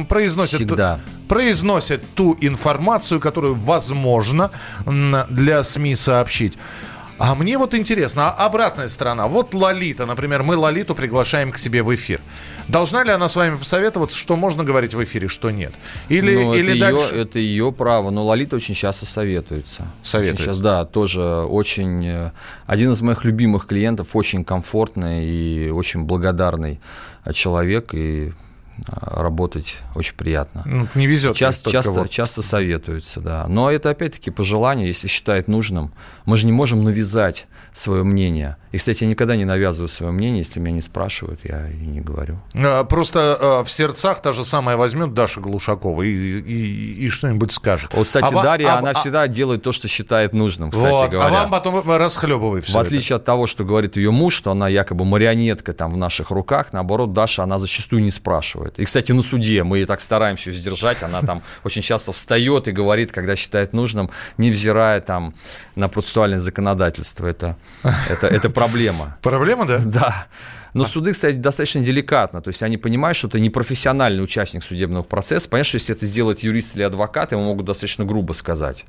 произносит, 0.07 0.57
Всегда. 0.57 0.99
произносит 1.27 2.03
ту 2.13 2.37
информацию, 2.41 3.19
которую 3.19 3.55
возможно 3.55 4.51
для 4.85 5.63
СМИ 5.63 5.95
сообщить. 5.95 6.59
А 7.17 7.33
мне 7.33 7.57
вот 7.57 7.73
интересно, 7.73 8.29
а 8.29 8.45
обратная 8.45 8.87
сторона. 8.87 9.27
Вот 9.27 9.55
Лолита, 9.55 10.05
например, 10.05 10.43
мы 10.43 10.55
Лолиту 10.55 10.93
приглашаем 10.93 11.51
к 11.51 11.57
себе 11.57 11.81
в 11.81 11.93
эфир. 11.95 12.21
Должна 12.67 13.03
ли 13.03 13.11
она 13.11 13.29
с 13.29 13.35
вами 13.35 13.55
посоветоваться, 13.57 14.17
что 14.17 14.35
можно 14.35 14.63
говорить 14.63 14.93
в 14.93 15.03
эфире, 15.03 15.27
что 15.27 15.51
нет? 15.51 15.73
Или, 16.09 16.35
ну, 16.35 16.53
или 16.53 16.71
это, 16.71 16.79
дальше... 16.79 17.15
ее, 17.15 17.21
это 17.21 17.39
ее 17.39 17.71
право, 17.71 18.09
но 18.09 18.25
Лолита 18.25 18.55
очень 18.55 18.75
часто 18.75 19.05
советуется. 19.05 19.87
Советуется? 20.03 20.43
Сейчас, 20.43 20.59
да, 20.59 20.85
тоже 20.85 21.21
очень... 21.21 22.05
Э, 22.05 22.31
один 22.65 22.91
из 22.91 23.01
моих 23.01 23.23
любимых 23.23 23.67
клиентов, 23.67 24.15
очень 24.15 24.43
комфортный 24.43 25.25
и 25.25 25.69
очень 25.69 26.03
благодарный 26.03 26.79
человек, 27.33 27.93
и 27.93 28.33
работать 28.85 29.77
очень 29.95 30.15
приятно. 30.15 30.63
Ну, 30.65 30.87
не 30.95 31.07
везет. 31.07 31.35
Часто, 31.35 31.71
часто, 31.71 32.07
часто 32.07 32.41
советуются, 32.41 33.21
да. 33.21 33.45
Но 33.47 33.71
это 33.71 33.89
опять-таки 33.89 34.31
пожелание, 34.31 34.87
если 34.87 35.07
считает 35.07 35.47
нужным. 35.47 35.91
Мы 36.25 36.37
же 36.37 36.45
не 36.45 36.51
можем 36.51 36.83
навязать 36.83 37.47
свое 37.73 38.03
мнение. 38.03 38.57
И, 38.71 38.77
кстати, 38.77 39.03
я 39.03 39.09
никогда 39.09 39.35
не 39.35 39.45
навязываю 39.45 39.87
свое 39.87 40.11
мнение, 40.11 40.39
если 40.39 40.59
меня 40.59 40.75
не 40.75 40.81
спрашивают, 40.81 41.39
я 41.43 41.69
и 41.69 41.85
не 41.85 42.01
говорю. 42.01 42.39
А, 42.55 42.83
просто 42.83 43.37
а, 43.39 43.63
в 43.63 43.71
сердцах 43.71 44.21
та 44.21 44.31
же 44.33 44.43
самая 44.43 44.77
возьмет 44.77 45.13
Даша 45.13 45.39
Глушакова 45.39 46.01
и, 46.01 46.09
и, 46.09 47.05
и 47.05 47.09
что-нибудь 47.09 47.51
скажет. 47.51 47.93
Вот, 47.93 48.07
кстати, 48.07 48.33
а 48.33 48.43
Дарья, 48.43 48.73
а, 48.73 48.79
она 48.79 48.91
а, 48.91 48.93
всегда 48.93 49.27
делает 49.27 49.63
то, 49.63 49.71
что 49.71 49.87
считает 49.87 50.33
нужным, 50.33 50.71
кстати 50.71 50.91
вот, 50.91 51.11
говоря. 51.11 51.29
А 51.29 51.41
вам 51.41 51.51
потом 51.51 51.89
расхлебывай 51.89 52.61
все 52.61 52.73
В 52.73 52.77
отличие 52.77 53.15
это. 53.15 53.17
от 53.17 53.25
того, 53.25 53.47
что 53.47 53.63
говорит 53.63 53.95
ее 53.95 54.11
муж, 54.11 54.33
что 54.33 54.51
она 54.51 54.67
якобы 54.67 55.05
марионетка 55.05 55.73
там 55.73 55.91
в 55.91 55.97
наших 55.97 56.31
руках, 56.31 56.73
наоборот, 56.73 57.13
Даша, 57.13 57.43
она 57.43 57.59
зачастую 57.59 58.03
не 58.03 58.11
спрашивает. 58.11 58.66
И, 58.77 58.85
кстати, 58.85 59.11
на 59.11 59.21
суде 59.21 59.63
мы 59.63 59.85
так 59.85 60.01
стараемся 60.01 60.51
ее 60.51 60.57
сдержать, 60.57 61.03
она 61.03 61.21
там 61.21 61.41
очень 61.63 61.81
часто 61.81 62.11
встает 62.11 62.67
и 62.67 62.71
говорит, 62.71 63.11
когда 63.11 63.35
считает 63.35 63.73
нужным, 63.73 64.09
невзирая 64.37 65.01
там 65.01 65.33
на 65.75 65.87
процессуальное 65.89 66.39
законодательство. 66.39 67.27
Это, 67.27 67.55
это, 68.09 68.27
это 68.27 68.49
проблема. 68.49 69.17
Проблема, 69.21 69.65
да? 69.65 69.79
Да. 69.79 70.27
Но 70.73 70.83
а. 70.83 70.87
суды, 70.87 71.11
кстати, 71.11 71.35
достаточно 71.35 71.81
деликатно. 71.81 72.41
То 72.41 72.49
есть 72.49 72.61
они 72.61 72.77
понимают, 72.77 73.17
что 73.17 73.27
это 73.27 73.39
не 73.39 73.49
профессиональный 73.49 74.23
участник 74.23 74.63
судебного 74.63 75.03
процесса. 75.03 75.49
Понятно, 75.49 75.69
что 75.69 75.75
если 75.77 75.95
это 75.95 76.05
сделает 76.05 76.39
юрист 76.39 76.75
или 76.75 76.83
адвокат, 76.83 77.31
ему 77.31 77.45
могут 77.45 77.65
достаточно 77.65 78.05
грубо 78.05 78.33
сказать. 78.33 78.85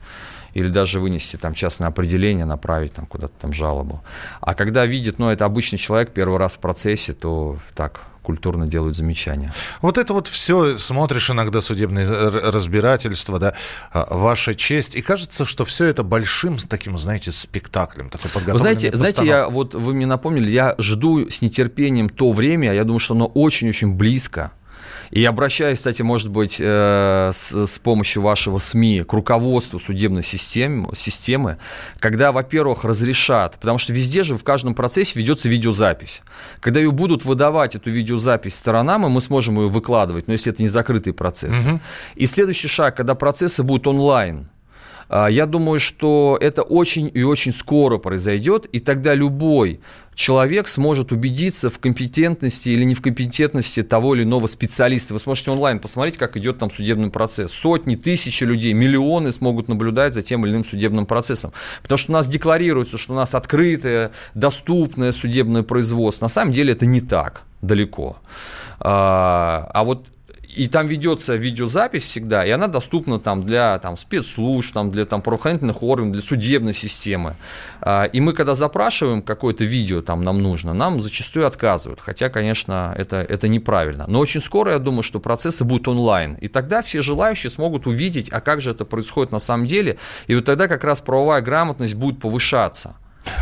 Или 0.55 0.69
даже 0.69 1.01
вынести 1.01 1.37
там 1.37 1.55
частное 1.55 1.89
определение, 1.89 2.45
направить 2.45 2.95
там 2.95 3.07
куда-то 3.07 3.35
там 3.41 3.53
жалобу. 3.53 4.03
А 4.41 4.55
когда 4.55 4.87
видит, 4.87 5.19
ну, 5.19 5.31
это 5.31 5.45
обычный 5.45 5.79
человек 5.79 6.11
первый 6.13 6.39
раз 6.39 6.57
в 6.57 6.59
процессе, 6.61 7.13
то 7.13 7.59
так, 7.75 8.01
культурно 8.29 8.67
делают 8.67 8.95
замечания. 8.95 9.55
Вот 9.81 9.97
это 9.97 10.13
вот 10.13 10.29
все, 10.29 10.77
смотришь 10.77 11.31
иногда 11.31 11.63
судебные 11.63 12.07
разбирательства, 12.07 13.39
да, 13.39 13.55
а, 13.91 14.07
ваша 14.15 14.55
честь, 14.55 14.97
и 14.97 15.01
кажется, 15.01 15.47
что 15.47 15.65
все 15.65 15.87
это 15.87 16.03
большим 16.03 16.59
таким, 16.59 16.99
знаете, 16.99 17.33
спектаклем, 17.33 18.11
такой 18.11 18.43
Вы 18.43 18.59
знаете, 18.59 18.95
знаете, 18.95 19.25
я 19.25 19.49
вот 19.49 19.75
вы 19.75 19.95
мне 19.95 20.05
напомнили, 20.05 20.51
я 20.51 20.75
жду 20.77 21.31
с 21.31 21.41
нетерпением 21.41 22.11
то 22.11 22.33
время, 22.33 22.75
я 22.75 22.85
думаю, 22.85 22.99
что 22.99 23.15
оно 23.15 23.25
очень-очень 23.25 23.95
близко, 23.95 24.53
И 25.11 25.25
обращаясь, 25.25 25.79
кстати, 25.79 26.03
может 26.03 26.31
быть, 26.31 26.59
э, 26.61 27.31
с, 27.33 27.67
с 27.67 27.79
помощью 27.79 28.23
вашего 28.23 28.59
СМИ 28.59 29.03
к 29.03 29.13
руководству 29.13 29.79
судебной 29.79 30.23
системы, 30.23 30.91
системы, 30.95 31.59
когда, 31.99 32.33
во-первых, 32.33 32.85
разрешат, 32.85 33.57
потому 33.59 33.79
что 33.79 33.93
везде 33.93 34.23
же 34.23 34.37
в 34.37 34.45
каждом 34.45 34.75
процессе 34.75 35.19
ведется 35.19 35.49
видеозапись. 35.49 36.23
Когда 36.61 36.81
ее 36.81 36.91
будут 36.91 37.25
выдавать, 37.25 37.77
эту 37.77 37.91
видеозапись 37.91 38.55
сторонам, 38.55 39.07
и 39.07 39.09
мы 39.09 39.21
сможем 39.21 39.59
ее 39.59 39.69
выкладывать, 39.69 40.27
но 40.27 40.33
если 40.33 40.53
это 40.53 40.63
не 40.63 40.69
закрытый 40.69 41.13
процесс. 41.13 41.65
Угу. 41.65 41.81
И 42.17 42.27
следующий 42.27 42.69
шаг, 42.69 42.97
когда 42.97 43.15
процессы 43.15 43.63
будут 43.63 43.87
онлайн, 43.87 44.49
я 45.11 45.47
думаю, 45.47 45.81
что 45.81 46.37
это 46.41 46.63
очень 46.63 47.11
и 47.13 47.23
очень 47.23 47.53
скоро 47.53 47.99
произойдет, 47.99 48.67
и 48.67 48.81
тогда 48.81 49.15
любой 49.15 49.81
человек 50.19 50.67
сможет 50.67 51.13
убедиться 51.13 51.71
в 51.71 51.79
компетентности 51.79 52.71
или 52.71 52.83
не 52.83 52.95
в 52.95 53.01
компетентности 53.01 53.85
того 53.85 54.17
или 54.17 54.25
иного 54.25 54.49
специалиста. 54.49 55.15
Вы 55.15 55.21
сможете 55.21 55.53
онлайн 55.53 55.79
посмотреть, 55.79 56.19
как 56.19 56.37
идет 56.37 56.59
там 56.59 56.71
судебный 56.71 57.09
процесс. 57.09 57.53
Сотни, 57.53 57.95
тысячи 57.95 58.43
людей, 58.43 58.73
миллионы 58.73 59.31
смогут 59.31 59.69
наблюдать 59.69 60.15
за 60.15 60.23
тем 60.23 60.45
или 60.45 60.53
иным 60.53 60.65
судебным 60.65 61.07
процессом. 61.07 61.53
Потому 61.83 61.99
что 61.99 62.11
у 62.11 62.15
нас 62.15 62.27
декларируется, 62.27 62.99
что 62.99 63.13
у 63.13 63.17
нас 63.17 63.37
открытое, 63.37 64.11
доступное 64.35 65.13
судебное 65.13 65.63
производство. 65.63 66.25
На 66.25 66.29
самом 66.29 66.53
деле 66.53 66.73
это 66.73 66.85
не 66.85 67.01
так 67.01 67.43
далеко. 67.63 68.17
А, 68.81 69.71
а 69.73 69.85
вот 69.85 70.09
и 70.59 70.67
там 70.67 70.89
ведется 70.89 71.37
видеозапись 71.37 72.03
всегда, 72.03 72.45
и 72.45 72.51
она 72.51 72.67
доступна 72.67 73.21
там 73.21 73.45
для 73.45 73.79
там, 73.79 73.97
спецслужб, 73.97 74.75
там, 74.75 74.91
для 74.91 75.05
там, 75.05 75.23
правоохранительных 75.23 75.85
органов, 75.85 76.15
для 76.15 76.23
судебной 76.23 76.75
системы. 76.75 77.37
А, 77.81 78.05
и 78.05 78.21
мы, 78.21 78.33
когда 78.33 78.55
запрашиваем 78.55 79.23
какое-то 79.23 79.65
видео, 79.65 80.03
там 80.03 80.23
нам 80.23 80.43
нужно, 80.43 80.75
нам 80.75 81.01
зачастую 81.01 81.47
отказывают. 81.47 82.01
Хотя, 82.01 82.29
конечно, 82.29 82.93
это, 82.99 83.17
это 83.17 83.47
неправильно. 83.47 84.05
Но 84.09 84.19
очень 84.19 84.41
скоро, 84.41 84.73
я 84.73 84.79
думаю, 84.81 85.03
что 85.03 85.21
процессы 85.21 85.65
будут 85.65 85.87
онлайн. 85.87 86.35
И 86.35 86.49
тогда 86.49 86.83
все 86.83 87.03
желающие 87.03 87.51
смогут 87.51 87.87
увидеть, 87.87 88.29
а 88.31 88.41
как 88.41 88.61
же 88.61 88.73
это 88.73 88.85
происходит 88.85 89.31
на 89.31 89.39
самом 89.39 89.67
деле. 89.67 89.97
И 90.27 90.35
вот 90.35 90.45
тогда 90.45 90.67
как 90.67 90.83
раз 90.83 91.01
правовая 91.01 91.41
грамотность 91.41 91.95
будет 91.95 92.19
повышаться. 92.19 92.97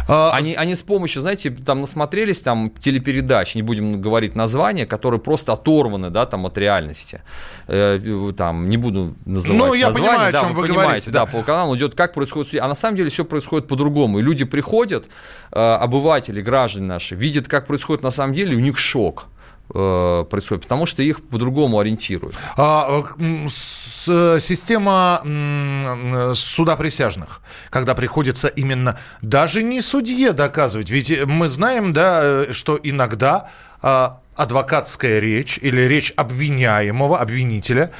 А... 0.09 0.31
Они, 0.33 0.55
они 0.55 0.75
с 0.75 0.83
помощью, 0.83 1.23
знаете, 1.23 1.51
там 1.51 1.81
насмотрелись 1.81 2.43
там 2.43 2.71
телепередач, 2.71 3.55
не 3.55 3.63
будем 3.63 4.01
говорить 4.01 4.35
названия, 4.35 4.87
которые 4.87 5.21
просто 5.21 5.53
оторваны, 5.53 6.11
да, 6.11 6.27
там 6.27 6.47
от 6.47 6.59
реальности. 6.59 7.23
Э, 7.67 8.33
там, 8.37 8.69
не 8.69 8.77
буду 8.77 9.15
называть 9.25 9.59
Ну, 9.59 9.75
я 9.75 9.89
название, 9.89 10.11
понимаю, 10.13 10.33
да, 10.33 10.39
о 10.39 10.43
чем 10.43 10.53
вы, 10.55 10.63
вы 10.63 10.69
понимаете, 10.69 10.87
говорите. 10.87 11.11
Да, 11.11 11.27
да, 11.27 11.33
по 11.33 11.43
каналу 11.43 11.77
идет, 11.77 11.95
как 11.95 12.13
происходит, 12.13 12.55
а 12.61 12.69
на 12.69 12.75
самом 12.75 12.97
деле 12.97 13.11
все 13.11 13.25
происходит 13.25 13.69
по-другому. 13.69 14.19
И 14.19 14.23
люди 14.23 14.45
приходят, 14.45 15.07
э, 15.53 15.59
обыватели, 15.59 16.41
граждане 16.41 16.87
наши, 16.87 17.15
видят, 17.15 17.49
как 17.49 17.67
происходит 17.67 18.03
на 18.03 18.11
самом 18.11 18.35
деле, 18.35 18.55
и 18.55 18.57
у 18.57 18.61
них 18.61 18.79
шок 18.79 19.27
э, 19.27 19.36
происходит, 19.69 20.63
потому 20.63 20.87
что 20.87 21.03
их 21.03 21.23
по-другому 21.23 21.81
ориентируют. 21.81 22.37
А, 22.57 23.03
с, 23.49 24.39
система 24.41 25.21
суда 26.35 26.77
присяжных, 26.77 27.41
когда 27.71 27.95
приходится 27.95 28.49
именно 28.49 28.99
даже 29.23 29.63
не 29.63 29.81
судье 29.81 30.33
доказывать, 30.33 30.91
ведь 30.91 31.25
мы 31.27 31.49
знаем, 31.49 31.93
да, 31.93 32.53
что 32.53 32.79
иногда 32.83 33.51
а, 33.83 34.21
адвокатская 34.37 35.19
речь 35.19 35.59
или 35.61 35.83
речь 35.83 36.13
обвиняемого, 36.17 37.19
обвинителя, 37.19 37.91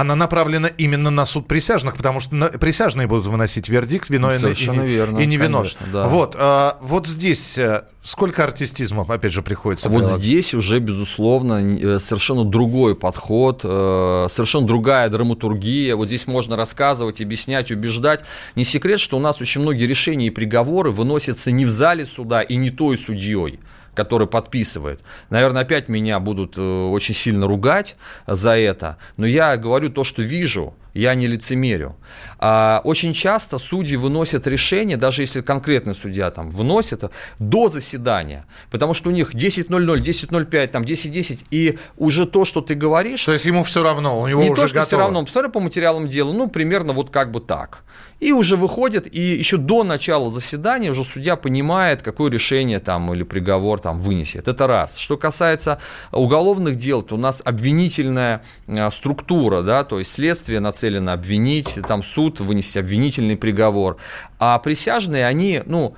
она 0.00 0.14
направлена 0.16 0.68
именно 0.68 1.10
на 1.10 1.26
суд 1.26 1.46
присяжных, 1.46 1.96
потому 1.96 2.20
что 2.20 2.48
присяжные 2.58 3.06
будут 3.06 3.26
выносить 3.26 3.68
вердикт, 3.68 4.08
виновен 4.08 4.38
Совершенно 4.38 4.82
и, 4.82 4.88
верно, 4.88 5.18
и 5.18 5.26
не 5.26 5.36
виновен. 5.36 5.70
Конечно, 5.70 5.86
да. 5.92 6.08
Вот, 6.08 6.36
а, 6.38 6.78
вот 6.80 7.06
здесь 7.06 7.58
э, 7.58 7.84
сколько 8.02 8.42
артистизма, 8.42 9.04
опять 9.06 9.32
же, 9.32 9.42
приходится 9.42 9.88
Вот 9.88 9.98
прилагать? 9.98 10.22
здесь 10.22 10.54
уже, 10.54 10.78
безусловно, 10.78 11.54
э, 11.54 12.00
совершенно 12.00 12.44
другой 12.44 12.96
подход, 12.96 13.60
э, 13.62 14.26
совершенно 14.30 14.66
другая 14.66 15.08
драматургия. 15.08 15.94
Вот 15.96 16.08
здесь 16.08 16.26
можно 16.26 16.56
рассказывать, 16.56 17.20
объяснять, 17.20 17.70
убеждать. 17.70 18.24
Не 18.54 18.64
секрет, 18.64 19.00
что 19.00 19.18
у 19.18 19.20
нас 19.20 19.40
очень 19.40 19.60
многие 19.60 19.84
решения 19.84 20.28
и 20.28 20.30
приговоры 20.30 20.90
выносятся 20.90 21.50
не 21.50 21.66
в 21.66 21.70
зале 21.70 22.06
суда 22.06 22.40
и 22.40 22.56
не 22.56 22.70
той 22.70 22.96
судьей 22.96 23.60
который 23.94 24.26
подписывает. 24.26 25.00
Наверное, 25.30 25.62
опять 25.62 25.88
меня 25.88 26.18
будут 26.18 26.56
э, 26.58 26.62
очень 26.62 27.14
сильно 27.14 27.46
ругать 27.46 27.96
за 28.26 28.56
это, 28.56 28.98
но 29.16 29.26
я 29.26 29.56
говорю 29.56 29.90
то, 29.90 30.04
что 30.04 30.22
вижу, 30.22 30.74
я 30.94 31.14
не 31.14 31.26
лицемерю. 31.26 31.96
А, 32.38 32.80
очень 32.84 33.12
часто 33.12 33.58
судьи 33.58 33.96
выносят 33.96 34.46
решение, 34.46 34.96
даже 34.96 35.22
если 35.22 35.40
конкретный 35.40 35.94
судья 35.94 36.30
там 36.30 36.50
выносит, 36.50 37.04
до 37.38 37.68
заседания, 37.68 38.46
потому 38.70 38.94
что 38.94 39.10
у 39.10 39.12
них 39.12 39.34
10.00, 39.34 39.68
10.05, 39.68 40.66
там 40.68 40.82
10.10, 40.82 41.46
и 41.50 41.78
уже 41.96 42.26
то, 42.26 42.44
что 42.44 42.60
ты 42.60 42.74
говоришь... 42.74 43.24
То 43.24 43.32
есть 43.32 43.44
ему 43.44 43.62
все 43.62 43.82
равно, 43.82 44.20
у 44.20 44.26
него 44.26 44.42
не 44.42 44.50
уже 44.50 44.62
то, 44.62 44.68
что 44.68 44.74
готово. 44.74 44.86
все 44.86 44.98
равно, 44.98 45.24
посмотри 45.24 45.50
по 45.50 45.60
материалам 45.60 46.08
дела, 46.08 46.32
ну, 46.32 46.48
примерно 46.48 46.92
вот 46.92 47.10
как 47.10 47.30
бы 47.30 47.40
так. 47.40 47.84
И 48.20 48.32
уже 48.32 48.56
выходит, 48.56 49.12
и 49.12 49.20
еще 49.20 49.56
до 49.56 49.82
начала 49.82 50.30
заседания 50.30 50.90
уже 50.90 51.04
судья 51.04 51.36
понимает, 51.36 52.02
какое 52.02 52.30
решение 52.30 52.78
там 52.78 53.12
или 53.14 53.22
приговор 53.22 53.80
там 53.80 53.98
вынесет. 53.98 54.46
Это 54.46 54.66
раз. 54.66 54.98
Что 54.98 55.16
касается 55.16 55.80
уголовных 56.12 56.76
дел, 56.76 57.02
то 57.02 57.14
у 57.14 57.18
нас 57.18 57.40
обвинительная 57.44 58.42
а, 58.68 58.90
структура, 58.90 59.62
да, 59.62 59.84
то 59.84 59.98
есть 59.98 60.12
следствие 60.12 60.60
нацелено 60.80 61.12
обвинить, 61.12 61.78
там 61.86 62.02
суд 62.02 62.40
вынести 62.40 62.78
обвинительный 62.78 63.36
приговор. 63.36 63.98
А 64.38 64.58
присяжные, 64.58 65.26
они, 65.26 65.62
ну, 65.66 65.94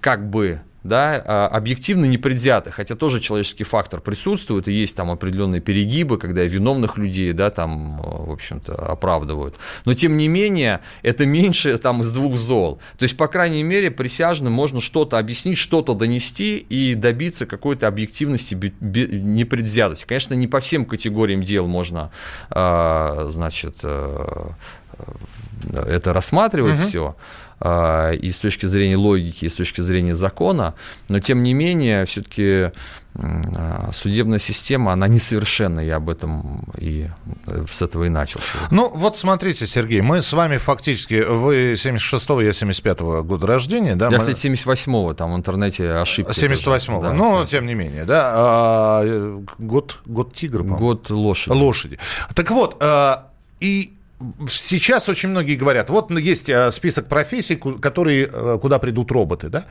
как 0.00 0.28
бы 0.30 0.60
да, 0.84 1.22
а, 1.24 1.48
объективно 1.48 2.04
непредвзяты, 2.04 2.70
хотя 2.70 2.94
тоже 2.94 3.18
человеческий 3.18 3.64
фактор 3.64 4.00
присутствует, 4.00 4.68
и 4.68 4.72
есть 4.72 4.94
там 4.94 5.10
определенные 5.10 5.62
перегибы, 5.62 6.18
когда 6.18 6.42
виновных 6.42 6.98
людей, 6.98 7.32
да, 7.32 7.50
там, 7.50 7.96
в 8.02 8.30
общем-то, 8.30 8.74
оправдывают. 8.74 9.56
Но, 9.86 9.94
тем 9.94 10.18
не 10.18 10.28
менее, 10.28 10.80
это 11.02 11.24
меньше 11.24 11.76
там 11.84 12.02
из 12.02 12.12
двух 12.12 12.36
зол. 12.36 12.80
То 12.98 13.04
есть, 13.04 13.16
по 13.16 13.28
крайней 13.28 13.62
мере, 13.62 13.90
присяжным 13.90 14.52
можно 14.52 14.80
что-то 14.80 15.18
объяснить, 15.18 15.56
что-то 15.56 15.94
донести 15.94 16.58
и 16.58 16.94
добиться 16.94 17.46
какой-то 17.46 17.88
объективности, 17.88 18.54
непредвзятости. 18.54 20.06
Конечно, 20.06 20.34
не 20.34 20.46
по 20.46 20.60
всем 20.60 20.84
категориям 20.84 21.42
дел 21.42 21.66
можно, 21.66 22.10
а, 22.50 23.26
значит, 23.30 23.78
э, 23.82 24.50
это 25.72 26.12
рассматривать 26.12 26.78
угу. 26.78 26.86
все. 26.86 27.16
А, 27.60 28.12
и 28.12 28.32
с 28.32 28.38
точки 28.38 28.66
зрения 28.66 28.96
логики, 28.96 29.44
и 29.44 29.48
с 29.48 29.54
точки 29.54 29.80
зрения 29.80 30.14
закона, 30.14 30.74
но 31.08 31.20
тем 31.20 31.42
не 31.42 31.54
менее, 31.54 32.04
все-таки 32.04 32.72
а, 33.16 33.90
судебная 33.92 34.40
система, 34.40 34.92
она 34.92 35.06
несовершенна, 35.06 35.80
я 35.80 35.96
об 35.96 36.10
этом 36.10 36.64
и 36.76 37.08
с 37.70 37.80
этого 37.80 38.04
и 38.04 38.08
начал. 38.08 38.40
Ну, 38.70 38.90
вот 38.94 39.16
смотрите, 39.16 39.66
Сергей, 39.66 40.00
мы 40.00 40.20
с 40.20 40.32
вами 40.32 40.56
фактически, 40.56 41.24
вы 41.24 41.74
76-го, 41.74 42.40
я 42.40 42.50
75-го 42.50 43.22
года 43.22 43.46
рождения, 43.46 43.94
да? 43.94 44.06
Я, 44.06 44.12
мы... 44.12 44.18
кстати, 44.18 44.46
78-го, 44.46 45.14
там 45.14 45.32
в 45.32 45.36
интернете 45.36 45.90
ошибки. 45.92 46.32
78-го, 46.32 47.02
да, 47.02 47.12
ну, 47.12 47.46
тем 47.46 47.66
не 47.66 47.74
менее, 47.74 48.04
да, 48.04 48.32
а, 48.34 49.40
год, 49.58 50.00
год 50.06 50.34
тигра, 50.34 50.64
по 50.64 50.74
Год 50.74 51.08
лошади. 51.08 51.56
Лошади. 51.56 51.98
Так 52.34 52.50
вот, 52.50 52.76
а, 52.80 53.30
и 53.60 53.94
сейчас 54.48 55.08
очень 55.08 55.30
многие 55.30 55.56
говорят, 55.56 55.90
вот 55.90 56.10
есть 56.10 56.48
э, 56.48 56.70
список 56.70 57.06
профессий, 57.08 57.56
которые, 57.56 58.28
э, 58.32 58.58
куда 58.60 58.78
придут 58.78 59.10
роботы, 59.12 59.48
да? 59.48 59.64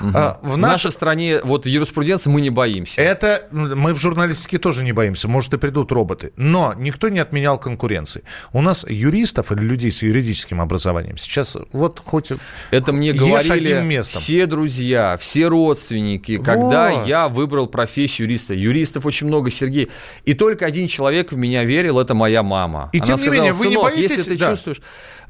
Угу. 0.00 0.10
В, 0.10 0.12
наш... 0.12 0.36
в 0.42 0.56
нашей 0.58 0.92
стране, 0.92 1.40
вот 1.42 1.66
юриспруденции 1.66 2.30
мы 2.30 2.40
не 2.40 2.50
боимся. 2.50 3.00
Это, 3.00 3.46
мы 3.50 3.94
в 3.94 3.98
журналистике 3.98 4.58
тоже 4.58 4.84
не 4.84 4.92
боимся, 4.92 5.28
может 5.28 5.54
и 5.54 5.58
придут 5.58 5.92
роботы. 5.92 6.32
Но 6.36 6.74
никто 6.76 7.08
не 7.08 7.18
отменял 7.18 7.58
конкуренции. 7.58 8.22
У 8.52 8.62
нас 8.62 8.86
юристов 8.88 9.52
или 9.52 9.60
людей 9.60 9.90
с 9.90 10.02
юридическим 10.02 10.60
образованием 10.60 11.16
сейчас 11.16 11.56
вот 11.72 12.00
хоть 12.04 12.32
Это 12.70 12.92
мне 12.92 13.12
говорили 13.12 14.00
все 14.02 14.46
друзья, 14.46 15.16
все 15.18 15.46
родственники, 15.48 16.36
вот. 16.36 16.46
когда 16.46 16.90
я 16.90 17.28
выбрал 17.28 17.66
профессию 17.66 18.26
юриста. 18.28 18.54
Юристов 18.54 19.06
очень 19.06 19.26
много, 19.26 19.50
Сергей. 19.50 19.90
И 20.24 20.34
только 20.34 20.66
один 20.66 20.88
человек 20.88 21.32
в 21.32 21.36
меня 21.36 21.64
верил, 21.64 21.98
это 21.98 22.14
моя 22.14 22.42
мама. 22.42 22.90
И 22.92 22.98
Она 22.98 23.06
тем 23.06 23.16
не 23.16 23.22
сказала, 23.22 23.44
менее, 23.44 23.52
вы 23.52 23.66
не 23.68 23.76
боитесь? 23.76 23.91
Если 23.96 24.22
ты 24.22 24.38
да. 24.38 24.50
чувствуешь... 24.50 24.80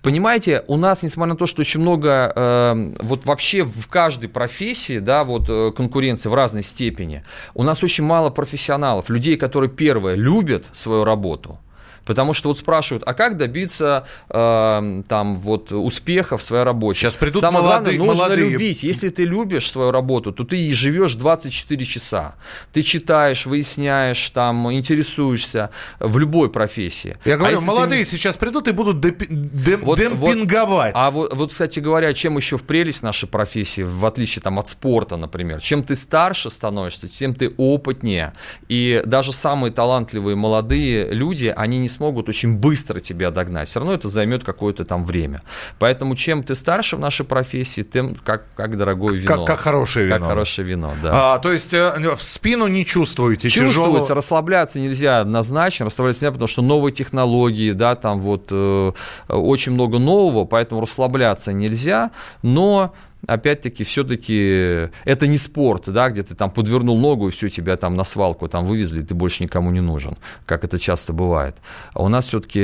Понимаете, 0.02 0.64
у 0.66 0.76
нас, 0.76 1.04
несмотря 1.04 1.34
на 1.34 1.38
то, 1.38 1.46
что 1.46 1.60
очень 1.60 1.78
много, 1.78 2.32
э, 2.34 2.92
вот 2.98 3.24
вообще 3.24 3.62
в 3.62 3.86
каждой 3.86 4.28
профессии, 4.28 4.98
да, 4.98 5.22
вот 5.22 5.48
э, 5.48 5.70
конкуренции 5.70 6.28
в 6.28 6.34
разной 6.34 6.62
степени, 6.62 7.22
у 7.54 7.62
нас 7.62 7.84
очень 7.84 8.02
мало 8.02 8.30
профессионалов, 8.30 9.10
людей, 9.10 9.36
которые, 9.36 9.70
первое, 9.70 10.16
любят 10.16 10.64
свою 10.72 11.04
работу, 11.04 11.60
Потому 12.05 12.34
что 12.34 12.48
вот 12.48 12.59
спрашивают, 12.59 13.05
а 13.07 13.14
как 13.14 13.36
добиться 13.36 14.07
э, 14.28 15.03
там 15.09 15.34
вот 15.34 15.72
успеха 15.72 16.36
в 16.36 16.42
своей 16.42 16.64
работе? 16.64 17.00
Сейчас 17.00 17.16
придут 17.16 17.40
Самое 17.40 17.64
молодые, 17.64 17.96
главное, 17.96 18.14
нужно 18.14 18.24
молодые. 18.24 18.50
любить. 18.50 18.82
Если 18.82 19.09
ты 19.09 19.24
любишь 19.24 19.70
свою 19.70 19.90
работу, 19.90 20.32
то 20.32 20.44
ты 20.44 20.59
и 20.59 20.72
живешь 20.72 21.14
24 21.14 21.84
часа. 21.84 22.34
Ты 22.72 22.82
читаешь, 22.82 23.46
выясняешь, 23.46 24.30
там, 24.30 24.72
интересуешься 24.72 25.70
в 26.00 26.18
любой 26.18 26.50
профессии. 26.50 27.18
Я 27.24 27.36
говорю, 27.36 27.59
а 27.59 27.61
молодые 27.61 28.05
ты... 28.05 28.11
сейчас 28.11 28.36
придут 28.36 28.68
и 28.68 28.72
будут 28.72 29.00
демпи... 29.00 29.26
дем... 29.28 29.80
вот, 29.82 29.98
демпинговать. 29.98 30.94
Вот, 30.94 31.00
а 31.00 31.11
вот, 31.11 31.34
вот, 31.34 31.50
кстати 31.50 31.80
говоря, 31.80 32.12
чем 32.14 32.36
еще 32.36 32.57
в 32.57 32.62
прелесть 32.62 33.03
нашей 33.03 33.28
профессии, 33.28 33.82
в 33.82 34.05
отличие 34.05 34.42
там, 34.42 34.59
от 34.59 34.68
спорта, 34.68 35.16
например, 35.16 35.61
чем 35.61 35.82
ты 35.82 35.94
старше 35.94 36.50
становишься, 36.50 37.09
тем 37.09 37.34
ты 37.34 37.53
опытнее. 37.57 38.32
И 38.68 39.03
даже 39.07 39.32
самые 39.32 39.72
талантливые 39.72 40.36
молодые 40.36 41.12
люди, 41.12 41.53
они 41.55 41.78
не 41.78 41.88
смогут 41.93 42.28
очень 42.28 42.57
быстро 42.57 43.01
тебя 43.01 43.30
догнать. 43.30 43.68
Все 43.68 43.78
равно 43.78 43.95
это 43.95 44.09
займет 44.09 44.43
какое-то 44.45 44.84
там 44.84 45.05
время. 45.05 45.43
Поэтому 45.78 46.16
чем 46.16 46.43
ты 46.43 46.55
старше 46.55 46.97
в 46.97 47.01
нашей 47.01 47.24
профессии, 47.24 47.82
тем 47.82 48.14
как, 48.14 48.45
как 48.57 48.76
дорогое 48.76 49.14
вино. 49.14 49.36
Как, 49.36 49.47
как 49.47 49.59
хорошее 49.61 50.07
вино. 50.07 50.18
Как 50.18 50.28
хорошее 50.28 50.66
вино, 50.66 50.93
да. 51.03 51.34
А, 51.34 51.38
то 51.38 51.53
есть 51.53 51.74
э, 51.74 51.93
в 52.16 52.22
спину 52.22 52.66
не 52.66 52.84
чувствуете 52.84 53.49
Чувствуется, 53.49 53.82
тяжелого... 53.82 54.14
расслабляться 54.14 54.80
нельзя 54.80 55.20
однозначно, 55.20 55.86
расслабляться 55.86 56.24
нельзя, 56.24 56.32
потому 56.32 56.49
что 56.49 56.62
новые 56.62 56.93
технологии, 56.93 57.72
да, 57.72 57.95
там 57.95 58.20
вот 58.20 58.49
э, 58.51 58.93
очень 59.28 59.72
много 59.72 59.99
нового, 59.99 60.45
поэтому 60.45 60.80
расслабляться 60.80 61.53
нельзя, 61.53 62.11
но 62.43 62.95
опять-таки, 63.26 63.84
все-таки 63.84 64.90
это 65.04 65.26
не 65.26 65.38
спорт, 65.38 65.84
да, 65.86 66.10
где 66.10 66.22
ты 66.22 66.34
там 66.34 66.50
подвернул 66.50 66.98
ногу, 66.98 67.28
и 67.28 67.30
все, 67.30 67.48
тебя 67.48 67.76
там 67.76 67.94
на 67.94 68.04
свалку 68.04 68.48
там 68.48 68.64
вывезли, 68.64 69.02
ты 69.02 69.14
больше 69.14 69.42
никому 69.42 69.70
не 69.70 69.80
нужен, 69.80 70.16
как 70.46 70.64
это 70.64 70.78
часто 70.78 71.12
бывает. 71.12 71.56
А 71.94 72.02
у 72.02 72.08
нас 72.08 72.26
все-таки 72.26 72.60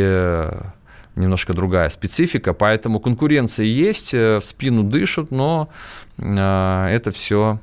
немножко 1.19 1.53
другая 1.53 1.91
специфика, 1.91 2.53
поэтому 2.55 3.01
конкуренция 3.01 3.67
есть, 3.67 4.15
э, 4.15 4.39
в 4.39 4.45
спину 4.45 4.85
дышат, 4.85 5.31
но 5.31 5.69
э, 6.17 6.89
это 6.91 7.11
все 7.11 7.59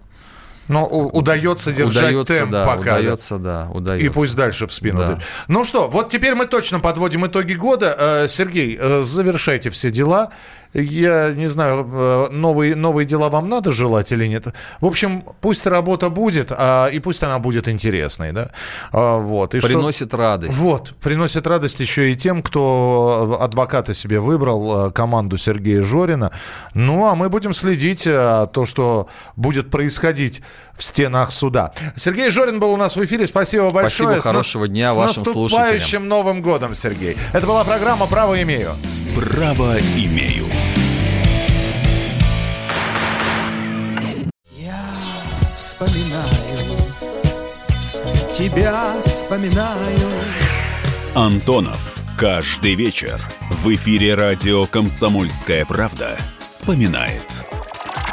но 0.67 0.87
удается 0.87 1.71
держать 1.71 2.09
удается, 2.15 2.37
темп 2.37 2.51
да, 2.51 2.65
пока. 2.65 2.97
Удается, 2.97 3.37
да, 3.37 3.69
удается. 3.71 4.03
И 4.03 4.09
пусть 4.09 4.35
дальше 4.35 4.65
в 4.65 4.73
спину. 4.73 4.97
Да. 4.97 5.19
Ну 5.47 5.63
что, 5.63 5.87
вот 5.87 6.09
теперь 6.09 6.33
мы 6.33 6.47
точно 6.47 6.79
подводим 6.79 7.23
итоги 7.27 7.53
года. 7.53 7.95
Э, 7.95 8.27
Сергей, 8.27 8.79
завершайте 9.03 9.69
все 9.69 9.91
дела. 9.91 10.31
Я 10.75 11.33
не 11.33 11.47
знаю, 11.47 11.87
э, 11.89 12.27
новые, 12.31 12.75
новые 12.75 13.05
дела 13.05 13.29
вам 13.29 13.47
надо 13.49 13.71
желать 13.71 14.11
или 14.11 14.27
нет. 14.27 14.47
В 14.81 14.85
общем, 14.85 15.23
пусть 15.39 15.65
работа 15.67 16.09
будет, 16.09 16.51
а, 16.51 16.87
и 16.87 16.99
пусть 16.99 17.23
она 17.23 17.39
будет 17.39 17.69
интересной, 17.69 18.33
да. 18.33 18.51
А, 18.91 19.19
вот. 19.19 19.55
И 19.55 19.61
приносит 19.61 20.09
что, 20.09 20.17
радость. 20.17 20.57
Вот, 20.57 20.93
приносит 21.01 21.47
радость 21.47 21.79
еще 21.79 22.11
и 22.11 22.15
тем, 22.15 22.43
кто 22.43 23.37
адвоката 23.39 23.93
себе 23.93 24.19
выбрал, 24.19 24.87
э, 24.87 24.91
команду 24.91 25.37
Сергея 25.37 25.81
Жорина. 25.81 26.31
Ну, 26.73 27.05
а 27.05 27.15
мы 27.15 27.29
будем 27.29 27.53
следить 27.53 28.05
э, 28.05 28.47
то, 28.51 28.65
что 28.65 29.07
будет 29.37 29.71
происходить 29.71 30.41
в 30.75 30.83
стенах 30.83 31.31
суда. 31.31 31.71
Сергей 31.95 32.29
Жорин 32.29 32.59
был 32.59 32.71
у 32.71 32.77
нас 32.77 32.95
в 32.95 33.03
эфире. 33.05 33.27
Спасибо 33.27 33.69
большое. 33.69 34.09
Спасибо, 34.09 34.21
хорошего 34.21 34.67
дня 34.67 34.93
с 34.93 34.97
вашим 34.97 35.25
слушателям. 35.25 35.49
С 35.49 35.51
наступающим 35.51 36.07
Новым 36.07 36.41
годом, 36.41 36.75
Сергей. 36.75 37.17
Это 37.33 37.47
была 37.47 37.63
программа 37.63 38.07
«Право 38.07 38.41
имею». 38.41 38.71
«Право 39.15 39.77
имею». 39.95 40.45
вспоминаю, 45.75 46.77
тебя 48.33 48.93
вспоминаю. 49.05 50.09
Антонов. 51.13 51.91
Каждый 52.17 52.75
вечер 52.75 53.21
в 53.49 53.73
эфире 53.73 54.15
радио 54.15 54.65
«Комсомольская 54.65 55.65
правда» 55.65 56.17
вспоминает. 56.39 57.54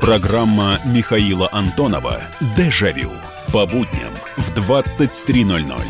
Программа 0.00 0.78
Михаила 0.86 1.50
Антонова 1.52 2.22
«Дежавю» 2.56 3.10
по 3.52 3.66
будням 3.66 4.10
в 4.38 4.50
23.00. 4.58 5.82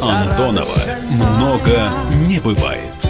Антонова 0.00 0.78
много 1.12 1.92
не 2.26 2.40
бывает. 2.40 3.01